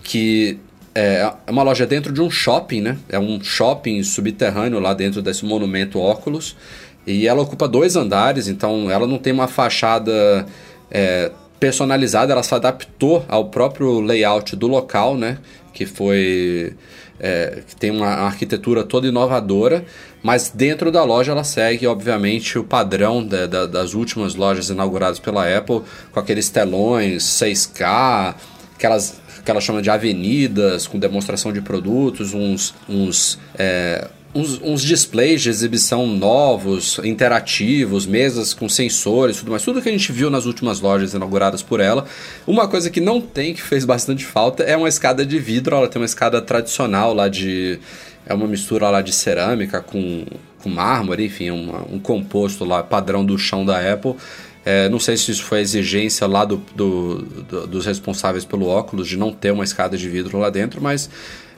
que 0.04 0.60
é, 0.96 1.32
é 1.46 1.52
uma 1.52 1.62
loja 1.62 1.86
dentro 1.86 2.12
de 2.12 2.20
um 2.20 2.32
shopping, 2.32 2.82
né? 2.82 2.98
É 3.08 3.20
um 3.20 3.40
shopping 3.44 4.02
subterrâneo 4.02 4.80
lá 4.80 4.96
dentro 4.96 5.22
desse 5.22 5.46
monumento 5.46 6.00
óculos. 6.00 6.58
E 7.06 7.28
ela 7.28 7.44
ocupa 7.44 7.68
dois 7.68 7.96
andares, 7.96 8.48
então 8.48 8.90
ela 8.90 9.06
não 9.06 9.20
tem 9.20 9.32
uma 9.32 9.48
fachada 9.48 10.48
é, 10.90 11.32
personalizada, 11.60 12.34
ela 12.34 12.42
se 12.42 12.56
adaptou 12.56 13.24
ao 13.28 13.50
próprio 13.50 14.00
layout 14.00 14.56
do 14.56 14.66
local, 14.66 15.16
né? 15.16 15.38
que 15.74 15.86
foi 15.86 16.76
é, 17.22 17.62
que 17.68 17.76
tem 17.76 17.92
uma 17.92 18.08
arquitetura 18.08 18.84
toda 18.84 19.08
inovadora, 19.08 19.86
mas 20.24 20.52
dentro 20.54 20.92
da 20.92 21.04
loja 21.04 21.32
ela 21.32 21.44
segue, 21.44 21.86
obviamente, 21.86 22.58
o 22.58 22.64
padrão 22.64 23.24
da, 23.24 23.46
da, 23.46 23.66
das 23.68 23.94
últimas 23.94 24.34
lojas 24.34 24.70
inauguradas 24.70 25.20
pela 25.20 25.46
Apple, 25.56 25.84
com 26.12 26.20
aqueles 26.20 26.50
telões 26.50 27.24
6K, 27.24 28.36
aquelas 28.76 29.22
que 29.46 29.50
ela 29.50 29.62
chama 29.62 29.82
de 29.82 29.90
avenidas, 29.90 30.88
com 30.88 31.00
demonstração 31.00 31.52
de 31.54 31.62
produtos, 31.62 32.34
uns, 32.34 32.74
uns 32.88 33.40
é, 33.56 34.08
uns, 34.34 34.62
uns, 34.62 34.82
displays 34.82 35.42
de 35.42 35.50
exibição 35.50 36.08
novos, 36.08 37.00
interativos, 37.04 38.06
mesas 38.06 38.54
com 38.54 38.68
sensores, 38.70 39.38
tudo 39.38 39.52
mais, 39.52 39.64
tudo 39.64 39.82
que 39.82 39.90
a 39.90 39.92
gente 39.92 40.12
viu 40.12 40.30
nas 40.30 40.46
últimas 40.46 40.80
lojas 40.80 41.14
inauguradas 41.14 41.62
por 41.62 41.80
ela. 41.80 42.06
Uma 42.48 42.68
coisa 42.68 42.90
que 42.90 43.02
não 43.02 43.20
tem, 43.20 43.54
que 43.54 43.62
fez 43.62 43.86
bastante 43.86 44.26
falta, 44.26 44.64
é 44.64 44.76
uma 44.76 44.90
escada 44.90 45.26
de 45.26 45.40
vidro. 45.40 45.76
Ela 45.76 45.88
tem 45.88 46.02
uma 46.02 46.06
escada 46.06 46.42
tradicional 46.42 47.14
lá 47.14 47.28
de. 47.28 47.80
É 48.26 48.34
uma 48.34 48.48
mistura 48.48 48.90
lá 48.90 49.02
de 49.02 49.12
cerâmica 49.12 49.82
com, 49.82 50.26
com 50.60 50.70
mármore, 50.70 51.26
enfim, 51.26 51.50
uma, 51.50 51.82
um 51.92 52.00
composto 52.00 52.64
lá 52.64 52.84
padrão 52.84 53.26
do 53.26 53.38
chão 53.38 53.66
da 53.66 53.80
Apple. 53.92 54.16
É, 54.64 54.88
não 54.90 55.00
sei 55.00 55.18
se 55.18 55.32
isso 55.32 55.44
foi 55.44 55.60
exigência 55.60 56.28
lá 56.28 56.46
do, 56.46 56.62
do, 56.76 57.18
do, 57.18 57.68
dos 57.68 57.86
responsáveis 57.86 58.46
pelo 58.46 58.68
óculos 58.68 59.08
de 59.08 59.18
não 59.18 59.32
ter 59.34 59.52
uma 59.52 59.64
escada 59.64 59.98
de 59.98 60.08
vidro 60.08 60.38
lá 60.38 60.52
dentro, 60.52 60.80
mas 60.80 61.10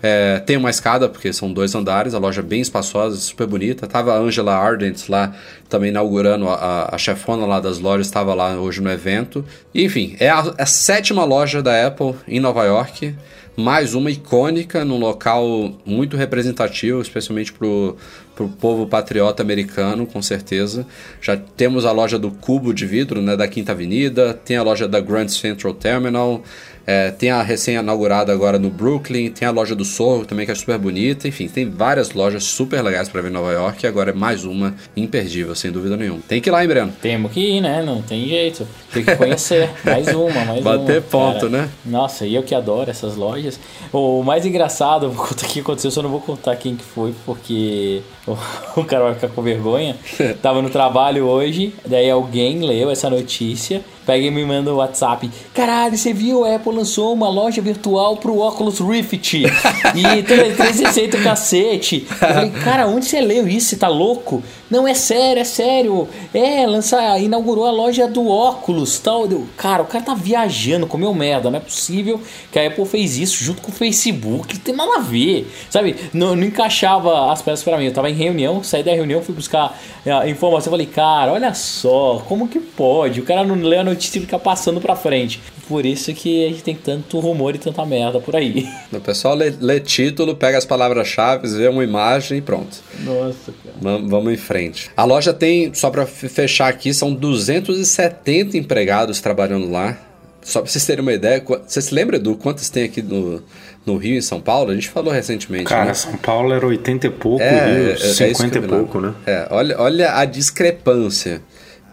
é, 0.03 0.39
tem 0.39 0.57
uma 0.57 0.69
escada, 0.69 1.07
porque 1.07 1.31
são 1.31 1.53
dois 1.53 1.73
andares, 1.73 2.13
a 2.13 2.19
loja 2.19 2.41
é 2.41 2.43
bem 2.43 2.59
espaçosa, 2.59 3.15
super 3.15 3.47
bonita. 3.47 3.87
Tava 3.87 4.13
a 4.13 4.17
Angela 4.19 4.53
Ardent 4.53 5.07
lá, 5.07 5.33
também 5.69 5.91
inaugurando 5.91 6.49
a, 6.49 6.93
a 6.93 6.97
chefona 6.97 7.45
lá 7.45 7.61
das 7.61 7.79
lojas, 7.79 8.07
estava 8.07 8.33
lá 8.33 8.59
hoje 8.59 8.81
no 8.81 8.91
evento. 8.91 9.45
Enfim, 9.73 10.17
é 10.19 10.29
a, 10.29 10.41
a 10.57 10.65
sétima 10.65 11.23
loja 11.23 11.61
da 11.63 11.87
Apple 11.87 12.15
em 12.27 12.41
Nova 12.41 12.65
York 12.65 13.15
mais 13.55 13.93
uma 13.93 14.09
icônica 14.09 14.83
num 14.83 14.97
local 14.97 15.73
muito 15.85 16.17
representativo, 16.17 17.01
especialmente 17.01 17.53
para 17.53 17.67
o 17.67 18.49
povo 18.59 18.87
patriota 18.87 19.43
americano, 19.43 20.07
com 20.07 20.21
certeza. 20.21 20.87
Já 21.21 21.37
temos 21.37 21.85
a 21.85 21.91
loja 21.91 22.17
do 22.17 22.31
Cubo 22.31 22.73
de 22.73 22.85
Vidro, 22.85 23.21
né, 23.21 23.37
da 23.37 23.47
Quinta 23.47 23.71
Avenida, 23.71 24.33
tem 24.33 24.57
a 24.57 24.63
loja 24.63 24.87
da 24.87 24.99
Grand 24.99 25.27
Central 25.27 25.73
Terminal, 25.75 26.43
é, 26.85 27.11
tem 27.11 27.31
a 27.31 27.41
recém-inaugurada 27.41 28.33
agora 28.33 28.59
no 28.59 28.69
Brooklyn, 28.69 29.31
tem 29.31 29.47
a 29.47 29.51
loja 29.51 29.73
do 29.73 29.85
Sorro 29.85 30.25
também 30.25 30.45
que 30.45 30.51
é 30.51 30.55
super 30.55 30.77
bonita. 30.77 31.27
Enfim, 31.27 31.47
tem 31.47 31.69
várias 31.69 32.11
lojas 32.11 32.43
super 32.43 32.81
legais 32.81 33.07
para 33.07 33.21
ver 33.21 33.29
em 33.29 33.33
Nova 33.33 33.51
York 33.51 33.83
e 33.83 33.87
agora 33.87 34.11
é 34.11 34.13
mais 34.13 34.43
uma 34.43 34.75
imperdível, 34.95 35.55
sem 35.55 35.71
dúvida 35.71 35.95
nenhuma. 35.95 36.19
Tem 36.27 36.41
que 36.41 36.49
ir 36.49 36.51
lá, 36.51 36.61
hein, 36.61 36.67
Breno? 36.67 36.93
Temos 37.01 37.31
que 37.31 37.39
ir, 37.39 37.61
né? 37.61 37.81
Não 37.83 38.01
tem 38.01 38.27
jeito. 38.27 38.67
Tem 38.91 39.03
que 39.03 39.15
conhecer. 39.15 39.69
mais 39.83 40.07
uma, 40.07 40.45
mais 40.45 40.63
Bater 40.63 40.77
uma. 40.77 40.77
Bater 40.79 41.01
ponto, 41.03 41.49
cara. 41.49 41.49
né? 41.49 41.69
Nossa, 41.85 42.25
e 42.25 42.35
eu 42.35 42.43
que 42.43 42.53
adoro 42.53 42.89
essas 42.89 43.15
lojas. 43.15 43.59
O 43.91 44.21
mais 44.23 44.45
engraçado, 44.45 45.09
vou 45.11 45.25
contar 45.25 45.45
o 45.45 45.49
que 45.49 45.59
aconteceu, 45.61 45.89
só 45.89 46.01
não 46.01 46.09
vou 46.09 46.21
contar 46.21 46.55
quem 46.57 46.75
que 46.75 46.83
foi, 46.83 47.13
porque 47.25 48.01
o 48.75 48.83
cara 48.83 49.05
vai 49.05 49.13
ficar 49.15 49.29
com 49.29 49.41
vergonha. 49.41 49.95
Tava 50.41 50.61
no 50.61 50.69
trabalho 50.69 51.25
hoje, 51.25 51.73
daí 51.85 52.09
alguém 52.09 52.59
leu 52.59 52.89
essa 52.89 53.09
notícia 53.09 53.81
pega 54.05 54.25
e 54.25 54.31
me 54.31 54.45
manda 54.45 54.71
o 54.71 54.75
um 54.75 54.77
WhatsApp. 54.77 55.29
Caralho, 55.53 55.97
você 55.97 56.13
viu? 56.13 56.45
A 56.45 56.55
Apple 56.55 56.73
lançou 56.73 57.13
uma 57.13 57.29
loja 57.29 57.61
virtual 57.61 58.17
pro 58.17 58.39
Oculus 58.39 58.79
Rift. 58.79 59.33
e 59.95 60.23
360 60.23 61.17
cacete. 61.19 62.07
Eu 62.09 62.17
falei, 62.17 62.49
cara, 62.63 62.87
onde 62.87 63.05
você 63.05 63.21
leu 63.21 63.47
isso? 63.47 63.69
Você 63.69 63.77
tá 63.77 63.87
louco? 63.87 64.43
Não, 64.73 64.87
é 64.87 64.95
sério, 64.95 65.39
é 65.39 65.43
sério. 65.43 66.09
É, 66.33 66.65
lançar, 66.65 67.21
inaugurou 67.21 67.67
a 67.67 67.71
loja 67.71 68.07
do 68.07 68.27
óculos 68.27 68.97
tal. 68.97 69.29
Cara, 69.55 69.83
o 69.83 69.85
cara 69.85 70.03
tá 70.03 70.15
viajando, 70.15 70.87
comeu 70.87 71.13
merda. 71.13 71.51
Não 71.51 71.59
é 71.59 71.61
possível 71.61 72.19
que 72.51 72.57
a 72.57 72.65
Apple 72.65 72.83
fez 72.83 73.19
isso 73.19 73.43
junto 73.43 73.61
com 73.61 73.69
o 73.69 73.71
Facebook. 73.71 74.55
Não 74.55 74.61
tem 74.61 74.75
nada 74.75 74.95
a 74.95 74.99
ver. 74.99 75.47
Sabe? 75.69 75.95
Não, 76.11 76.35
não 76.35 76.43
encaixava 76.43 77.31
as 77.31 77.39
peças 77.39 77.63
para 77.63 77.77
mim. 77.77 77.85
Eu 77.85 77.93
tava 77.93 78.09
em 78.09 78.15
reunião, 78.15 78.63
saí 78.63 78.81
da 78.81 78.91
reunião, 78.91 79.21
fui 79.21 79.35
buscar 79.35 79.79
a 80.07 80.27
informação. 80.27 80.71
Falei, 80.71 80.87
cara, 80.87 81.33
olha 81.33 81.53
só, 81.53 82.23
como 82.27 82.47
que 82.47 82.59
pode? 82.59 83.19
O 83.19 83.23
cara 83.23 83.43
não 83.43 83.53
lê 83.53 83.77
a 83.77 83.83
notícia 83.83 84.17
e 84.17 84.21
fica 84.21 84.39
passando 84.39 84.81
pra 84.81 84.95
frente. 84.95 85.39
Por 85.67 85.85
isso 85.85 86.13
que 86.13 86.45
a 86.45 86.49
gente 86.49 86.63
tem 86.63 86.75
tanto 86.75 87.19
rumor 87.19 87.55
e 87.55 87.57
tanta 87.57 87.85
merda 87.85 88.19
por 88.19 88.35
aí. 88.35 88.67
O 88.93 89.01
pessoal 89.01 89.33
lê, 89.35 89.51
lê 89.59 89.79
título, 89.79 90.35
pega 90.35 90.57
as 90.57 90.65
palavras-chave, 90.65 91.47
vê 91.47 91.67
uma 91.67 91.83
imagem 91.83 92.37
e 92.37 92.41
pronto. 92.41 92.77
Nossa, 92.99 93.51
cara. 93.63 93.75
Vamos 93.81 94.33
em 94.33 94.37
frente. 94.37 94.62
A 94.95 95.03
loja 95.03 95.33
tem, 95.33 95.73
só 95.73 95.89
para 95.89 96.05
fechar 96.05 96.67
aqui, 96.67 96.93
são 96.93 97.13
270 97.13 98.57
empregados 98.57 99.19
trabalhando 99.19 99.69
lá. 99.69 99.97
Só 100.41 100.61
pra 100.61 100.69
vocês 100.69 100.85
terem 100.85 101.01
uma 101.01 101.13
ideia, 101.13 101.41
você 101.65 101.81
se 101.81 101.93
lembra 101.93 102.19
do 102.19 102.35
quantos 102.35 102.69
tem 102.69 102.83
aqui 102.83 103.01
no, 103.01 103.41
no 103.85 103.95
Rio, 103.95 104.17
em 104.17 104.21
São 104.21 104.41
Paulo? 104.41 104.71
A 104.71 104.75
gente 104.75 104.89
falou 104.89 105.11
recentemente. 105.11 105.65
Cara, 105.65 105.85
né? 105.85 105.93
São 105.93 106.17
Paulo 106.17 106.53
era 106.53 106.65
80 106.65 107.07
e 107.07 107.09
pouco, 107.09 107.41
é, 107.41 107.73
Rio, 107.73 107.91
é, 107.93 107.95
50 107.95 108.57
é 108.57 108.61
e 108.61 108.67
pouco, 108.67 108.99
né? 108.99 109.13
É, 109.25 109.47
olha, 109.49 109.79
olha 109.79 110.15
a 110.15 110.25
discrepância. 110.25 111.41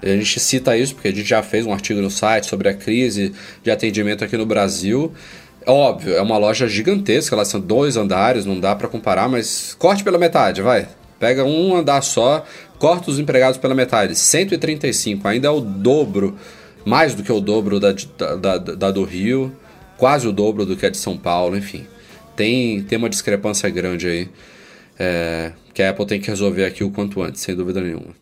A 0.02 0.06
gente 0.06 0.40
cita 0.40 0.76
isso 0.76 0.94
porque 0.94 1.08
a 1.08 1.12
gente 1.12 1.28
já 1.28 1.42
fez 1.42 1.66
um 1.66 1.72
artigo 1.72 2.00
no 2.00 2.10
site 2.10 2.46
sobre 2.46 2.68
a 2.68 2.74
crise 2.74 3.32
de 3.62 3.70
atendimento 3.70 4.24
aqui 4.24 4.36
no 4.36 4.46
Brasil. 4.46 5.12
Óbvio, 5.66 6.14
é 6.14 6.22
uma 6.22 6.38
loja 6.38 6.66
gigantesca, 6.66 7.34
elas 7.34 7.48
são 7.48 7.60
dois 7.60 7.96
andares, 7.96 8.46
não 8.46 8.58
dá 8.58 8.74
para 8.74 8.88
comparar, 8.88 9.28
mas 9.28 9.76
corte 9.78 10.02
pela 10.02 10.18
metade, 10.18 10.62
vai. 10.62 10.88
Pega 11.20 11.44
um 11.44 11.76
andar 11.76 12.02
só, 12.02 12.44
corta 12.78 13.10
os 13.10 13.18
empregados 13.18 13.58
pela 13.58 13.74
metade. 13.74 14.16
135, 14.16 15.28
ainda 15.28 15.48
é 15.48 15.50
o 15.50 15.60
dobro, 15.60 16.36
mais 16.84 17.14
do 17.14 17.22
que 17.22 17.30
o 17.30 17.40
dobro 17.40 17.78
da, 17.78 17.92
da, 17.92 18.36
da, 18.36 18.58
da 18.58 18.90
do 18.90 19.04
Rio, 19.04 19.54
quase 19.98 20.26
o 20.26 20.32
dobro 20.32 20.64
do 20.64 20.74
que 20.74 20.86
é 20.86 20.90
de 20.90 20.96
São 20.96 21.16
Paulo, 21.16 21.56
enfim. 21.56 21.86
Tem, 22.34 22.82
tem 22.82 22.96
uma 22.96 23.10
discrepância 23.10 23.68
grande 23.68 24.08
aí 24.08 24.28
é, 24.98 25.52
que 25.74 25.82
a 25.82 25.90
Apple 25.90 26.06
tem 26.06 26.18
que 26.18 26.28
resolver 26.28 26.64
aqui 26.64 26.82
o 26.82 26.90
quanto 26.90 27.22
antes, 27.22 27.42
sem 27.42 27.54
dúvida 27.54 27.82
nenhuma. 27.82 28.18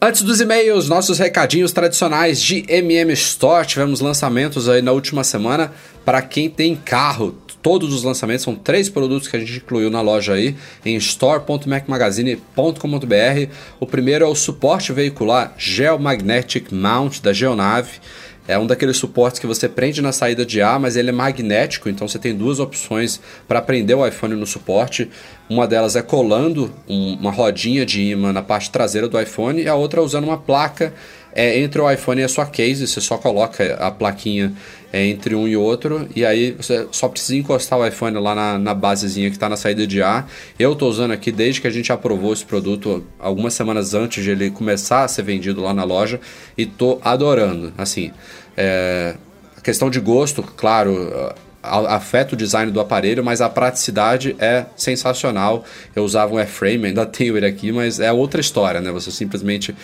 Antes 0.00 0.22
dos 0.22 0.40
e-mails, 0.40 0.88
nossos 0.88 1.18
recadinhos 1.18 1.72
tradicionais 1.72 2.40
de 2.40 2.64
MM 2.68 3.12
Store. 3.14 3.66
Tivemos 3.66 4.00
lançamentos 4.00 4.68
aí 4.68 4.80
na 4.80 4.92
última 4.92 5.24
semana 5.24 5.72
para 6.04 6.22
quem 6.22 6.48
tem 6.48 6.76
carro. 6.76 7.36
Todos 7.62 7.92
os 7.92 8.04
lançamentos 8.04 8.44
são 8.44 8.54
três 8.54 8.88
produtos 8.88 9.28
que 9.28 9.36
a 9.36 9.40
gente 9.40 9.56
incluiu 9.56 9.90
na 9.90 10.00
loja 10.00 10.32
aí 10.34 10.56
em 10.84 10.94
store.macmagazine.com.br. 10.96 13.52
O 13.80 13.86
primeiro 13.86 14.24
é 14.24 14.28
o 14.28 14.34
suporte 14.34 14.92
veicular 14.92 15.54
Geomagnetic 15.58 16.72
Mount 16.72 17.20
da 17.20 17.32
Geonave. 17.32 18.00
É 18.48 18.58
um 18.58 18.66
daqueles 18.66 18.96
suportes 18.96 19.38
que 19.38 19.46
você 19.46 19.68
prende 19.68 20.00
na 20.00 20.10
saída 20.10 20.46
de 20.46 20.62
ar, 20.62 20.80
mas 20.80 20.96
ele 20.96 21.10
é 21.10 21.12
magnético, 21.12 21.90
então 21.90 22.08
você 22.08 22.18
tem 22.18 22.34
duas 22.34 22.58
opções 22.58 23.20
para 23.46 23.60
prender 23.60 23.94
o 23.94 24.06
iPhone 24.06 24.34
no 24.34 24.46
suporte. 24.46 25.10
Uma 25.50 25.66
delas 25.66 25.96
é 25.96 26.00
colando 26.00 26.72
um, 26.88 27.12
uma 27.20 27.30
rodinha 27.30 27.84
de 27.84 28.00
imã 28.00 28.32
na 28.32 28.40
parte 28.40 28.70
traseira 28.70 29.06
do 29.06 29.20
iPhone 29.20 29.60
e 29.60 29.68
a 29.68 29.74
outra 29.74 30.02
usando 30.02 30.24
uma 30.24 30.38
placa 30.38 30.94
é, 31.32 31.58
entre 31.58 31.80
o 31.80 31.90
iPhone 31.90 32.20
e 32.20 32.24
a 32.24 32.28
sua 32.28 32.46
case. 32.46 32.86
Você 32.86 33.00
só 33.00 33.16
coloca 33.18 33.74
a 33.74 33.90
plaquinha 33.90 34.52
é, 34.92 35.06
entre 35.06 35.34
um 35.34 35.46
e 35.46 35.56
outro 35.56 36.08
e 36.14 36.24
aí 36.24 36.52
você 36.52 36.86
só 36.90 37.08
precisa 37.08 37.36
encostar 37.36 37.78
o 37.78 37.86
iPhone 37.86 38.18
lá 38.18 38.34
na, 38.34 38.58
na 38.58 38.74
basezinha 38.74 39.28
que 39.28 39.36
está 39.36 39.48
na 39.48 39.56
saída 39.56 39.86
de 39.86 40.02
ar. 40.02 40.30
Eu 40.58 40.72
estou 40.72 40.88
usando 40.88 41.12
aqui 41.12 41.30
desde 41.30 41.60
que 41.60 41.66
a 41.66 41.70
gente 41.70 41.92
aprovou 41.92 42.32
esse 42.32 42.44
produto 42.44 43.04
algumas 43.18 43.54
semanas 43.54 43.94
antes 43.94 44.22
de 44.22 44.30
ele 44.30 44.50
começar 44.50 45.04
a 45.04 45.08
ser 45.08 45.22
vendido 45.22 45.62
lá 45.62 45.74
na 45.74 45.84
loja 45.84 46.20
e 46.56 46.62
estou 46.62 47.00
adorando. 47.04 47.72
Assim, 47.76 48.12
é, 48.56 49.14
a 49.56 49.60
questão 49.60 49.90
de 49.90 50.00
gosto, 50.00 50.42
claro, 50.42 51.34
afeta 51.62 52.34
o 52.34 52.36
design 52.36 52.70
do 52.70 52.80
aparelho, 52.80 53.24
mas 53.24 53.40
a 53.40 53.48
praticidade 53.48 54.34
é 54.38 54.66
sensacional. 54.76 55.64
Eu 55.94 56.04
usava 56.04 56.34
um 56.34 56.38
Airframe, 56.38 56.86
ainda 56.86 57.04
tenho 57.06 57.36
ele 57.36 57.46
aqui, 57.46 57.72
mas 57.72 58.00
é 58.00 58.12
outra 58.12 58.40
história, 58.40 58.80
né? 58.80 58.90
Você 58.90 59.10
simplesmente 59.10 59.74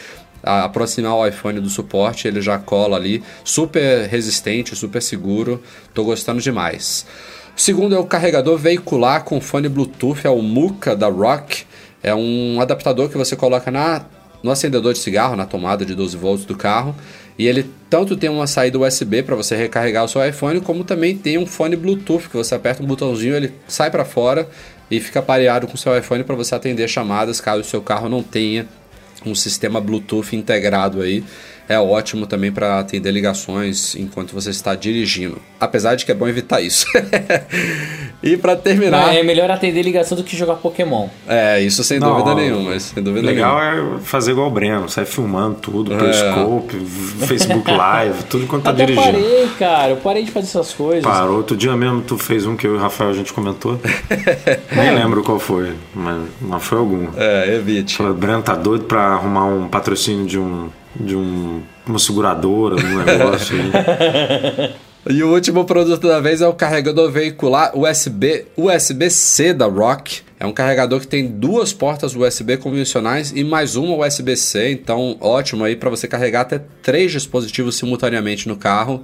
aproximar 0.44 1.14
o 1.14 1.26
iPhone 1.26 1.60
do 1.60 1.68
suporte, 1.68 2.28
ele 2.28 2.40
já 2.40 2.58
cola 2.58 2.96
ali, 2.96 3.22
super 3.42 4.06
resistente, 4.08 4.76
super 4.76 5.00
seguro. 5.00 5.62
Tô 5.92 6.04
gostando 6.04 6.40
demais. 6.40 7.06
O 7.56 7.60
segundo 7.60 7.94
é 7.94 7.98
o 7.98 8.04
carregador 8.04 8.58
veicular 8.58 9.24
com 9.24 9.40
fone 9.40 9.68
Bluetooth, 9.68 10.26
é 10.26 10.30
o 10.30 10.42
Muka 10.42 10.94
da 10.94 11.08
Rock. 11.08 11.64
É 12.02 12.14
um 12.14 12.60
adaptador 12.60 13.08
que 13.08 13.16
você 13.16 13.34
coloca 13.36 13.70
na, 13.70 14.04
no 14.42 14.50
acendedor 14.50 14.92
de 14.92 14.98
cigarro, 14.98 15.36
na 15.36 15.46
tomada 15.46 15.84
de 15.84 15.94
12 15.94 16.16
volts 16.16 16.44
do 16.44 16.56
carro. 16.56 16.94
E 17.38 17.46
ele 17.46 17.68
tanto 17.88 18.16
tem 18.16 18.28
uma 18.28 18.46
saída 18.46 18.78
USB 18.78 19.22
para 19.22 19.34
você 19.34 19.56
recarregar 19.56 20.04
o 20.04 20.08
seu 20.08 20.24
iPhone, 20.26 20.60
como 20.60 20.84
também 20.84 21.16
tem 21.16 21.38
um 21.38 21.46
fone 21.46 21.76
Bluetooth 21.76 22.28
que 22.28 22.36
você 22.36 22.54
aperta 22.54 22.82
um 22.82 22.86
botãozinho, 22.86 23.34
ele 23.34 23.52
sai 23.66 23.90
para 23.90 24.04
fora 24.04 24.48
e 24.90 25.00
fica 25.00 25.22
pareado 25.22 25.66
com 25.66 25.74
o 25.74 25.78
seu 25.78 25.96
iPhone 25.96 26.22
para 26.22 26.36
você 26.36 26.54
atender 26.54 26.88
chamadas 26.88 27.40
caso 27.40 27.62
o 27.62 27.64
seu 27.64 27.80
carro 27.80 28.08
não 28.08 28.22
tenha 28.22 28.68
um 29.24 29.34
sistema 29.34 29.80
Bluetooth 29.80 30.34
integrado 30.34 31.00
aí 31.00 31.24
é 31.68 31.78
ótimo 31.78 32.26
também 32.26 32.52
para 32.52 32.78
atender 32.78 33.10
ligações 33.10 33.94
enquanto 33.96 34.32
você 34.32 34.50
está 34.50 34.74
dirigindo. 34.74 35.40
Apesar 35.58 35.94
de 35.94 36.04
que 36.04 36.12
é 36.12 36.14
bom 36.14 36.28
evitar 36.28 36.60
isso. 36.60 36.86
e 38.22 38.36
para 38.36 38.54
terminar. 38.54 39.06
Não, 39.06 39.12
é 39.12 39.22
melhor 39.22 39.50
atender 39.50 39.82
ligação 39.82 40.16
do 40.16 40.22
que 40.22 40.36
jogar 40.36 40.56
Pokémon. 40.56 41.08
É, 41.26 41.60
isso 41.60 41.82
sem 41.82 41.98
Não, 41.98 42.10
dúvida 42.10 42.34
nenhuma. 42.34 42.78
Sem 42.78 43.02
dúvida 43.02 43.26
legal 43.26 43.58
nenhuma. 43.58 43.96
é 43.96 44.00
fazer 44.00 44.32
igual 44.32 44.48
o 44.48 44.50
Breno, 44.50 44.88
sai 44.88 45.06
filmando 45.06 45.56
tudo, 45.56 45.94
é. 45.94 45.96
Periscope, 45.96 46.76
Facebook 47.26 47.70
Live, 47.70 48.24
tudo 48.24 48.44
enquanto 48.44 48.64
tá 48.64 48.70
Até 48.70 48.84
dirigindo. 48.84 49.18
Eu 49.18 49.24
parei, 49.24 49.48
cara, 49.58 49.90
eu 49.90 49.96
parei 49.96 50.24
de 50.24 50.30
fazer 50.30 50.48
essas 50.48 50.72
coisas. 50.74 51.02
Parou, 51.02 51.38
outro 51.38 51.56
dia 51.56 51.74
mesmo 51.76 52.02
tu 52.02 52.18
fez 52.18 52.44
um 52.44 52.56
que 52.56 52.66
eu 52.66 52.74
e 52.74 52.76
o 52.76 52.80
Rafael 52.80 53.10
a 53.10 53.14
gente 53.14 53.32
comentou. 53.32 53.80
Nem 54.76 54.94
lembro 54.94 55.22
qual 55.22 55.38
foi, 55.38 55.72
mas, 55.94 56.28
mas 56.40 56.62
foi 56.62 56.78
algum. 56.78 57.08
É, 57.16 57.54
evite. 57.54 58.02
O 58.02 58.12
Breno 58.12 58.42
tá 58.42 58.54
doido 58.54 58.84
pra 58.84 59.14
arrumar 59.14 59.46
um 59.46 59.66
patrocínio 59.68 60.26
de 60.26 60.38
um 60.38 60.68
de 60.96 61.16
um, 61.16 61.62
uma 61.86 61.98
seguradora, 61.98 62.76
um 62.76 63.04
negócio 63.04 63.56
aí. 63.56 64.74
E 65.06 65.22
o 65.22 65.34
último 65.34 65.66
produto 65.66 66.08
da 66.08 66.18
vez 66.18 66.40
é 66.40 66.48
o 66.48 66.54
carregador 66.54 67.10
veicular 67.10 67.78
USB 67.78 68.46
USB-C 68.56 69.52
da 69.52 69.66
Rock. 69.66 70.22
É 70.40 70.46
um 70.46 70.52
carregador 70.52 70.98
que 70.98 71.06
tem 71.06 71.26
duas 71.26 71.74
portas 71.74 72.16
USB 72.16 72.56
convencionais 72.56 73.30
e 73.30 73.44
mais 73.44 73.76
uma 73.76 74.06
USB-C, 74.06 74.70
então 74.70 75.18
ótimo 75.20 75.62
aí 75.62 75.76
para 75.76 75.90
você 75.90 76.08
carregar 76.08 76.40
até 76.40 76.62
três 76.82 77.12
dispositivos 77.12 77.76
simultaneamente 77.76 78.48
no 78.48 78.56
carro. 78.56 79.02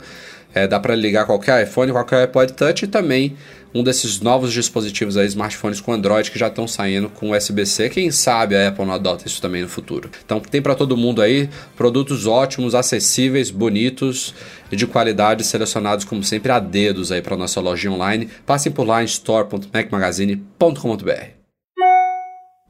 É, 0.55 0.67
dá 0.67 0.81
para 0.81 0.95
ligar 0.95 1.27
qualquer 1.27 1.63
iPhone, 1.65 1.93
qualquer 1.93 2.23
iPod 2.23 2.53
Touch 2.53 2.85
e 2.85 2.89
também 2.89 3.37
um 3.73 3.85
desses 3.85 4.21
novos 4.21 4.53
dispositivos 4.53 5.17
aí, 5.17 5.29
smartphones 5.29 5.81
com 5.81 5.93
Android 5.93 6.29
que 6.31 6.39
já 6.39 6.49
estão 6.49 6.67
saindo 6.67 7.09
com 7.09 7.31
USB-C. 7.31 7.89
Quem 7.89 8.11
sabe 8.11 8.57
a 8.57 8.67
Apple 8.69 8.85
não 8.85 8.95
adota 8.95 9.29
isso 9.29 9.41
também 9.41 9.63
no 9.63 9.69
futuro. 9.69 10.11
Então 10.25 10.41
tem 10.41 10.61
para 10.61 10.75
todo 10.75 10.97
mundo 10.97 11.23
aí 11.23 11.49
produtos 11.77 12.27
ótimos, 12.27 12.75
acessíveis, 12.75 13.49
bonitos 13.51 14.35
e 14.73 14.77
de 14.77 14.89
qualidade 14.89 15.45
selecionados 15.45 16.05
como 16.05 16.25
sempre 16.25 16.51
a 16.51 16.59
dedos 16.59 17.13
aí 17.13 17.23
para 17.23 17.37
nossa 17.37 17.61
lojinha 17.61 17.93
online. 17.93 18.29
Passem 18.45 18.73
por 18.73 18.85
lá 18.85 19.03
em 19.03 19.07
store.macmagazine.com.br. 19.07 21.41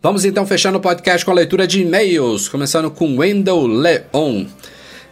Vamos 0.02 0.24
então 0.24 0.46
fechando 0.46 0.78
o 0.78 0.80
podcast 0.80 1.22
com 1.24 1.30
a 1.30 1.34
leitura 1.34 1.66
de 1.66 1.82
e-mails, 1.82 2.48
começando 2.48 2.90
com 2.90 3.18
Wendell 3.18 3.66
Leon. 3.66 4.46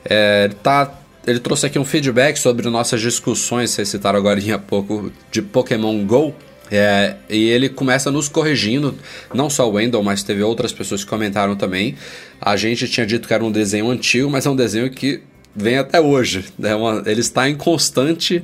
É, 0.05 0.49
está 0.51 0.93
ele 1.29 1.41
trouxe 1.41 1.67
aqui 1.67 1.79
um 1.79 1.85
feedback 1.85 2.39
sobre 2.39 2.69
nossas 2.71 3.01
discussões, 3.03 3.71
vocês 3.71 3.89
citaram 3.89 4.19
agora 4.19 4.41
há 4.55 4.59
pouco, 4.59 5.13
de 5.31 5.43
Pokémon 5.43 6.05
GO. 6.07 6.35
É, 6.71 7.17
e 7.31 7.49
ele 7.49 7.69
começa 7.69 8.11
nos 8.11 8.29
corrigindo, 8.29 8.95
não 9.33 9.49
só 9.49 9.69
o 9.69 9.73
Wendell, 9.73 10.03
mas 10.03 10.23
teve 10.23 10.43
outras 10.43 10.73
pessoas 10.73 11.03
que 11.05 11.09
comentaram 11.09 11.55
também. 11.55 11.97
A 12.41 12.57
gente 12.57 12.89
tinha 12.89 13.07
dito 13.07 13.29
que 13.29 13.35
era 13.35 13.45
um 13.45 13.53
desenho 13.53 13.91
antigo, 13.91 14.31
mas 14.31 14.47
é 14.47 14.51
um 14.51 14.57
desenho 14.57 14.91
que 14.91 15.23
vem 15.55 15.77
até 15.77 16.01
hoje. 16.01 16.47
É 16.63 16.75
uma, 16.75 17.03
ele 17.07 17.21
está 17.21 17.49
em 17.49 17.57
constante 17.57 18.43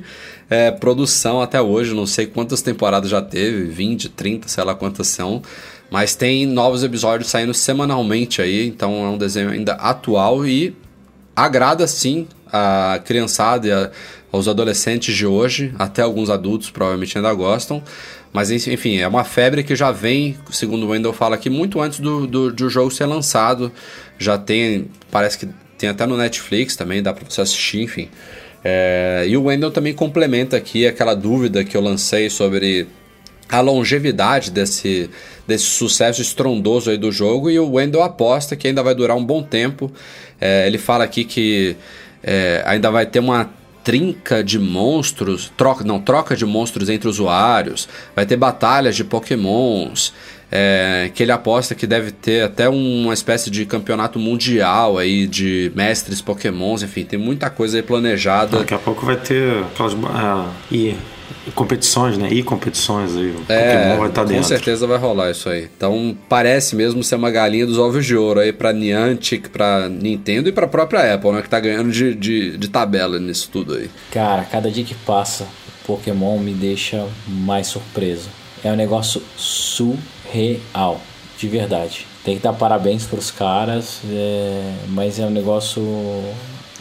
é, 0.49 0.69
produção 0.71 1.41
até 1.41 1.61
hoje. 1.61 1.93
Não 1.93 2.05
sei 2.05 2.27
quantas 2.27 2.61
temporadas 2.61 3.09
já 3.09 3.21
teve 3.21 3.65
20, 3.65 4.09
30, 4.09 4.47
sei 4.47 4.63
lá 4.63 4.75
quantas 4.75 5.07
são. 5.07 5.41
Mas 5.89 6.15
tem 6.15 6.45
novos 6.45 6.83
episódios 6.83 7.29
saindo 7.29 7.53
semanalmente 7.53 8.41
aí. 8.41 8.67
Então 8.67 9.05
é 9.05 9.09
um 9.09 9.17
desenho 9.17 9.49
ainda 9.49 9.73
atual 9.73 10.45
e 10.45 10.75
agrada 11.35 11.85
sim 11.85 12.27
a 12.51 12.99
criançada 13.03 13.67
e 13.67 13.71
a, 13.71 13.91
aos 14.31 14.47
adolescentes 14.47 15.15
de 15.15 15.25
hoje, 15.25 15.73
até 15.79 16.01
alguns 16.01 16.29
adultos 16.29 16.69
provavelmente 16.69 17.17
ainda 17.17 17.33
gostam. 17.33 17.81
Mas 18.33 18.51
enfim, 18.51 18.97
é 18.97 19.07
uma 19.07 19.23
febre 19.23 19.63
que 19.63 19.75
já 19.75 19.91
vem, 19.91 20.37
segundo 20.51 20.85
o 20.85 20.89
Wendell 20.89 21.13
fala 21.13 21.35
aqui, 21.35 21.49
muito 21.49 21.79
antes 21.79 21.99
do, 21.99 22.27
do, 22.27 22.51
do 22.51 22.69
jogo 22.69 22.91
ser 22.91 23.05
lançado. 23.05 23.71
Já 24.19 24.37
tem, 24.37 24.89
parece 25.09 25.37
que 25.37 25.47
tem 25.77 25.87
até 25.87 26.05
no 26.05 26.17
Netflix 26.17 26.75
também, 26.75 27.01
dá 27.01 27.13
para 27.13 27.23
você 27.29 27.39
assistir, 27.41 27.81
enfim. 27.81 28.09
É, 28.61 29.25
e 29.27 29.37
o 29.37 29.43
Wendell 29.43 29.71
também 29.71 29.93
complementa 29.93 30.57
aqui 30.57 30.85
aquela 30.85 31.13
dúvida 31.13 31.63
que 31.63 31.77
eu 31.77 31.81
lancei 31.81 32.29
sobre 32.29 32.87
a 33.47 33.61
longevidade 33.61 34.51
desse, 34.51 35.09
desse 35.47 35.65
sucesso 35.65 36.21
estrondoso 36.21 36.89
aí 36.89 36.97
do 36.97 37.11
jogo. 37.11 37.49
E 37.49 37.59
o 37.59 37.73
Wendell 37.73 38.03
aposta 38.03 38.55
que 38.55 38.67
ainda 38.67 38.81
vai 38.81 38.95
durar 38.95 39.15
um 39.15 39.23
bom 39.23 39.43
tempo. 39.43 39.91
É, 40.41 40.65
ele 40.67 40.77
fala 40.77 41.03
aqui 41.03 41.23
que 41.23 41.77
é, 42.25 42.63
ainda 42.65 42.89
vai 42.89 43.05
ter 43.05 43.19
uma 43.19 43.49
trinca 43.83 44.43
de 44.43 44.57
monstros, 44.57 45.53
troca, 45.55 45.83
não, 45.83 45.99
troca 45.99 46.35
de 46.35 46.43
monstros 46.43 46.89
entre 46.89 47.07
usuários, 47.07 47.87
vai 48.15 48.25
ter 48.25 48.35
batalhas 48.35 48.95
de 48.95 49.03
pokémons, 49.03 50.11
é, 50.51 51.11
que 51.13 51.21
ele 51.21 51.31
aposta 51.31 51.75
que 51.75 51.85
deve 51.85 52.11
ter 52.11 52.43
até 52.43 52.67
uma 52.67 53.13
espécie 53.13 53.51
de 53.51 53.63
campeonato 53.63 54.17
mundial 54.17 54.97
aí 54.97 55.27
de 55.27 55.71
mestres 55.75 56.19
pokémons, 56.19 56.81
enfim, 56.81 57.03
tem 57.03 57.19
muita 57.19 57.47
coisa 57.51 57.77
aí 57.77 57.83
planejada. 57.83 58.57
Daqui 58.57 58.73
a 58.73 58.79
pouco 58.79 59.05
vai 59.05 59.17
ter 59.17 59.59
aquelas... 59.59 59.93
Uh, 59.93 60.49
e 60.71 60.95
competições, 61.51 62.17
né? 62.17 62.29
E 62.31 62.43
competições 62.43 63.15
aí. 63.15 63.31
O 63.31 63.43
é, 63.47 63.75
Pokémon 63.75 63.97
vai 63.97 64.09
estar 64.09 64.21
tá 64.21 64.27
dentro. 64.27 64.43
Com 64.43 64.47
certeza 64.47 64.87
vai 64.87 64.97
rolar 64.97 65.31
isso 65.31 65.49
aí. 65.49 65.69
Então 65.75 66.17
parece 66.27 66.75
mesmo 66.75 67.03
ser 67.03 67.15
uma 67.15 67.31
galinha 67.31 67.65
dos 67.65 67.77
ovos 67.77 68.05
de 68.05 68.15
ouro 68.15 68.39
aí 68.39 68.51
pra 68.51 68.73
Niantic, 68.73 69.49
pra 69.49 69.87
Nintendo 69.89 70.49
e 70.49 70.51
pra 70.51 70.67
própria 70.67 71.13
Apple, 71.13 71.31
né? 71.31 71.41
Que 71.41 71.49
tá 71.49 71.59
ganhando 71.59 71.91
de, 71.91 72.15
de, 72.15 72.57
de 72.57 72.67
tabela 72.67 73.19
nisso 73.19 73.49
tudo 73.51 73.75
aí. 73.75 73.89
Cara, 74.11 74.43
cada 74.43 74.71
dia 74.71 74.83
que 74.83 74.95
passa, 74.95 75.47
Pokémon 75.85 76.39
me 76.39 76.53
deixa 76.53 77.05
mais 77.27 77.67
surpreso. 77.67 78.29
É 78.63 78.71
um 78.71 78.75
negócio 78.75 79.21
surreal, 79.37 80.99
de 81.37 81.47
verdade. 81.47 82.07
Tem 82.23 82.37
que 82.37 82.41
dar 82.41 82.53
parabéns 82.53 83.05
pros 83.05 83.29
caras, 83.29 83.99
é... 84.09 84.73
mas 84.89 85.19
é 85.19 85.25
um 85.25 85.29
negócio 85.29 85.83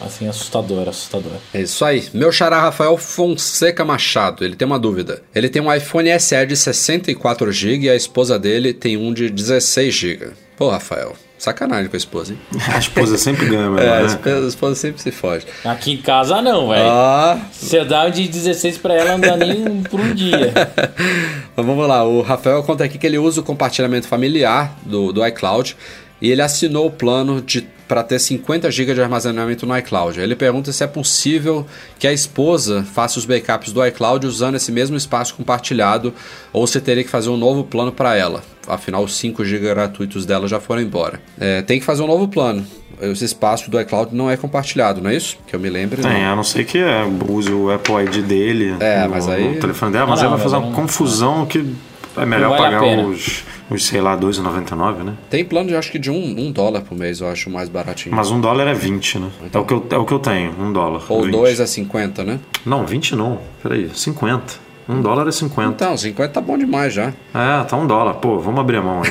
assim, 0.05 0.29
assustador, 0.29 0.89
assustador. 0.89 1.33
É 1.53 1.63
isso 1.63 1.85
aí. 1.85 2.05
Meu 2.13 2.31
xará 2.31 2.61
Rafael 2.61 2.97
Fonseca 2.97 3.85
Machado, 3.85 4.45
ele 4.45 4.57
tem 4.57 4.67
uma 4.67 4.79
dúvida. 4.79 5.23
Ele 5.35 5.49
tem 5.49 5.63
um 5.63 5.73
iPhone 5.73 6.09
SE 6.21 6.47
de 6.47 6.55
64GB 6.55 7.83
e 7.83 7.91
a 7.91 7.97
esposa 7.97 8.39
dele 8.39 8.73
tem 8.73 8.97
um 8.97 9.13
de 9.13 9.31
16GB. 9.31 10.33
Pô, 10.57 10.71
Rafael, 10.71 11.17
Sacanagem 11.45 11.91
com 11.91 11.97
a 11.97 11.99
esposa, 11.99 12.33
hein? 12.33 12.39
A 12.73 12.79
esposa 12.79 13.19
sempre 13.19 13.47
ganha, 13.47 13.69
mano. 13.69 13.79
É, 13.79 14.03
né? 14.03 14.43
a 14.45 14.47
esposa 14.47 14.75
sempre 14.75 15.03
se 15.03 15.11
foge. 15.11 15.45
Aqui 15.63 15.93
em 15.93 15.97
casa 15.99 16.41
não, 16.41 16.69
velho. 16.71 16.89
Ah. 16.89 17.39
Você 17.53 17.85
dá 17.85 18.07
um 18.07 18.11
de 18.11 18.27
16 18.27 18.79
pra 18.79 18.95
ela, 18.95 19.13
não 19.13 19.21
dá 19.21 19.37
nem 19.37 19.83
por 19.83 20.01
um 20.01 20.15
dia. 20.15 20.55
Mas 21.55 21.67
vamos 21.67 21.87
lá, 21.87 22.03
o 22.03 22.23
Rafael 22.23 22.63
conta 22.63 22.85
aqui 22.85 22.97
que 22.97 23.07
ele 23.07 23.19
usa 23.19 23.43
o 23.43 23.45
compartilhamento 23.45 24.09
familiar 24.09 24.75
do, 24.87 25.13
do 25.13 25.27
iCloud 25.27 25.77
e 26.25 26.31
ele 26.31 26.41
assinou 26.41 26.87
o 26.87 26.91
plano 26.91 27.43
de 27.43 27.67
para 27.87 28.03
ter 28.03 28.19
50 28.19 28.71
GB 28.71 28.95
de 28.95 29.03
armazenamento 29.03 29.67
no 29.67 29.77
iCloud. 29.77 30.19
Ele 30.19 30.35
pergunta 30.35 30.73
se 30.73 30.83
é 30.83 30.87
possível 30.87 31.67
que 31.99 32.07
a 32.07 32.13
esposa 32.15 32.83
faça 32.83 33.19
os 33.19 33.27
backups 33.27 33.73
do 33.73 33.87
iCloud 33.87 34.27
usando 34.27 34.55
esse 34.55 34.73
mesmo 34.73 34.97
espaço 34.97 35.35
compartilhado 35.35 36.15
ou 36.51 36.67
se 36.67 36.81
teria 36.81 37.05
que 37.05 37.11
fazer 37.11 37.29
um 37.29 37.37
novo 37.37 37.63
plano 37.63 37.93
para 37.93 38.17
ela. 38.17 38.43
Afinal, 38.67 39.05
os 39.05 39.15
5 39.19 39.45
GB 39.45 39.69
gratuitos 39.69 40.25
dela 40.25 40.49
já 40.49 40.59
foram 40.59 40.81
embora. 40.81 41.21
É, 41.39 41.61
tem 41.61 41.79
que 41.79 41.85
fazer 41.85 42.03
um 42.03 42.07
novo 42.07 42.27
plano. 42.27 42.67
Esse 43.03 43.27
espaço 43.27 43.71
do 43.71 43.79
iCloud 43.79 44.15
não 44.15 44.31
é 44.31 44.37
compartilhado, 44.39 45.03
não 45.03 45.11
é 45.11 45.17
isso? 45.17 45.37
Que 45.47 45.55
eu 45.55 45.61
me 45.61 45.69
lembre. 45.69 46.01
Tem, 46.01 46.23
não. 46.23 46.33
a 46.33 46.37
não 46.37 46.45
ser 46.45 46.65
que 46.65 46.79
é, 46.79 47.05
use 47.29 47.53
o 47.53 47.71
Apple 47.71 47.97
ID 47.97 48.25
dele 48.25 48.77
é, 48.81 49.05
no, 49.05 49.11
mas 49.11 49.29
aí... 49.29 49.47
no 49.47 49.61
telefone 49.61 49.93
dela, 49.93 50.07
mas 50.07 50.23
não, 50.23 50.29
aí 50.29 50.35
vai 50.37 50.43
fazer 50.43 50.57
uma 50.57 50.73
confusão 50.73 51.45
que 51.45 51.71
é 52.17 52.25
melhor 52.25 52.57
vale 52.57 52.77
pagar 52.77 52.83
os 52.83 53.45
uns, 53.71 53.87
sei 53.87 54.01
lá, 54.01 54.17
2,99, 54.17 55.03
né? 55.03 55.15
Tem 55.31 55.45
plano 55.45 55.69
de 55.69 55.77
acho 55.77 55.91
que 55.91 55.99
de 55.99 56.11
um, 56.11 56.39
um 56.39 56.53
dólar 56.53 56.83
por 56.83 56.97
mês, 56.97 57.21
eu 57.21 57.29
acho 57.29 57.51
mais 57.51 57.69
baratinho. 57.69 58.15
Mas 58.15 58.31
um 58.31 58.41
dólar 58.41 58.67
é 58.67 58.75
20, 58.75 59.19
né? 59.19 59.31
Então, 59.45 59.61
é, 59.61 59.65
o 59.65 59.67
que 59.67 59.75
eu, 59.75 59.87
é 59.91 59.99
o 59.99 60.05
que 60.05 60.13
eu 60.13 60.19
tenho, 60.19 60.55
um 60.59 60.73
dólar. 60.73 61.05
Ou 61.09 61.31
2 61.31 61.61
é 61.61 61.67
50, 61.67 62.25
né? 62.25 62.41
Não, 62.65 62.85
20 62.85 63.17
não. 63.17 63.41
Peraí, 63.63 63.91
50. 63.95 64.64
Um 64.89 65.01
dólar 65.01 65.27
é 65.29 65.33
50. 65.33 65.71
Então, 65.71 65.97
50 65.97 66.33
tá 66.33 66.41
bom 66.41 66.59
demais 66.59 66.93
já. 66.93 67.13
É, 67.35 67.65
tá 67.65 67.77
um 67.77 67.87
dólar. 67.87 68.15
Pô, 68.15 68.39
vamos 68.39 68.61
abrir 68.61 68.77
a 68.77 68.83
mão 68.83 69.03
aí. 69.03 69.11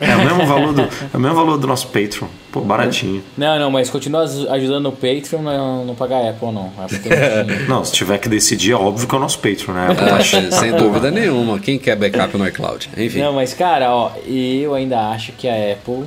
é, 0.00 0.16
o 0.16 0.24
mesmo 0.24 0.46
valor 0.46 0.72
do, 0.72 0.82
é 0.82 1.16
o 1.16 1.20
mesmo 1.20 1.36
valor 1.36 1.58
do 1.58 1.66
nosso 1.66 1.88
Patreon. 1.88 2.28
Pô, 2.50 2.60
baratinho. 2.60 3.22
Não, 3.36 3.58
não, 3.58 3.70
mas 3.70 3.90
continua 3.90 4.22
ajudando 4.22 4.86
o 4.86 4.92
Patreon, 4.92 5.42
não, 5.42 5.84
não 5.84 5.94
pagar 5.94 6.24
a 6.24 6.30
Apple, 6.30 6.50
não. 6.50 6.72
Apple 6.78 6.98
tem 6.98 7.12
Não, 7.68 7.84
se 7.84 7.92
tiver 7.92 8.18
que 8.18 8.28
decidir, 8.28 8.72
é 8.72 8.74
óbvio 8.76 9.06
que 9.06 9.14
é 9.14 9.18
o 9.18 9.20
nosso 9.20 9.38
Patreon, 9.38 9.74
né? 9.74 9.88
Apple 9.90 10.06
tá 10.06 10.18
É, 10.18 10.50
sem 10.50 10.72
dúvida 10.72 11.10
nenhuma. 11.10 11.58
Quem 11.58 11.78
quer 11.78 11.96
backup 11.96 12.36
no 12.38 12.46
iCloud? 12.48 12.88
Enfim. 12.96 13.20
Não, 13.20 13.34
mas 13.34 13.52
cara, 13.52 13.94
ó, 13.94 14.12
eu 14.26 14.74
ainda 14.74 15.10
acho 15.10 15.32
que 15.32 15.46
a 15.46 15.72
Apple 15.72 16.04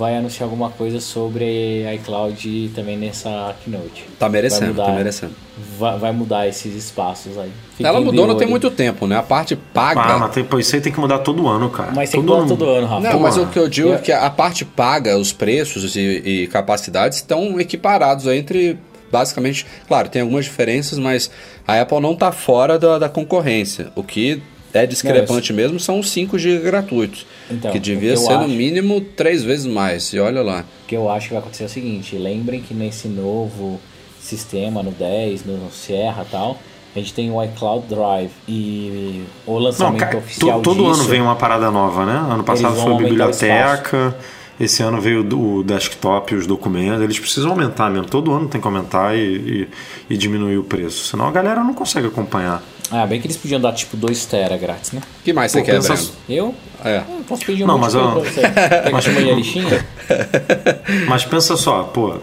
vai 0.00 0.16
anunciar 0.16 0.44
alguma 0.44 0.70
coisa 0.70 0.98
sobre 0.98 1.84
iCloud 1.96 2.72
também 2.74 2.96
nessa 2.96 3.54
keynote. 3.62 4.06
Tá 4.18 4.30
merecendo, 4.30 4.68
mudar, 4.68 4.86
tá 4.86 4.92
merecendo. 4.92 5.34
Vai, 5.78 5.98
vai 5.98 6.10
mudar 6.10 6.48
esses 6.48 6.74
espaços 6.74 7.36
aí. 7.36 7.52
Fiquem 7.72 7.86
Ela 7.86 8.00
mudou 8.00 8.26
não 8.26 8.34
tem 8.34 8.48
muito 8.48 8.70
tempo, 8.70 9.06
né? 9.06 9.18
A 9.18 9.22
parte 9.22 9.54
paga. 9.54 10.00
Ah, 10.00 10.18
mas 10.18 10.32
tem, 10.32 10.42
pô, 10.42 10.58
isso 10.58 10.74
aí 10.74 10.80
tem 10.80 10.90
que 10.90 10.98
mudar 10.98 11.18
todo 11.18 11.46
ano, 11.46 11.68
cara. 11.68 11.92
Mas 11.94 12.08
tem 12.08 12.18
que 12.18 12.26
todo 12.26 12.44
mudar 12.44 12.56
todo 12.56 12.70
ano, 12.70 12.86
Rafa. 12.86 13.12
Não, 13.12 13.20
mas 13.20 13.36
Pô, 13.36 13.42
o 13.42 13.46
que 13.48 13.58
eu 13.58 13.68
digo 13.68 13.92
é 13.92 13.98
que 13.98 14.10
a 14.10 14.30
parte 14.30 14.64
paga, 14.64 15.18
os 15.18 15.34
preços 15.34 15.94
e, 15.94 16.00
e 16.00 16.46
capacidades 16.46 17.18
estão 17.18 17.60
equiparados 17.60 18.26
aí 18.26 18.38
entre. 18.38 18.78
Basicamente, 19.12 19.66
claro, 19.86 20.08
tem 20.08 20.22
algumas 20.22 20.46
diferenças, 20.46 20.98
mas 20.98 21.30
a 21.66 21.78
Apple 21.78 22.00
não 22.00 22.12
está 22.12 22.32
fora 22.32 22.78
da, 22.78 22.96
da 22.96 23.08
concorrência. 23.08 23.92
O 23.94 24.04
que 24.04 24.40
é 24.72 24.86
discrepante 24.86 25.52
mesmo 25.52 25.78
são 25.80 25.98
os 25.98 26.10
5 26.10 26.38
GB 26.38 26.60
gratuitos. 26.64 27.26
Então, 27.50 27.70
que 27.72 27.78
devia 27.78 28.12
que 28.14 28.18
eu 28.18 28.22
ser 28.26 28.34
no 28.34 28.40
acho- 28.40 28.48
mínimo 28.48 29.00
três 29.00 29.42
vezes 29.42 29.66
mais. 29.66 30.12
E 30.12 30.18
olha 30.18 30.42
lá. 30.42 30.64
O 30.84 30.86
que 30.86 30.96
eu 30.96 31.10
acho 31.10 31.28
que 31.28 31.34
vai 31.34 31.40
acontecer 31.42 31.64
é 31.64 31.66
o 31.66 31.70
seguinte: 31.70 32.16
lembrem 32.16 32.60
que 32.60 32.72
nesse 32.74 33.08
novo 33.08 33.80
sistema, 34.20 34.82
no 34.82 34.90
10, 34.90 35.44
no 35.44 35.70
Sierra 35.72 36.24
e 36.26 36.30
tal, 36.30 36.58
a 36.94 36.98
gente 36.98 37.14
tem 37.14 37.30
o 37.30 37.42
iCloud 37.42 37.86
Drive 37.88 38.30
e 38.48 39.22
o 39.46 39.52
Não, 39.54 39.58
lançamento 39.58 40.00
cara, 40.00 40.18
oficial 40.18 40.60
to- 40.60 40.70
todo 40.74 40.84
disso, 40.88 41.00
ano 41.00 41.08
vem 41.08 41.20
uma 41.20 41.36
parada 41.36 41.70
nova, 41.70 42.04
né? 42.04 42.12
Ano 42.32 42.44
passado 42.44 42.76
foi 42.76 42.92
a 42.92 42.96
biblioteca, 42.96 44.16
esse 44.60 44.82
ano 44.82 45.00
veio 45.00 45.26
o 45.36 45.62
desktop 45.64 46.34
e 46.34 46.36
os 46.36 46.46
documentos. 46.46 47.00
Eles 47.02 47.18
precisam 47.18 47.50
aumentar 47.50 47.90
mesmo. 47.90 48.06
Todo 48.06 48.30
ano 48.32 48.46
tem 48.46 48.60
que 48.60 48.66
aumentar 48.66 49.16
e, 49.16 49.20
e- 49.20 49.68
e 50.10 50.16
diminuir 50.16 50.58
o 50.58 50.62
preço. 50.62 51.06
Senão 51.06 51.26
a 51.26 51.30
galera 51.32 51.64
não 51.64 51.72
consegue 51.74 52.06
acompanhar. 52.06 52.62
Ah, 52.92 53.06
bem 53.06 53.20
que 53.20 53.26
eles 53.26 53.36
podiam 53.36 53.60
dar 53.60 53.72
tipo 53.72 53.96
2 53.96 54.26
tera 54.26 54.56
grátis, 54.56 54.92
né? 54.92 55.00
O 55.20 55.22
que 55.24 55.32
mais 55.32 55.50
você 55.52 55.60
Pô, 55.60 55.64
quer, 55.64 55.72
pensa- 55.76 55.94
Breno? 55.94 56.10
Eu? 56.28 56.54
É. 56.84 56.98
Ah, 56.98 57.04
posso 57.28 57.44
pedir 57.46 57.62
um 57.64 57.66
Não, 57.68 57.78
mas 57.78 57.94
eu- 57.94 58.10
coisa 58.12 58.30
pra 58.50 59.00
você. 59.00 59.20
Eu 59.20 59.34
listinha? 59.36 59.86
Mas 61.08 61.24
pensa 61.24 61.56
só, 61.56 61.84
pô, 61.84 62.16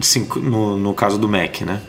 sinc- 0.00 0.36
no, 0.36 0.76
no 0.76 0.94
caso 0.94 1.18
do 1.18 1.28
Mac, 1.28 1.62
né? 1.62 1.80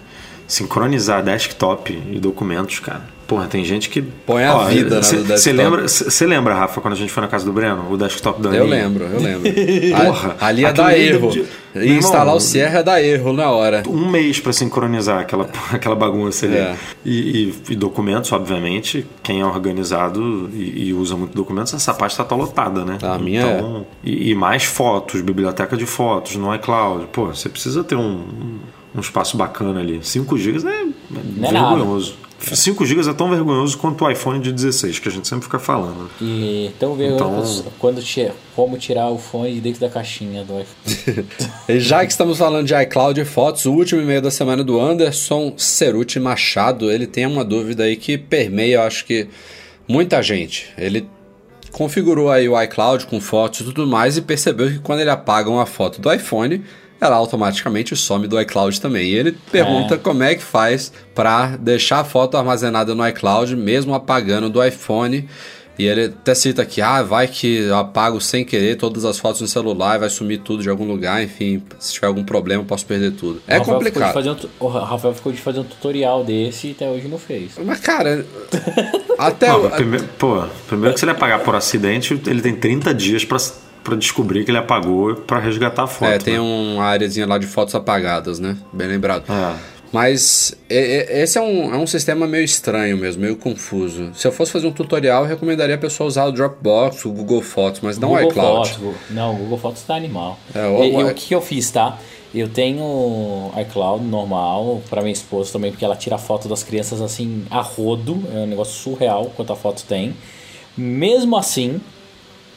Sincronizar 0.49 1.23
desktop 1.23 1.93
e 2.11 2.19
documentos, 2.19 2.79
cara. 2.79 3.03
Porra, 3.27 3.45
tem 3.45 3.63
gente 3.63 3.89
que. 3.89 4.01
Põe 4.01 4.43
a 4.43 4.57
vida 4.65 4.95
na- 4.95 5.01
Você 5.03 5.53
lembra, 5.53 5.87
cê 5.87 6.25
lembra, 6.25 6.55
Rafa, 6.55 6.81
quando 6.81 6.95
a 6.95 6.97
gente 6.97 7.11
foi 7.13 7.21
na 7.21 7.27
casa 7.29 7.45
do 7.45 7.53
Breno? 7.53 7.85
O 7.87 7.95
desktop 7.95 8.41
da 8.41 8.49
Eu 8.49 8.63
Aninha? 8.63 8.83
lembro, 8.87 9.03
eu 9.03 9.19
lembro. 9.21 9.51
Porra, 10.05 10.35
ali 10.41 10.63
ia 10.63 10.69
aquilo 10.69 10.87
dar 10.87 10.97
erro. 10.97 11.29
de- 11.29 11.45
E 11.75 11.91
instalar 11.93 12.35
o 12.35 12.39
Sierra 12.39 12.77
ia 12.79 12.83
dar 12.83 13.03
erro 13.03 13.31
na 13.31 13.51
hora. 13.51 13.83
um 13.87 14.09
mês 14.09 14.39
para 14.39 14.51
sincronizar 14.51 15.19
aquela, 15.19 15.47
aquela 15.71 15.95
bagunça 15.95 16.47
ali. 16.47 16.55
É. 16.57 16.75
E, 17.05 17.19
e- 17.69 17.73
e 17.73 17.75
documentos, 17.75 18.31
obviamente, 18.31 19.05
quem 19.21 19.41
é 19.41 19.45
organizado 19.45 20.49
e, 20.51 20.87
e 20.87 20.93
usa 20.95 21.15
muito 21.15 21.35
documentos, 21.35 21.71
essa 21.75 21.93
pasta 21.93 22.23
tá 22.23 22.35
lotada, 22.35 22.83
né? 22.83 22.97
A 23.03 23.19
minha 23.19 23.43
é. 23.43 23.57
então, 23.59 23.85
e, 24.03 24.31
e 24.31 24.33
mais 24.35 24.63
fotos, 24.63 25.21
biblioteca 25.21 25.77
de 25.77 25.85
fotos 25.85 26.35
no 26.35 26.53
iCloud. 26.55 27.05
Pô, 27.13 27.27
você 27.27 27.47
precisa 27.47 27.83
ter 27.83 27.95
um, 27.95 28.01
um 28.01 28.59
espaço 28.97 29.37
bacana 29.37 29.79
ali. 29.79 29.99
5 30.01 30.37
GB 30.37 30.67
é, 30.67 30.81
é 30.81 31.51
vergonhoso. 31.51 32.15
5 32.41 32.85
GB 32.85 33.09
é 33.09 33.13
tão 33.13 33.29
vergonhoso 33.29 33.77
quanto 33.77 34.05
o 34.05 34.09
iPhone 34.09 34.39
de 34.39 34.53
16, 34.53 34.99
que 34.99 35.09
a 35.09 35.11
gente 35.11 35.27
sempre 35.27 35.43
fica 35.43 35.59
falando. 35.59 36.09
E 36.21 36.67
então 36.67 36.95
ver 36.95 37.11
Então- 37.11 37.43
quando 37.77 38.01
tira, 38.01 38.33
como 38.55 38.77
tirar 38.77 39.09
o 39.09 39.17
fone 39.17 39.53
de 39.55 39.59
dentro 39.59 39.81
da 39.81 39.89
caixinha 39.89 40.43
do 40.45 40.53
iPhone. 40.59 41.25
E 41.67 41.79
já 41.81 42.05
que 42.05 42.11
estamos 42.11 42.37
falando 42.37 42.65
de 42.65 42.73
iCloud 42.73 43.19
e 43.19 43.25
fotos, 43.25 43.65
o 43.65 43.73
último 43.73 44.01
e-mail 44.01 44.21
da 44.21 44.31
semana 44.31 44.63
do 44.63 44.79
Anderson 44.79 45.53
Ceruti 45.57 46.17
Machado, 46.19 46.89
ele 46.89 47.05
tem 47.05 47.25
uma 47.25 47.43
dúvida 47.43 47.83
aí 47.83 47.97
que 47.97 48.17
permeia, 48.17 48.75
eu 48.75 48.81
acho 48.83 49.05
que 49.05 49.27
muita 49.85 50.23
gente. 50.23 50.69
Ele 50.77 51.05
configurou 51.73 52.31
aí 52.31 52.47
o 52.47 52.59
iCloud 52.63 53.05
com 53.05 53.19
fotos 53.19 53.59
e 53.59 53.63
tudo 53.65 53.85
mais 53.85 54.15
e 54.17 54.21
percebeu 54.21 54.69
que 54.71 54.79
quando 54.79 55.01
ele 55.01 55.09
apaga 55.09 55.49
uma 55.49 55.65
foto 55.65 55.99
do 56.01 56.11
iPhone, 56.11 56.63
ela 57.01 57.15
automaticamente 57.15 57.95
some 57.95 58.27
do 58.27 58.39
iCloud 58.41 58.79
também. 58.81 59.07
E 59.09 59.15
ele 59.15 59.31
pergunta 59.51 59.97
como 59.97 60.23
é 60.23 60.35
que 60.35 60.43
faz 60.43 60.91
para 61.15 61.55
deixar 61.57 61.99
a 61.99 62.03
foto 62.03 62.35
armazenada 62.37 62.93
no 62.95 63.07
iCloud 63.07 63.55
mesmo 63.55 63.93
apagando 63.93 64.49
do 64.49 64.63
iPhone. 64.63 65.27
E 65.77 65.85
ele 65.85 66.07
até 66.07 66.35
cita 66.35 66.61
aqui, 66.61 66.81
ah, 66.81 67.01
vai 67.01 67.25
que 67.25 67.59
eu 67.59 67.77
apago 67.77 68.19
sem 68.19 68.43
querer 68.43 68.75
todas 68.75 69.05
as 69.05 69.17
fotos 69.17 69.39
no 69.39 69.47
celular 69.47 69.95
e 69.95 69.99
vai 69.99 70.09
sumir 70.09 70.39
tudo 70.39 70.61
de 70.61 70.69
algum 70.69 70.85
lugar, 70.85 71.23
enfim, 71.23 71.63
se 71.79 71.93
tiver 71.93 72.07
algum 72.07 72.21
problema 72.25 72.61
eu 72.63 72.65
posso 72.67 72.85
perder 72.85 73.11
tudo. 73.13 73.41
É 73.47 73.57
Rafael 73.59 73.79
ficou 73.79 74.01
complicado. 74.01 74.27
um 74.29 74.35
tu- 74.35 74.49
o 74.59 74.67
Rafael 74.67 75.13
ficou 75.13 75.31
de 75.31 75.37
fazer 75.39 75.61
um 75.61 75.63
tutorial 75.63 76.21
desse 76.25 76.67
e 76.67 76.71
até 76.71 76.89
hoje 76.89 77.07
não 77.07 77.17
fez. 77.17 77.51
Mas 77.63 77.79
cara, 77.79 78.25
até 79.17 79.47
Não, 79.47 79.67
o- 79.67 79.69
primeiro, 79.69 80.05
pô, 80.17 80.43
primeiro 80.67 80.93
que 80.95 80.99
se 80.99 81.05
ele 81.05 81.13
apagar 81.13 81.39
por 81.45 81.55
acidente, 81.55 82.19
ele 82.27 82.41
tem 82.41 82.55
30 82.55 82.93
dias 82.93 83.23
pra 83.23 83.37
pra 83.89 83.97
descobrir 83.97 84.43
que 84.45 84.51
ele 84.51 84.57
apagou 84.57 85.15
pra 85.15 85.39
resgatar 85.39 85.83
a 85.83 85.87
foto. 85.87 86.09
É, 86.11 86.17
tem 86.17 86.35
né? 86.35 86.39
uma 86.39 86.83
áreazinha 86.83 87.25
lá 87.27 87.37
de 87.37 87.47
fotos 87.47 87.73
apagadas, 87.75 88.39
né? 88.39 88.55
Bem 88.71 88.87
lembrado. 88.87 89.23
É. 89.31 89.55
Mas 89.91 90.55
é- 90.69 91.17
é- 91.19 91.23
esse 91.23 91.37
é 91.37 91.41
um, 91.41 91.73
é 91.73 91.77
um 91.77 91.87
sistema 91.87 92.27
meio 92.27 92.43
estranho 92.43 92.95
mesmo, 92.95 93.23
meio 93.23 93.35
confuso. 93.35 94.11
Se 94.13 94.27
eu 94.27 94.31
fosse 94.31 94.51
fazer 94.51 94.67
um 94.67 94.71
tutorial, 94.71 95.23
eu 95.23 95.27
recomendaria 95.29 95.73
a 95.73 95.77
pessoa 95.79 96.07
usar 96.07 96.25
o 96.25 96.31
Dropbox, 96.31 97.05
o 97.05 97.11
Google 97.11 97.41
Fotos, 97.41 97.81
mas 97.81 97.97
não 97.97 98.09
o 98.09 98.15
Google 98.15 98.29
iCloud. 98.29 98.69
Fotos, 98.69 98.95
não, 99.09 99.33
o 99.33 99.37
Google 99.37 99.57
Fotos 99.57 99.81
tá 99.81 99.95
animal. 99.95 100.37
É, 100.53 100.67
o- 100.67 100.83
e, 100.83 100.91
o- 101.03 101.07
o 101.07 101.13
que 101.15 101.33
eu 101.33 101.41
fiz, 101.41 101.71
tá? 101.71 101.97
Eu 102.35 102.47
tenho 102.47 103.51
iCloud 103.59 104.05
normal 104.05 104.79
pra 104.91 105.01
minha 105.01 105.11
esposa 105.11 105.51
também, 105.51 105.71
porque 105.71 105.83
ela 105.83 105.95
tira 105.95 106.19
foto 106.19 106.47
das 106.47 106.61
crianças 106.61 107.01
assim 107.01 107.43
a 107.49 107.59
rodo. 107.59 108.21
É 108.31 108.37
um 108.41 108.45
negócio 108.45 108.75
surreal 108.75 109.31
quanta 109.35 109.55
foto 109.55 109.83
tem. 109.87 110.13
Mesmo 110.77 111.35
assim, 111.35 111.81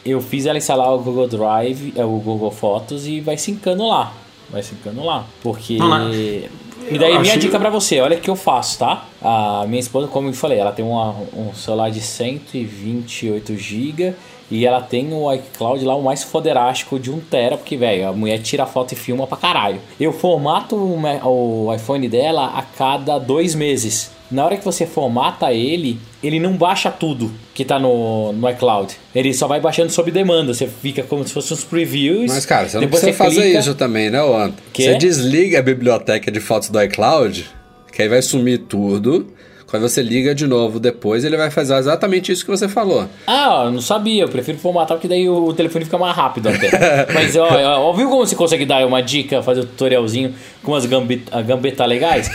eu 0.05 0.20
fiz 0.20 0.46
ela 0.46 0.59
instalar 0.59 0.92
o 0.92 0.98
Google 0.98 1.28
Drive, 1.28 1.92
é, 1.96 2.05
o 2.05 2.18
Google 2.18 2.50
Fotos 2.50 3.07
e 3.07 3.20
vai 3.20 3.36
sincando 3.38 3.86
lá. 3.86 4.12
Vai 4.50 4.62
sincando 4.62 5.03
lá. 5.05 5.24
Porque. 5.42 5.78
E 6.90 6.98
daí, 6.98 7.12
minha 7.20 7.36
dica 7.38 7.59
pra 7.61 7.70
você, 7.70 8.00
olha 8.00 8.16
o 8.16 8.20
que 8.20 8.28
eu 8.28 8.34
faço, 8.36 8.78
tá? 8.80 9.05
A 9.22 9.64
minha 9.68 9.78
esposa, 9.80 10.09
como 10.09 10.28
eu 10.28 10.32
falei, 10.34 10.59
ela 10.59 10.72
tem 10.72 10.84
uma- 10.84 11.14
um 11.34 11.55
celular 11.55 11.90
de 11.90 12.00
128 12.00 13.57
GB 13.57 14.14
e 14.50 14.66
ela 14.66 14.80
tem 14.80 15.12
o 15.14 15.32
iCloud 15.32 15.84
lá, 15.84 15.94
o 15.94 16.03
mais 16.03 16.22
foderástico 16.22 16.98
de 16.98 17.11
1 17.11 17.20
tera, 17.20 17.57
porque, 17.57 17.76
velho, 17.76 18.09
a 18.09 18.12
mulher 18.12 18.38
tira 18.42 18.66
foto 18.66 18.92
e 18.92 18.96
filma 18.96 19.26
pra 19.26 19.36
caralho. 19.38 19.80
Eu 19.98 20.12
formato 20.12 20.76
o 20.76 20.98
ma- 20.98 21.24
o 21.26 21.72
iPhone 21.74 22.09
dela 22.09 22.46
a 22.55 22.62
cada 22.62 23.18
dois 23.18 23.55
meses. 23.55 24.11
Na 24.30 24.44
hora 24.44 24.57
que 24.57 24.64
você 24.64 24.84
formata 24.86 25.53
ele, 25.53 25.98
ele 26.22 26.38
não 26.40 26.55
baixa 26.55 26.90
tudo 26.90 27.30
que 27.55 27.64
tá 27.64 27.78
no, 27.78 28.32
no 28.32 28.48
iCloud. 28.50 28.94
Ele 29.14 29.32
só 29.34 29.46
vai 29.46 29.61
baixando 29.61 29.90
sob 29.90 30.11
demanda. 30.11 30.55
Você 30.55 30.66
fica 30.66 31.03
como 31.03 31.26
se 31.26 31.32
fosse 31.34 31.53
uns 31.53 31.64
previews. 31.64 32.30
Mas, 32.32 32.46
cara, 32.46 32.68
você 32.68 32.78
não 32.80 32.88
precisa 32.88 33.12
fazer 33.12 33.42
clica- 33.42 33.59
isso 33.59 33.74
também, 33.74 34.11
né? 34.11 34.20
Quê? 34.72 34.84
Você 34.84 34.94
desliga 34.98 35.59
a 35.59 35.62
biblioteca 35.62 36.30
de 36.30 36.40
fotos 36.40 36.70
do 36.70 36.82
iCloud, 36.82 37.48
que 37.92 38.03
aí 38.03 38.09
vai 38.09 38.22
sumir 38.22 38.59
tudo. 38.68 39.26
Quando 39.66 39.88
você 39.88 40.03
liga 40.03 40.34
de 40.34 40.46
novo 40.46 40.78
depois, 40.78 41.24
ele 41.24 41.34
vai 41.34 41.50
fazer 41.50 41.74
exatamente 41.76 42.30
isso 42.30 42.44
que 42.44 42.50
você 42.50 42.68
falou. 42.68 43.09
Ah, 43.26 43.62
eu 43.64 43.70
não 43.72 43.80
sabia. 43.80 44.22
Eu 44.24 44.28
prefiro 44.28 44.59
formatar 44.59 44.98
porque 44.98 45.09
daí 45.09 45.26
o 45.30 45.50
telefone 45.55 45.86
fica 45.86 45.96
mais 45.96 46.14
rápido 46.14 46.50
até. 46.50 46.70
Mas 47.14 47.34
ó, 47.36 47.48
ó, 47.48 47.88
ó, 47.88 47.92
viu 47.94 48.07
como 48.11 48.26
você 48.26 48.36
consegue 48.36 48.66
dar 48.66 48.86
uma 48.86 49.03
dica, 49.03 49.42
fazer 49.42 49.61
um 49.62 49.64
tutorialzinho 49.64 50.34
com 50.62 50.72
umas 50.72 50.86
gambeta, 50.86 51.42
gambeta 51.42 51.84
legais? 51.84 52.30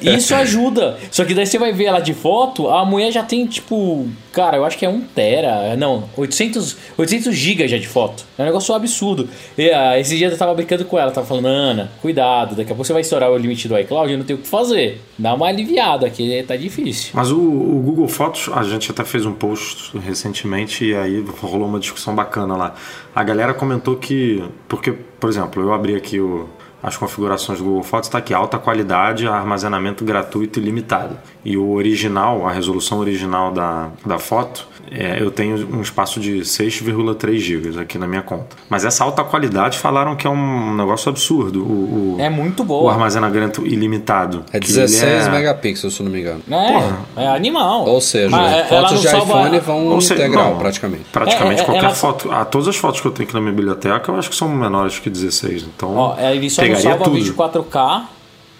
Isso 0.00 0.34
ajuda. 0.34 0.98
Só 1.10 1.24
que 1.24 1.34
daí 1.34 1.46
você 1.46 1.58
vai 1.58 1.72
ver 1.72 1.84
ela 1.84 2.00
de 2.00 2.14
foto, 2.14 2.68
a 2.68 2.84
mulher 2.84 3.10
já 3.10 3.22
tem 3.22 3.46
tipo, 3.46 4.06
cara, 4.32 4.56
eu 4.56 4.64
acho 4.64 4.78
que 4.78 4.86
é 4.86 4.88
1 4.88 5.00
tera, 5.14 5.76
não, 5.76 6.08
800, 6.16 6.76
800 6.96 7.34
gigas 7.34 7.70
já 7.70 7.78
de 7.78 7.88
foto. 7.88 8.24
É 8.38 8.42
um 8.42 8.46
negócio 8.46 8.74
absurdo. 8.74 9.28
E, 9.56 9.70
ah, 9.70 9.98
esses 9.98 10.16
dias 10.16 10.32
eu 10.32 10.38
tava 10.38 10.54
brincando 10.54 10.84
com 10.84 10.98
ela, 10.98 11.10
tava 11.10 11.26
falando, 11.26 11.46
Ana, 11.46 11.90
cuidado, 12.00 12.54
daqui 12.54 12.72
a 12.72 12.74
pouco 12.74 12.84
você 12.84 12.92
vai 12.92 13.02
estourar 13.02 13.30
o 13.30 13.36
limite 13.36 13.68
do 13.68 13.78
iCloud 13.78 14.12
eu 14.12 14.18
não 14.18 14.24
tenho 14.24 14.38
o 14.38 14.42
que 14.42 14.48
fazer. 14.48 15.00
Dá 15.18 15.34
uma 15.34 15.46
aliviada, 15.46 16.08
que 16.10 16.42
tá 16.44 16.56
difícil. 16.56 17.10
Mas 17.14 17.30
o, 17.30 17.38
o 17.38 17.82
Google 17.84 18.08
Fotos, 18.08 18.48
a 18.52 18.62
gente 18.62 18.90
até 18.90 19.04
fez 19.04 19.24
um 19.26 19.32
post 19.32 19.96
recentemente 19.98 20.84
e 20.84 20.94
aí 20.94 21.24
rolou 21.40 21.66
uma 21.66 21.78
discussão 21.78 22.14
bacana 22.14 22.56
lá. 22.56 22.74
A 23.14 23.22
galera 23.22 23.54
comentou 23.54 23.96
que. 23.96 24.42
Porque, 24.68 24.92
por 24.92 25.28
exemplo, 25.28 25.62
eu 25.62 25.72
abri 25.72 25.94
aqui 25.94 26.18
o, 26.18 26.48
as 26.82 26.96
configurações 26.96 27.58
do 27.58 27.64
Google 27.64 27.82
Fotos, 27.82 28.08
está 28.08 28.18
aqui 28.18 28.34
alta 28.34 28.58
qualidade, 28.58 29.26
armazenamento 29.26 30.04
gratuito 30.04 30.58
e 30.58 30.62
limitado. 30.62 31.16
E 31.44 31.56
o 31.56 31.70
original, 31.70 32.46
a 32.46 32.52
resolução 32.52 32.98
original 32.98 33.52
da, 33.52 33.90
da 34.04 34.18
foto, 34.18 34.66
é, 34.94 35.20
eu 35.20 35.30
tenho 35.30 35.68
um 35.74 35.80
espaço 35.80 36.20
de 36.20 36.40
6,3 36.40 37.38
GB 37.38 37.80
aqui 37.80 37.98
na 37.98 38.06
minha 38.06 38.22
conta. 38.22 38.56
Mas 38.68 38.84
essa 38.84 39.04
alta 39.04 39.24
qualidade 39.24 39.78
falaram 39.78 40.14
que 40.16 40.26
é 40.26 40.30
um 40.30 40.74
negócio 40.74 41.08
absurdo. 41.08 41.64
O, 41.64 42.16
o 42.16 42.20
é 42.20 42.28
muito 42.28 42.64
boa. 42.64 42.84
O 42.84 42.88
armazenamento 42.88 43.66
ilimitado. 43.66 44.44
É 44.52 44.60
16 44.60 45.02
é... 45.26 45.30
megapixels, 45.30 45.94
se 45.94 46.02
não 46.02 46.10
me 46.10 46.20
engano. 46.20 46.42
É, 46.50 46.72
Porra. 46.72 46.98
é 47.16 47.26
animal. 47.28 47.86
Ou 47.86 48.00
seja, 48.00 48.30
Mas, 48.30 48.68
fotos 48.68 49.00
de 49.00 49.08
salva... 49.08 49.56
iPhone 49.56 49.58
vão 49.60 50.00
seja, 50.00 50.14
integral, 50.14 50.50
não, 50.50 50.58
praticamente. 50.58 51.04
Praticamente 51.12 51.60
é, 51.60 51.62
é, 51.62 51.66
qualquer 51.66 51.84
ela... 51.84 51.94
foto. 51.94 52.30
Ah, 52.30 52.44
todas 52.44 52.68
as 52.68 52.76
fotos 52.76 53.00
que 53.00 53.06
eu 53.06 53.12
tenho 53.12 53.26
aqui 53.26 53.34
na 53.34 53.40
minha 53.40 53.52
biblioteca, 53.52 54.10
eu 54.10 54.16
acho 54.16 54.30
que 54.30 54.36
são 54.36 54.48
menores 54.48 54.98
que 54.98 55.08
16. 55.08 55.62
Então, 55.62 55.96
Ó, 55.96 56.16
ele 56.18 56.50
só 56.50 56.64
não 56.64 56.76
salva 56.76 57.04
tudo. 57.04 57.16
vídeo 57.16 57.34
4K 57.34 58.02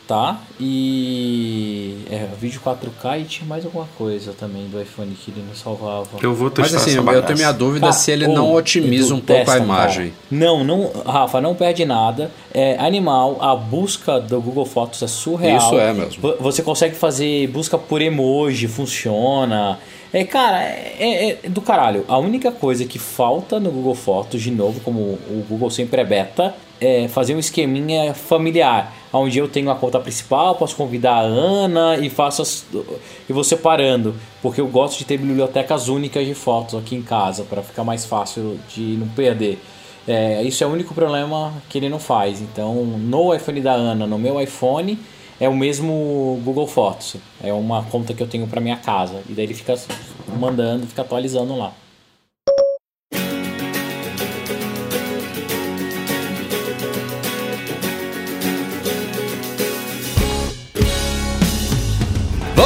tá? 0.07 0.40
E 0.61 1.98
é, 2.11 2.26
vídeo 2.38 2.61
4K 2.64 3.20
e 3.20 3.24
tinha 3.24 3.46
mais 3.46 3.64
alguma 3.64 3.86
coisa 3.96 4.32
também 4.32 4.66
do 4.68 4.80
iPhone 4.80 5.14
que 5.14 5.30
ele 5.30 5.44
não 5.46 5.55
salvava. 5.55 6.09
Eu 6.20 6.34
vou 6.34 6.50
testar 6.50 6.74
Mas 6.74 6.82
assim, 6.82 6.96
eu 6.96 7.22
tenho 7.22 7.38
minha 7.38 7.53
dúvida 7.53 7.88
ah, 7.88 7.92
se 7.92 8.11
ele 8.11 8.26
não 8.26 8.53
otimiza 8.53 9.14
um 9.14 9.20
pouco 9.20 9.50
a 9.50 9.59
imagem. 9.59 10.12
Não, 10.30 10.64
não, 10.64 10.90
Rafa, 11.05 11.40
não 11.40 11.55
perde 11.55 11.84
nada. 11.84 12.30
É 12.53 12.76
animal, 12.78 13.38
a 13.40 13.55
busca 13.55 14.20
do 14.20 14.40
Google 14.40 14.66
Fotos 14.66 15.03
é 15.03 15.07
surreal. 15.07 15.59
Isso 15.59 15.78
é 15.78 15.92
mesmo. 15.92 16.34
Você 16.40 16.62
consegue 16.62 16.94
fazer 16.94 17.46
busca 17.48 17.78
por 17.78 18.03
emoji, 18.03 18.68
funciona. 18.68 19.78
É, 20.12 20.24
cara, 20.24 20.62
é, 20.62 20.96
é, 20.98 21.38
é, 21.42 21.48
do 21.48 21.62
caralho. 21.62 22.05
A 22.07 22.18
única 22.18 22.53
coisa 22.53 22.84
que 22.84 22.98
falta 22.98 23.59
no 23.59 23.70
Google 23.70 23.94
Fotos, 23.94 24.42
de 24.42 24.50
novo, 24.50 24.80
como 24.80 25.00
o 25.00 25.44
Google 25.48 25.70
sempre 25.70 26.03
é 26.03 26.05
beta, 26.05 26.55
é 26.82 27.08
fazer 27.08 27.34
um 27.34 27.38
esqueminha 27.38 28.12
familiar. 28.12 28.92
Onde 29.12 29.38
eu 29.38 29.46
tenho 29.46 29.70
a 29.70 29.74
conta 29.76 30.00
principal, 30.00 30.56
posso 30.56 30.74
convidar 30.74 31.14
a 31.14 31.20
Ana 31.20 31.96
e 31.98 32.10
faço 32.10 32.42
as, 32.42 32.66
e 33.28 33.32
vou 33.32 33.44
separando. 33.44 34.14
Porque 34.40 34.60
eu 34.60 34.66
gosto 34.66 34.98
de 34.98 35.04
ter 35.04 35.16
bibliotecas 35.18 35.88
únicas 35.88 36.26
de 36.26 36.34
fotos 36.34 36.74
aqui 36.74 36.96
em 36.96 37.02
casa, 37.02 37.44
para 37.44 37.62
ficar 37.62 37.84
mais 37.84 38.04
fácil 38.04 38.58
de 38.74 38.96
não 38.96 39.08
perder. 39.08 39.62
É, 40.08 40.42
isso 40.42 40.64
é 40.64 40.66
o 40.66 40.70
único 40.70 40.92
problema 40.94 41.52
que 41.68 41.78
ele 41.78 41.88
não 41.88 42.00
faz. 42.00 42.40
Então, 42.40 42.74
no 42.74 43.32
iPhone 43.32 43.60
da 43.60 43.72
Ana, 43.72 44.06
no 44.06 44.18
meu 44.18 44.40
iPhone, 44.40 44.98
é 45.38 45.48
o 45.48 45.54
mesmo 45.54 46.40
Google 46.44 46.66
Fotos. 46.66 47.16
É 47.42 47.52
uma 47.52 47.84
conta 47.84 48.12
que 48.12 48.22
eu 48.22 48.26
tenho 48.26 48.46
para 48.46 48.60
minha 48.60 48.76
casa. 48.76 49.22
E 49.28 49.32
daí 49.32 49.44
ele 49.44 49.54
fica 49.54 49.78
mandando, 50.38 50.86
fica 50.86 51.02
atualizando 51.02 51.56
lá. 51.56 51.72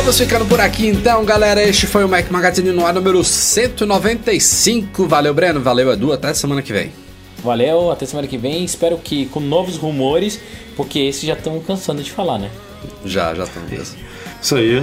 Vamos 0.06 0.20
ficando 0.20 0.46
por 0.46 0.60
aqui 0.60 0.86
então, 0.86 1.24
galera. 1.24 1.60
Este 1.60 1.84
foi 1.84 2.04
o 2.04 2.08
Mac 2.08 2.30
Magazine 2.30 2.70
no 2.70 2.86
ar 2.86 2.94
número 2.94 3.24
195. 3.24 5.04
Valeu, 5.04 5.34
Breno. 5.34 5.60
Valeu, 5.60 5.92
Edu. 5.92 6.12
Até 6.12 6.32
semana 6.32 6.62
que 6.62 6.72
vem. 6.72 6.92
Valeu, 7.42 7.90
até 7.90 8.06
semana 8.06 8.28
que 8.28 8.38
vem. 8.38 8.64
Espero 8.64 8.98
que 8.98 9.26
com 9.26 9.40
novos 9.40 9.76
rumores, 9.76 10.38
porque 10.76 11.00
esses 11.00 11.24
já 11.24 11.32
estão 11.32 11.58
cansando 11.58 12.04
de 12.04 12.12
falar, 12.12 12.38
né? 12.38 12.52
Já, 13.04 13.34
já 13.34 13.42
estão 13.42 13.60
mesmo. 13.64 13.96
Isso 14.40 14.54
aí. 14.54 14.80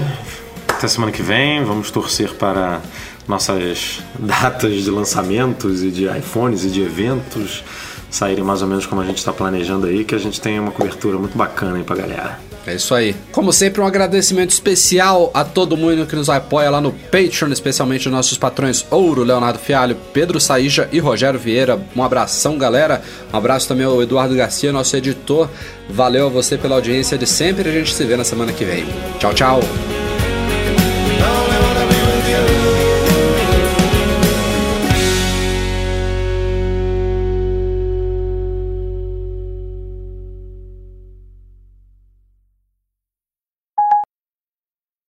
Até 0.67 0.89
semana 0.89 1.09
que 1.09 1.24
vem. 1.24 1.63
Vamos 1.63 1.89
torcer 1.89 2.34
para 2.34 2.82
nossas 3.26 4.01
datas 4.19 4.84
de 4.84 4.91
lançamentos 4.91 5.84
e 5.84 5.89
de 5.89 6.03
iPhones 6.05 6.65
e 6.65 6.69
de 6.69 6.82
eventos 6.82 7.63
saírem 8.11 8.43
mais 8.43 8.61
ou 8.61 8.67
menos 8.67 8.86
como 8.86 8.99
a 8.99 9.05
gente 9.05 9.19
está 9.19 9.32
planejando 9.32 9.88
aí, 9.88 10.03
que 10.03 10.15
a 10.15 10.19
gente 10.19 10.41
tenha 10.41 10.61
uma 10.61 10.71
cobertura 10.71 11.17
muito 11.17 11.38
bacana 11.38 11.78
aí 11.78 11.84
pra 11.84 11.95
galera. 11.95 12.53
É 12.66 12.76
isso 12.76 12.95
aí. 12.95 13.16
Como 13.32 13.51
sempre, 13.51 13.82
um 13.82 13.86
agradecimento 13.86 14.51
especial 14.51 15.30
a 15.34 15.43
todo 15.43 15.76
mundo 15.76 16.05
que 16.05 16.16
nos 16.16 16.30
apoia 16.30 16.70
lá 16.70 16.80
no 16.80 16.93
Patreon, 16.93 17.51
especialmente 17.51 18.07
os 18.07 18.14
nossos 18.14 18.38
patrões 18.38 18.86
Ouro, 18.89 19.24
Leonardo 19.24 19.59
Fialho, 19.59 19.97
Pedro 20.14 20.39
Saíja 20.39 20.88
e 20.91 20.99
Rogério 20.99 21.39
Vieira. 21.39 21.80
Um 21.95 22.03
abração, 22.03 22.57
galera. 22.57 23.01
Um 23.34 23.38
abraço 23.38 23.68
também 23.68 23.86
ao 23.86 24.01
Eduardo 24.01 24.36
Garcia, 24.36 24.72
nosso 24.72 24.95
editor. 24.95 25.49
Valeu 25.89 26.28
a 26.28 26.30
você 26.30 26.57
pela 26.57 26.76
audiência 26.76 27.18
de 27.18 27.28
sempre. 27.28 27.70
A 27.70 27.74
gente 27.74 27.93
se 27.93 28.03
vê 28.05 28.16
na 28.16 28.24
semana 28.24 28.53
que 28.53 28.64
vem. 28.64 28.86
Tchau, 29.20 29.34
tchau. 29.34 29.59